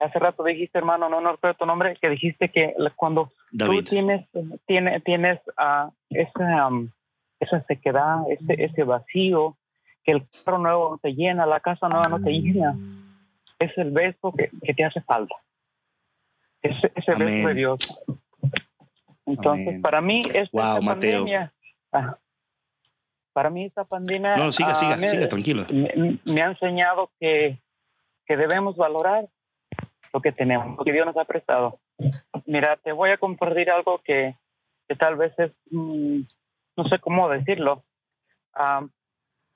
Hace 0.00 0.18
rato 0.18 0.44
dijiste, 0.44 0.78
hermano, 0.78 1.08
no, 1.08 1.20
no 1.20 1.32
recuerdo 1.32 1.56
tu 1.58 1.66
nombre, 1.66 1.96
que 2.00 2.08
dijiste 2.10 2.50
que 2.50 2.74
cuando 2.94 3.32
David. 3.50 3.78
tú 3.78 3.82
tienes, 3.90 4.28
tienes, 4.66 5.02
tienes 5.02 5.40
ah, 5.56 5.90
esa, 6.10 6.68
um, 6.68 6.88
esa 7.40 7.62
sequedad, 7.64 8.18
ese, 8.30 8.62
ese 8.64 8.84
vacío, 8.84 9.56
que 10.04 10.12
el 10.12 10.22
carro 10.44 10.58
nuevo 10.58 10.90
no 10.90 10.98
te 10.98 11.14
llena, 11.14 11.46
la 11.46 11.60
casa 11.60 11.88
nueva 11.88 12.08
no 12.08 12.20
te 12.22 12.30
llena, 12.30 12.76
es 13.58 13.76
el 13.76 13.90
beso 13.90 14.32
que, 14.32 14.50
que 14.62 14.74
te 14.74 14.84
hace 14.84 15.00
falta. 15.00 15.34
Ese, 16.62 16.92
ese 16.94 17.12
Amén. 17.12 17.26
beso 17.26 17.48
de 17.48 17.54
Dios. 17.54 18.04
Entonces, 19.26 19.68
Amén. 19.68 19.82
para 19.82 20.00
mí, 20.00 20.20
esta, 20.32 20.48
Wow, 20.52 20.62
esta 20.74 20.80
Mateo. 20.80 21.18
pandemia, 21.18 21.52
ah, 21.92 22.16
para 23.38 23.50
mí 23.50 23.66
esta 23.66 23.84
pandemia 23.84 24.34
No, 24.36 24.50
siga, 24.50 24.70
ah, 24.72 24.74
siga, 24.74 24.96
me- 24.96 25.06
siga, 25.08 25.28
tranquilo. 25.28 25.64
me, 25.70 26.18
me 26.24 26.42
ha 26.42 26.46
enseñado 26.46 27.08
que, 27.20 27.60
que 28.26 28.36
debemos 28.36 28.76
valorar 28.76 29.28
lo 30.12 30.20
que 30.20 30.32
tenemos, 30.32 30.76
lo 30.76 30.84
que 30.84 30.92
Dios 30.92 31.06
nos 31.06 31.16
ha 31.16 31.24
prestado. 31.24 31.78
Mira, 32.46 32.76
te 32.82 32.90
voy 32.90 33.10
a 33.10 33.16
compartir 33.16 33.70
algo 33.70 34.00
que, 34.04 34.34
que 34.88 34.96
tal 34.96 35.14
vez 35.14 35.32
es, 35.38 35.52
mm, 35.70 36.20
no 36.78 36.84
sé 36.88 36.98
cómo 36.98 37.28
decirlo. 37.28 37.80
Ah, 38.54 38.84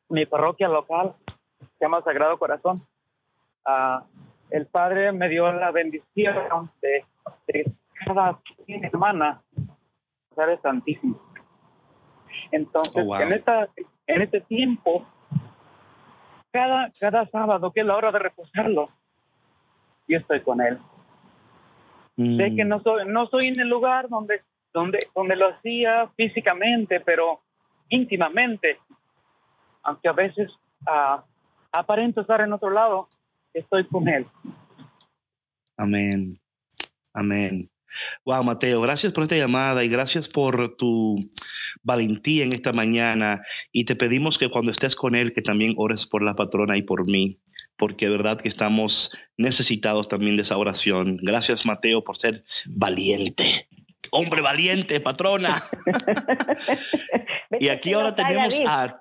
mi 0.09 0.26
parroquia 0.26 0.68
local 0.68 1.14
se 1.59 1.85
llama 1.85 2.03
Sagrado 2.05 2.39
Corazón. 2.39 2.76
Ah, 3.66 4.05
el 4.51 4.66
Padre 4.66 5.11
me 5.11 5.28
dio 5.28 5.51
la 5.53 5.72
bendición 5.72 6.70
de, 6.80 7.05
de 7.49 7.72
cada 8.05 8.39
semana 8.93 9.43
ser 10.37 10.61
santísimo. 10.62 11.20
Entonces, 12.53 12.95
Oh, 13.03 13.05
wow. 13.07 13.21
en, 13.23 13.33
esta, 13.33 13.69
en 14.07 14.23
este 14.23 14.41
tiempo, 14.43 15.05
cada, 16.53 16.91
cada 17.01 17.27
sábado, 17.27 17.73
que 17.73 17.81
es 17.81 17.87
la 17.87 17.97
hora 17.97 18.13
de 18.13 18.19
reposarlo, 18.21 18.91
yo 20.07 20.19
estoy 20.19 20.41
con 20.43 20.61
él. 20.61 20.79
Sé 22.17 22.51
Mm. 22.51 22.57
que 22.57 22.65
no 22.65 22.81
soy, 22.83 23.05
no 23.09 23.27
soy 23.27 23.47
en 23.49 23.59
el 23.61 23.69
lugar 23.69 24.09
donde, 24.11 24.43
donde, 24.75 25.09
donde 25.15 25.35
lo 25.35 25.49
hacía 25.49 26.11
físicamente, 26.17 27.01
pero 27.01 27.41
íntimamente. 27.89 28.79
Aunque 29.83 30.09
a 30.09 30.13
veces 30.13 30.51
ah, 30.87 31.25
aparento 31.73 32.21
estar 32.21 32.41
en 32.43 32.53
otro 32.53 32.69
lado, 32.71 33.09
estoy 33.55 33.87
con 33.87 34.07
él. 34.09 34.27
Amén. 35.79 36.39
Amén. 37.15 37.69
Wow, 38.24 38.45
Mateo, 38.45 38.80
gracias 38.80 39.12
por 39.12 39.24
esta 39.24 39.36
llamada 39.36 39.84
y 39.84 39.88
gracias 39.88 40.28
por 40.28 40.76
tu 40.76 41.18
valentía 41.82 42.45
en 42.45 42.53
esta 42.53 42.72
mañana. 42.72 43.43
Y 43.72 43.84
te 43.84 43.97
pedimos 43.97 44.38
que 44.38 44.49
cuando 44.49 44.70
estés 44.70 44.97
con 44.97 45.14
él, 45.14 45.32
que 45.32 45.43
también 45.43 45.74
ores 45.76 46.07
por 46.07 46.22
la 46.22 46.34
patrona 46.34 46.76
y 46.76 46.82
por 46.82 47.07
mí, 47.09 47.38
porque 47.76 48.07
de 48.07 48.12
verdad 48.12 48.40
que 48.40 48.49
estamos 48.49 49.16
necesitados 49.36 50.09
también 50.09 50.36
de 50.36 50.43
esa 50.43 50.57
oración. 50.57 51.18
Gracias, 51.20 51.66
Mateo, 51.66 52.03
por 52.05 52.16
ser 52.16 52.45
valiente. 52.66 53.68
Hombre 54.11 54.43
valiente, 54.43 55.01
patrona. 55.01 55.62
Y 57.61 57.68
aquí 57.68 57.93
ahora 57.93 58.14
tenemos 58.14 58.61
a, 58.66 58.99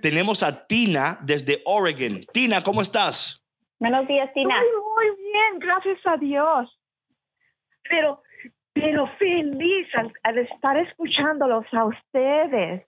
tenemos 0.00 0.42
a 0.42 0.66
Tina 0.66 1.18
desde 1.22 1.62
Oregon. 1.64 2.20
Tina, 2.32 2.62
¿cómo 2.62 2.82
estás? 2.82 3.44
Buenos 3.78 4.06
días, 4.06 4.32
Tina. 4.32 4.54
Muy, 4.56 5.08
muy 5.10 5.22
bien, 5.22 5.58
gracias 5.58 5.98
a 6.06 6.16
Dios. 6.16 6.70
Pero, 7.88 8.22
pero 8.72 9.06
feliz 9.18 9.88
al, 9.94 10.12
al 10.22 10.38
estar 10.38 10.76
escuchándolos 10.78 11.66
a 11.72 11.84
ustedes. 11.84 12.86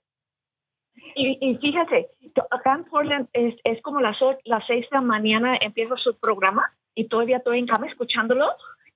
Y, 1.17 1.39
y 1.41 1.57
fíjate, 1.57 2.09
acá 2.51 2.75
en 2.75 2.85
Portland 2.85 3.29
es, 3.33 3.55
es 3.65 3.83
como 3.83 4.01
las, 4.01 4.17
las 4.45 4.67
seis 4.67 4.87
de 4.91 4.97
la 4.97 5.01
mañana 5.01 5.57
empieza 5.61 5.97
su 5.97 6.19
programa 6.19 6.73
y 6.95 7.09
todavía 7.09 7.39
estoy 7.39 7.59
en 7.59 7.67
cama 7.67 7.87
escuchándolo 7.87 8.47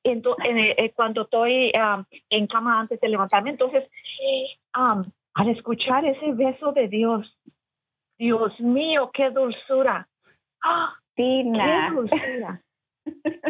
en, 0.05 0.23
eh, 0.59 0.75
eh, 0.79 0.93
cuando 0.93 1.23
estoy 1.23 1.73
um, 1.77 2.05
en 2.31 2.47
cama 2.47 2.81
antes 2.81 3.01
de 3.01 3.09
levantarme. 3.09 3.51
Entonces, 3.51 3.85
um, 4.77 5.05
al 5.35 5.49
escuchar 5.51 6.05
ese 6.05 6.33
beso 6.33 6.73
de 6.73 6.89
Dios, 6.89 7.37
Dios 8.19 8.59
mío, 8.61 9.11
qué 9.13 9.31
dulzura. 9.31 10.09
Tina. 11.15 11.89
¡Qué 11.89 11.95
dulzura! 11.95 12.63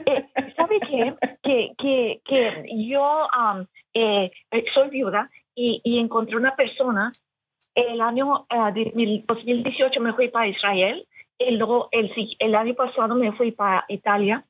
Eh, 0.07 0.27
¿Sabe 0.57 0.81
qué? 0.81 1.15
Que, 1.43 1.73
que, 1.79 2.21
que 2.25 2.65
yo 2.89 3.27
um, 3.39 3.67
eh, 3.95 4.31
eh, 4.51 4.65
soy 4.75 4.89
viuda 4.91 5.31
y, 5.55 5.81
y 5.85 5.99
encontré 5.99 6.37
una 6.37 6.55
persona 6.57 7.13
el 7.75 8.01
año 8.01 8.47
eh, 8.51 8.73
de 8.75 8.93
mil- 8.95 9.25
2018 9.27 10.01
me 10.01 10.13
fui 10.15 10.29
para 10.29 10.47
Israel 10.49 11.07
y 11.39 11.53
luego 11.53 11.89
el, 11.93 12.11
el 12.39 12.55
año 12.55 12.75
pasado 12.75 13.15
me 13.15 13.33
fui 13.33 13.53
para 13.53 13.85
Italia. 13.89 14.45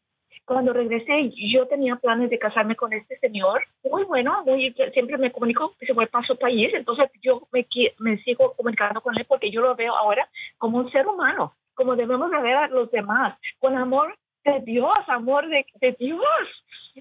Cuando 0.45 0.73
regresé 0.73 1.31
yo 1.37 1.67
tenía 1.67 1.97
planes 1.97 2.31
de 2.31 2.39
casarme 2.39 2.75
con 2.75 2.93
este 2.95 3.19
señor, 3.19 3.63
muy 3.85 4.05
bueno, 4.05 4.43
muy, 4.47 4.75
siempre 4.95 5.19
me 5.19 5.31
comunico 5.31 5.75
que 5.79 5.85
se 5.87 5.93
fue 5.95 6.07
para 6.07 6.27
su 6.27 6.39
país, 6.39 6.71
entonces 6.73 7.11
yo 7.21 7.47
me, 7.53 7.67
me 7.99 8.17
sigo 8.23 8.55
comunicando 8.57 9.03
con 9.03 9.15
él 9.19 9.27
porque 9.29 9.51
yo 9.51 9.61
lo 9.61 9.75
veo 9.77 9.95
ahora 9.95 10.27
como 10.57 10.79
un 10.79 10.91
ser 10.91 11.07
humano, 11.07 11.53
como 11.75 11.97
debemos 11.97 12.31
de 12.31 12.41
ver 12.41 12.57
a 12.57 12.69
los 12.69 12.91
demás, 12.91 13.37
con 13.59 13.77
amor 13.77 14.17
de 14.53 14.61
Dios, 14.61 14.97
amor 15.07 15.49
de, 15.49 15.67
de 15.81 15.93
Dios. 15.99 16.23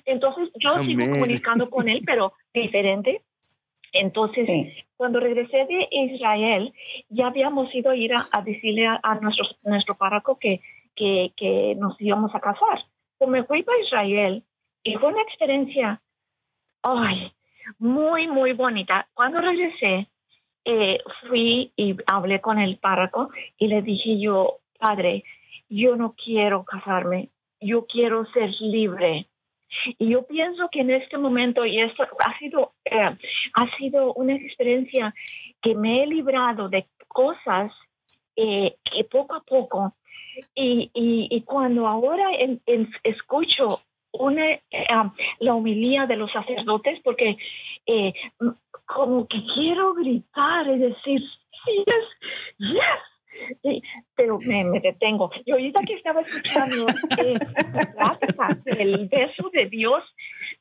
Entonces 0.05 0.49
yo 0.59 0.77
sigo 0.79 1.03
comunicando 1.09 1.69
con 1.69 1.89
él, 1.89 2.03
pero 2.05 2.33
diferente. 2.53 3.23
Entonces, 3.93 4.45
Sí. 4.45 4.73
cuando 4.95 5.19
regresé 5.19 5.65
de 5.65 5.87
Israel, 5.91 6.73
ya 7.09 7.27
habíamos 7.27 7.73
ido 7.73 7.91
a 7.91 7.95
ir 7.95 8.13
a, 8.13 8.25
a 8.31 8.41
decirle 8.41 8.85
a, 8.85 8.99
a 9.01 9.15
nuestro, 9.15 9.45
nuestro 9.63 9.95
párroco 9.95 10.37
que, 10.37 10.61
que, 10.95 11.31
que 11.35 11.75
nos 11.75 11.99
íbamos 11.99 12.33
a 12.35 12.39
casar. 12.39 12.85
Pues 13.17 13.29
me 13.29 13.43
fui 13.43 13.63
para 13.63 13.79
Israel 13.79 14.43
y 14.83 14.95
fue 14.95 15.09
una 15.09 15.21
experiencia, 15.23 16.01
ay, 16.83 17.31
muy, 17.79 18.27
muy 18.27 18.53
bonita. 18.53 19.07
Cuando 19.13 19.41
regresé, 19.41 20.07
eh, 20.65 20.99
fui 21.27 21.71
y 21.75 21.95
hablé 22.05 22.39
con 22.41 22.59
el 22.59 22.77
párroco 22.77 23.29
y 23.57 23.67
le 23.67 23.81
dije 23.81 24.19
yo, 24.19 24.59
padre, 24.77 25.23
yo 25.69 25.95
no 25.95 26.13
quiero 26.13 26.63
casarme, 26.65 27.29
yo 27.59 27.85
quiero 27.85 28.25
ser 28.31 28.51
libre. 28.59 29.27
Y 29.97 30.09
yo 30.09 30.25
pienso 30.25 30.69
que 30.71 30.79
en 30.81 30.91
este 30.91 31.17
momento, 31.17 31.65
y 31.65 31.79
esto 31.79 32.03
ha 32.25 32.37
sido, 32.39 32.73
eh, 32.85 33.09
ha 33.53 33.77
sido 33.77 34.13
una 34.13 34.35
experiencia 34.35 35.13
que 35.61 35.75
me 35.75 36.03
he 36.03 36.07
librado 36.07 36.69
de 36.69 36.87
cosas 37.07 37.71
eh, 38.35 38.75
que 38.83 39.03
poco 39.03 39.35
a 39.35 39.41
poco, 39.41 39.95
y, 40.53 40.91
y, 40.93 41.41
cuando 41.41 41.87
ahora 41.87 42.29
en- 42.37 42.61
escucho 43.03 43.81
una, 44.11 44.51
eh, 44.51 44.61
um, 44.93 45.11
la 45.39 45.55
homilía 45.55 46.05
de 46.05 46.15
los 46.15 46.31
sacerdotes, 46.31 46.99
porque 47.03 47.37
eh, 47.87 48.13
como 48.85 49.27
que 49.27 49.39
quiero 49.55 49.93
gritar 49.95 50.67
y 50.67 50.77
decir, 50.77 51.21
yes, 51.65 52.05
yes, 52.59 53.01
Sí, 53.61 53.81
pero 54.15 54.39
me, 54.39 54.63
me 54.65 54.79
detengo. 54.79 55.29
Y 55.45 55.51
ahorita 55.51 55.81
que 55.85 55.93
estaba 55.93 56.21
escuchando 56.21 56.85
eh, 57.17 57.35
el 58.77 59.07
beso 59.07 59.49
de 59.53 59.65
Dios 59.65 60.03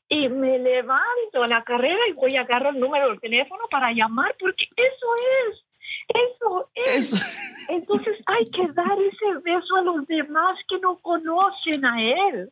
y 0.08 0.28
me 0.28 0.58
levanto 0.58 1.42
a 1.42 1.48
la 1.48 1.62
carrera 1.64 1.98
y 2.08 2.20
voy 2.20 2.36
a 2.36 2.42
agarrar 2.42 2.74
el 2.74 2.80
número 2.80 3.08
del 3.08 3.20
teléfono 3.20 3.64
para 3.70 3.92
llamar 3.92 4.34
porque 4.38 4.66
eso 4.76 5.06
es, 5.48 5.64
eso 6.08 6.70
es. 6.74 7.66
Entonces 7.68 8.16
hay 8.26 8.44
que 8.44 8.72
dar 8.72 8.98
ese 9.00 9.38
beso 9.42 9.76
a 9.76 9.82
los 9.82 10.06
demás 10.06 10.58
que 10.68 10.78
no 10.78 10.98
conocen 10.98 11.84
a 11.84 12.02
Él. 12.02 12.50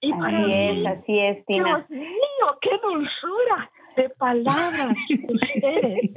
Y 0.00 0.10
para 0.12 0.36
Así 0.38 0.46
mí, 0.46 0.80
es, 0.82 0.86
así 0.86 1.18
es, 1.20 1.46
Tina. 1.46 1.86
Dios 1.88 1.90
mío, 1.90 2.58
qué 2.60 2.70
dulzura 2.82 3.70
de 3.96 4.08
palabras 4.10 4.96
ustedes. 5.28 6.10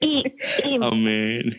Y, 0.00 0.22
y 0.64 0.78
Amén. 0.80 1.52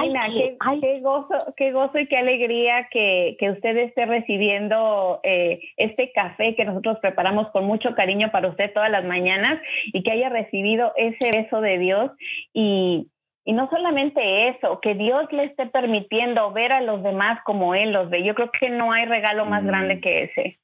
Tina, 0.00 0.26
qué, 0.28 0.56
qué, 0.80 1.00
gozo, 1.00 1.54
qué 1.56 1.72
gozo 1.72 1.98
y 1.98 2.06
qué 2.06 2.16
alegría 2.16 2.88
que, 2.90 3.36
que 3.38 3.50
usted 3.50 3.76
esté 3.78 4.06
recibiendo 4.06 5.20
eh, 5.22 5.60
este 5.76 6.12
café 6.12 6.54
que 6.54 6.64
nosotros 6.64 6.98
preparamos 7.00 7.50
con 7.50 7.64
mucho 7.64 7.94
cariño 7.94 8.30
para 8.30 8.48
usted 8.48 8.72
todas 8.72 8.90
las 8.90 9.04
mañanas 9.04 9.60
y 9.86 10.02
que 10.02 10.12
haya 10.12 10.28
recibido 10.28 10.92
ese 10.96 11.30
beso 11.32 11.60
de 11.60 11.78
Dios 11.78 12.10
y, 12.52 13.08
y 13.44 13.52
no 13.52 13.68
solamente 13.70 14.48
eso, 14.48 14.80
que 14.80 14.94
Dios 14.94 15.26
le 15.30 15.44
esté 15.44 15.66
permitiendo 15.66 16.50
ver 16.52 16.72
a 16.72 16.80
los 16.80 17.02
demás 17.02 17.40
como 17.44 17.74
Él 17.74 17.92
los 17.92 18.10
ve. 18.10 18.22
Yo 18.22 18.34
creo 18.34 18.50
que 18.50 18.70
no 18.70 18.92
hay 18.92 19.04
regalo 19.04 19.44
más 19.44 19.64
grande 19.64 20.00
que 20.00 20.24
ese. 20.24 20.58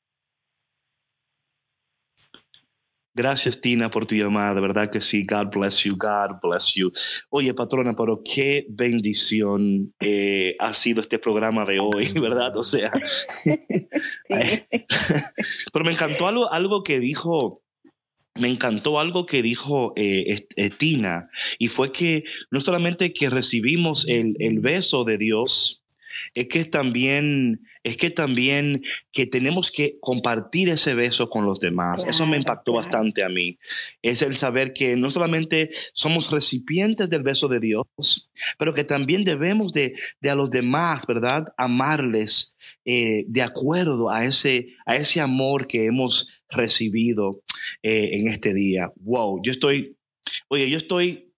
Gracias, 3.13 3.61
Tina, 3.61 3.91
por 3.91 4.07
tu 4.07 4.15
llamada. 4.15 4.55
De 4.55 4.61
verdad 4.61 4.91
que 4.91 5.01
sí. 5.01 5.27
God 5.27 5.49
bless 5.53 5.83
you. 5.83 5.97
God 5.97 6.41
bless 6.43 6.75
you. 6.75 6.93
Oye, 7.29 7.53
patrona, 7.55 7.95
pero 7.95 8.23
qué 8.23 8.67
bendición 8.69 9.93
eh, 10.01 10.57
ha 10.61 10.75
sido 10.75 11.01
este 11.01 11.19
programa 11.19 11.65
de 11.65 11.81
hoy, 11.81 12.09
¿verdad? 12.21 12.57
O 12.57 12.65
sea, 12.65 12.93
pero 15.73 15.85
me 15.85 15.93
encantó 15.93 16.29
algo, 16.29 16.53
algo 16.53 16.83
que 16.83 17.01
dijo 17.01 17.63
me 18.37 18.49
encantó 18.49 19.01
algo 19.01 19.27
que 19.27 19.43
dijo 19.43 19.93
eh, 19.97 20.47
eh, 20.57 20.71
Tina, 20.71 21.31
y 21.59 21.69
fue 21.69 21.91
que 21.91 22.25
no 22.51 22.61
solamente 22.61 23.13
que 23.13 23.29
recibimos 23.29 24.09
el, 24.09 24.37
el 24.39 24.61
beso 24.61 25.05
de 25.05 25.19
Dios, 25.19 25.83
es 26.35 26.47
que 26.47 26.65
también 26.65 27.61
es 27.83 27.97
que 27.97 28.11
también 28.11 28.83
que 29.13 29.27
tenemos 29.27 29.71
que 29.71 29.99
compartir 30.01 30.69
ese 30.69 30.95
beso 30.95 31.29
con 31.29 31.47
los 31.47 31.61
demás. 31.61 32.05
Eso 32.07 32.27
me 32.27 32.37
impactó 32.37 32.75
bastante 32.75 33.25
a 33.25 33.29
mí. 33.29 33.59
Es 34.03 34.23
el 34.23 34.37
saber 34.37 34.73
que 34.73 34.97
no 34.97 35.11
solamente 35.11 35.71
somos 35.93 36.31
recipientes 36.31 37.09
del 37.09 37.23
beso 37.23 37.49
de 37.49 37.61
Dios, 37.61 37.87
pero 38.59 38.75
que 38.75 38.85
también 38.85 39.25
debemos 39.25 39.73
de, 39.73 39.95
a 40.29 40.35
los 40.35 40.51
demás, 40.51 41.07
¿verdad? 41.07 41.45
Amarles 41.57 42.55
eh, 42.85 43.25
de 43.29 43.43
acuerdo 43.43 44.11
a 44.11 44.25
ese, 44.25 44.69
a 44.85 44.97
ese 44.97 45.21
amor 45.21 45.67
que 45.67 45.87
hemos 45.87 46.29
recibido 46.51 47.43
eh, 47.83 48.11
en 48.13 48.29
este 48.29 48.53
día. 48.53 48.93
Wow, 48.97 49.41
yo 49.43 49.53
estoy, 49.53 49.97
oye, 50.49 50.69
yo 50.69 50.77
estoy, 50.77 51.33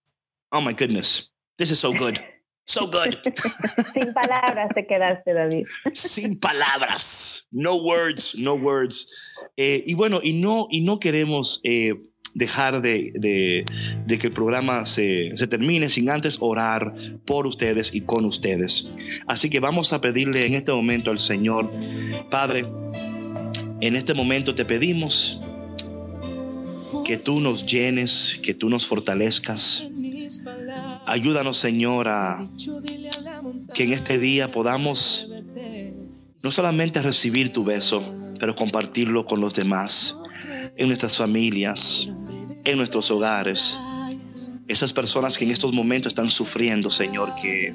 oh 0.51 0.61
my 0.61 0.73
goodness, 0.73 1.33
this 1.57 1.71
is 1.71 1.79
so 1.79 1.93
good. 1.93 2.17
So 2.73 2.87
good. 2.87 3.19
Sin 3.93 4.15
palabras 4.15 4.71
te 4.75 4.87
quedaste, 4.87 5.35
David. 5.35 5.67
Sin 5.93 6.41
palabras. 6.41 7.47
No 7.51 7.77
words, 7.77 8.35
no 8.39 8.55
words. 8.55 9.37
Eh, 9.59 9.85
y 9.87 9.93
bueno, 9.93 10.21
y 10.23 10.33
no, 10.33 10.69
y 10.71 10.81
no 10.81 10.99
queremos 10.99 11.61
eh, 11.65 12.01
dejar 12.33 12.81
de, 12.81 13.13
de, 13.15 14.19
que 14.19 14.29
el 14.29 14.33
programa 14.33 14.87
se, 14.87 15.33
se, 15.35 15.47
termine 15.49 15.91
sin 15.91 16.09
antes 16.09 16.39
orar 16.41 16.95
por 17.27 17.47
ustedes 17.47 17.95
y 17.95 18.01
con 18.01 18.25
ustedes. 18.25 18.91
Así 19.27 19.51
que 19.51 19.61
vamos 19.61 19.93
a 19.93 20.01
pedirle 20.01 20.47
en 20.47 20.55
este 20.55 20.73
momento 20.73 21.11
al 21.11 21.19
Señor, 21.19 21.71
Padre, 22.31 22.65
en 23.83 23.97
este 23.97 24.15
momento 24.15 24.55
te 24.55 24.65
pedimos 24.65 25.43
que 27.05 27.19
tú 27.19 27.39
nos 27.41 27.67
llenes, 27.67 28.41
que 28.43 28.55
tú 28.55 28.71
nos 28.71 28.87
fortalezcas 28.87 29.93
Ayúdanos, 31.07 31.59
Señor, 31.59 32.09
a 32.09 32.49
que 33.75 33.85
en 33.85 33.93
este 33.93 34.19
día 34.19 34.51
podamos 34.51 35.29
no 36.43 36.51
solamente 36.51 37.03
recibir 37.03 37.53
tu 37.53 37.65
beso, 37.65 38.15
pero 38.39 38.57
compartirlo 38.57 39.25
con 39.25 39.41
los 39.41 39.55
demás, 39.55 40.17
en 40.77 40.89
nuestras 40.89 41.17
familias, 41.17 42.09
en 42.65 42.79
nuestros 42.79 43.11
hogares. 43.11 43.79
Esas 44.69 44.93
personas 44.93 45.37
que 45.37 45.45
en 45.45 45.51
estos 45.51 45.73
momentos 45.73 46.13
están 46.13 46.29
sufriendo, 46.29 46.91
Señor, 46.91 47.33
que, 47.41 47.73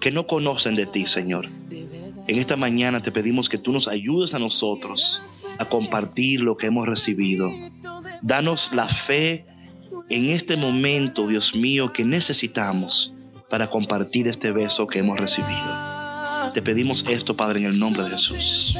que 0.00 0.10
no 0.10 0.26
conocen 0.26 0.74
de 0.74 0.86
ti, 0.86 1.06
Señor. 1.06 1.48
En 2.26 2.38
esta 2.38 2.56
mañana 2.56 3.02
te 3.02 3.12
pedimos 3.12 3.48
que 3.48 3.58
tú 3.58 3.72
nos 3.72 3.88
ayudes 3.88 4.34
a 4.34 4.38
nosotros 4.38 5.22
a 5.58 5.64
compartir 5.64 6.40
lo 6.40 6.56
que 6.56 6.66
hemos 6.66 6.86
recibido. 6.86 7.50
Danos 8.22 8.72
la 8.72 8.88
fe 8.88 9.46
en 10.10 10.30
este 10.30 10.56
momento, 10.56 11.28
Dios 11.28 11.54
mío, 11.54 11.92
que 11.92 12.04
necesitamos 12.04 13.14
para 13.48 13.68
compartir 13.68 14.26
este 14.26 14.50
beso 14.50 14.86
que 14.86 14.98
hemos 14.98 15.18
recibido. 15.18 16.50
Te 16.52 16.62
pedimos 16.62 17.04
esto, 17.08 17.36
Padre, 17.36 17.60
en 17.60 17.66
el 17.66 17.78
nombre 17.78 18.02
de 18.02 18.10
Jesús. 18.10 18.74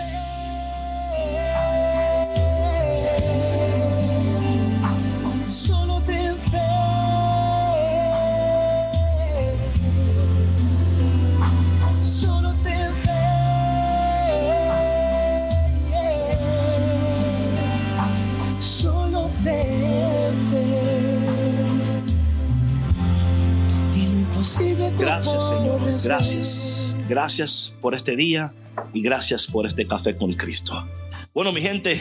Gracias, 25.00 25.48
Señor. 25.48 25.80
Gracias. 26.04 26.94
Gracias 27.08 27.74
por 27.80 27.94
este 27.94 28.16
día 28.16 28.52
y 28.92 29.02
gracias 29.02 29.46
por 29.46 29.66
este 29.66 29.86
café 29.86 30.14
con 30.14 30.32
Cristo. 30.34 30.86
Bueno, 31.34 31.52
mi 31.52 31.60
gente, 31.60 32.00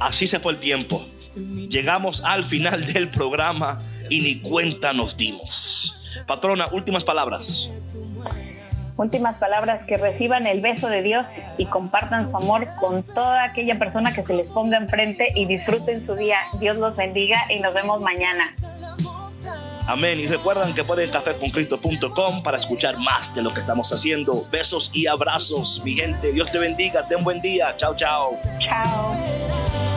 así 0.00 0.26
se 0.26 0.40
fue 0.40 0.52
el 0.52 0.58
tiempo. 0.58 1.00
Llegamos 1.36 2.22
al 2.24 2.44
final 2.44 2.86
del 2.92 3.10
programa 3.10 3.82
y 4.10 4.20
ni 4.20 4.40
cuenta 4.40 4.92
nos 4.92 5.16
dimos. 5.16 5.96
Patrona, 6.26 6.66
últimas 6.72 7.04
palabras. 7.04 7.70
Últimas 8.96 9.36
palabras, 9.36 9.86
que 9.86 9.96
reciban 9.96 10.46
el 10.46 10.60
beso 10.60 10.88
de 10.88 11.02
Dios 11.02 11.26
y 11.56 11.66
compartan 11.66 12.30
su 12.30 12.36
amor 12.36 12.68
con 12.78 13.02
toda 13.02 13.44
aquella 13.44 13.78
persona 13.78 14.12
que 14.12 14.22
se 14.22 14.34
les 14.34 14.46
ponga 14.50 14.76
enfrente 14.76 15.28
y 15.34 15.46
disfruten 15.46 15.98
su 16.04 16.14
día. 16.14 16.36
Dios 16.60 16.76
los 16.76 16.94
bendiga 16.94 17.38
y 17.48 17.60
nos 17.60 17.72
vemos 17.72 18.00
mañana. 18.02 18.44
Amén. 19.86 20.20
Y 20.20 20.26
recuerden 20.26 20.74
que 20.74 20.84
pueden 20.84 21.10
caféconcristo.com 21.10 22.42
para 22.42 22.56
escuchar 22.56 22.98
más 22.98 23.34
de 23.34 23.42
lo 23.42 23.52
que 23.52 23.60
estamos 23.60 23.92
haciendo. 23.92 24.46
Besos 24.50 24.90
y 24.92 25.06
abrazos, 25.06 25.82
mi 25.84 25.94
gente. 25.94 26.32
Dios 26.32 26.50
te 26.50 26.58
bendiga. 26.58 27.06
Ten 27.06 27.22
buen 27.22 27.40
día. 27.40 27.74
Chao, 27.76 27.94
chao. 27.96 28.38
Chao. 28.64 29.91